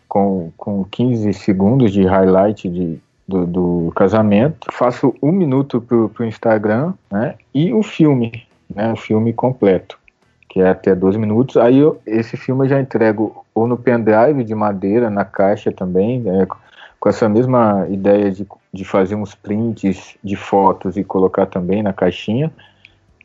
Com, 0.08 0.52
com 0.56 0.84
15 0.86 1.34
segundos 1.34 1.92
de 1.92 2.06
highlight 2.06 2.70
de, 2.70 3.00
do, 3.28 3.46
do 3.46 3.94
casamento. 3.96 4.68
Faço 4.72 5.16
um 5.22 5.32
minuto 5.32 5.82
pro, 5.82 6.10
pro 6.10 6.26
Instagram, 6.26 6.94
né? 7.12 7.36
E 7.54 7.74
o 7.74 7.82
filme, 7.82 8.44
né? 8.74 8.92
O 8.94 8.96
filme 8.96 9.34
completo, 9.34 9.98
que 10.48 10.60
é 10.60 10.70
até 10.70 10.94
12 10.94 11.18
minutos. 11.18 11.58
Aí 11.58 11.80
eu, 11.80 12.00
esse 12.06 12.38
filme 12.38 12.66
eu 12.66 12.70
já 12.70 12.80
entrego 12.80 13.44
ou 13.56 13.68
no 13.68 13.78
pendrive 13.78 14.44
de 14.44 14.54
madeira, 14.54 15.10
na 15.10 15.26
caixa 15.26 15.72
também, 15.72 16.20
né? 16.20 16.48
Com 17.04 17.10
essa 17.10 17.28
mesma 17.28 17.86
ideia 17.90 18.32
de, 18.32 18.48
de 18.74 18.86
fazer 18.86 19.16
uns 19.16 19.36
prints 19.36 20.16
de 20.24 20.38
fotos 20.38 20.96
e 20.96 21.04
colocar 21.04 21.46
também 21.46 21.84
na 21.84 21.92
caixinha. 21.92 22.50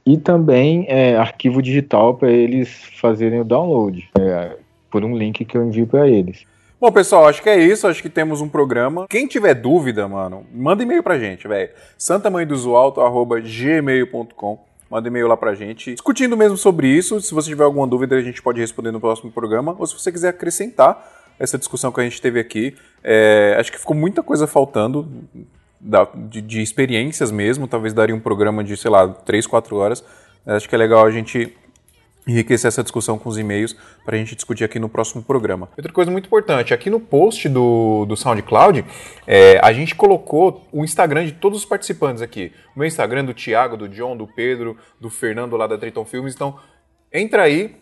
E 0.05 0.19
também 0.19 0.85
é, 0.89 1.17
arquivo 1.17 1.63
digital 1.63 2.15
para 2.15 2.29
eles 2.29 2.69
fazerem 3.01 3.41
o 3.41 3.45
download, 3.45 4.11
é, 4.19 4.57
por 4.91 5.05
um 5.05 5.17
link 5.17 5.45
que 5.45 5.57
eu 5.57 5.65
envio 5.65 5.87
para 5.87 6.09
eles. 6.09 6.45
Bom, 6.81 6.91
pessoal, 6.91 7.29
acho 7.29 7.41
que 7.41 7.49
é 7.49 7.57
isso. 7.57 7.87
Acho 7.87 8.03
que 8.03 8.09
temos 8.09 8.41
um 8.41 8.49
programa. 8.49 9.07
Quem 9.09 9.29
tiver 9.29 9.55
dúvida, 9.55 10.09
mano, 10.09 10.45
manda 10.53 10.83
e-mail 10.83 11.05
pra 11.05 11.17
gente, 11.17 11.47
velho. 11.47 11.71
santamanhodosalto.gmail.com 11.97 14.59
Manda 14.91 15.07
e-mail 15.07 15.29
lá 15.29 15.37
pra 15.37 15.55
gente, 15.55 15.93
discutindo 15.93 16.37
mesmo 16.37 16.57
sobre 16.57 16.89
isso. 16.89 17.21
Se 17.21 17.33
você 17.33 17.51
tiver 17.51 17.63
alguma 17.63 17.87
dúvida, 17.87 18.17
a 18.17 18.23
gente 18.23 18.43
pode 18.43 18.61
responder 18.61 18.91
no 18.91 18.99
próximo 18.99 19.31
programa. 19.31 19.77
Ou 19.79 19.87
se 19.87 19.95
você 19.95 20.11
quiser 20.11 20.31
acrescentar 20.31 21.17
essa 21.39 21.57
discussão 21.57 21.93
que 21.93 22.01
a 22.01 22.05
gente 22.05 22.21
teve 22.21 22.41
aqui. 22.41 22.75
É, 23.03 23.57
acho 23.59 23.73
que 23.73 23.79
ficou 23.79 23.97
muita 23.97 24.23
coisa 24.23 24.47
faltando 24.47 25.09
da, 25.81 26.09
de, 26.15 26.41
de, 26.41 26.63
experiências 26.63 27.31
mesmo. 27.31 27.67
Talvez 27.67 27.95
daria 27.95 28.15
um 28.15 28.21
programa 28.21 28.65
de, 28.65 28.77
sei 28.77 28.91
lá, 28.91 29.09
3, 29.09 29.47
4 29.47 29.77
horas. 29.77 30.05
Acho 30.47 30.69
que 30.69 30.75
é 30.75 30.79
legal 30.79 31.05
a 31.05 31.11
gente 31.11 31.55
enriquecer 32.29 32.69
essa 32.69 32.83
discussão 32.83 33.19
com 33.19 33.29
os 33.29 33.39
e-mails 33.39 33.75
para 34.05 34.15
a 34.15 34.19
gente 34.19 34.35
discutir 34.35 34.63
aqui 34.63 34.79
no 34.79 34.89
próximo 34.89 35.23
programa. 35.23 35.69
Outra 35.77 35.93
coisa 35.93 36.11
muito 36.11 36.27
importante, 36.27 36.75
aqui 36.75 36.91
no 36.91 37.01
post 37.01 37.49
do, 37.49 38.05
do 38.05 38.17
SoundCloud, 38.17 38.85
é, 39.27 39.59
a 39.63 39.73
gente 39.73 39.95
colocou 39.95 40.67
o 40.71 40.85
Instagram 40.85 41.25
de 41.25 41.33
todos 41.33 41.61
os 41.61 41.65
participantes 41.65 42.21
aqui. 42.21 42.53
O 42.77 42.79
meu 42.79 42.87
Instagram 42.87 43.25
do 43.25 43.33
Thiago, 43.33 43.79
do 43.79 43.89
John, 43.89 44.15
do 44.15 44.27
Pedro, 44.27 44.77
do 45.01 45.09
Fernando 45.09 45.57
lá 45.57 45.67
da 45.67 45.79
Triton 45.79 46.05
Filmes. 46.05 46.35
Então, 46.35 46.59
entra 47.11 47.45
aí, 47.45 47.75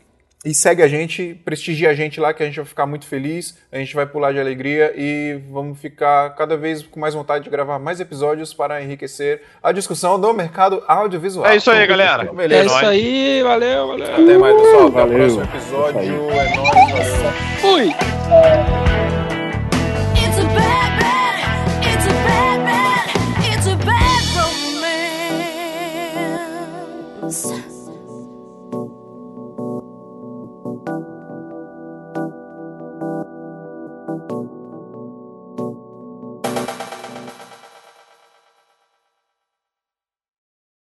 e 0.46 0.54
segue 0.54 0.80
a 0.80 0.86
gente, 0.86 1.34
prestigia 1.44 1.90
a 1.90 1.94
gente 1.94 2.20
lá 2.20 2.32
que 2.32 2.40
a 2.40 2.46
gente 2.46 2.54
vai 2.54 2.64
ficar 2.64 2.86
muito 2.86 3.04
feliz, 3.04 3.58
a 3.72 3.78
gente 3.78 3.92
vai 3.96 4.06
pular 4.06 4.32
de 4.32 4.38
alegria 4.38 4.94
e 4.96 5.40
vamos 5.50 5.76
ficar 5.80 6.30
cada 6.36 6.56
vez 6.56 6.84
com 6.84 7.00
mais 7.00 7.14
vontade 7.14 7.42
de 7.42 7.50
gravar 7.50 7.80
mais 7.80 7.98
episódios 7.98 8.54
para 8.54 8.80
enriquecer 8.80 9.42
a 9.60 9.72
discussão 9.72 10.20
do 10.20 10.32
mercado 10.32 10.84
audiovisual. 10.86 11.44
É 11.46 11.56
isso 11.56 11.68
aí, 11.68 11.84
galera. 11.84 12.22
Então, 12.22 12.36
beleza. 12.36 12.62
É 12.62 12.66
isso 12.66 12.86
aí, 12.86 13.42
valeu, 13.42 13.88
valeu. 13.88 14.06
Até 14.06 14.38
mais, 14.38 14.56
pessoal. 14.56 14.86
Até 14.86 15.02
o 15.02 15.08
próximo 15.08 15.42
episódio. 15.42 16.30
É 16.30 16.56
nóis, 16.56 17.18
valeu. 17.18 17.32
Fui! 17.60 18.95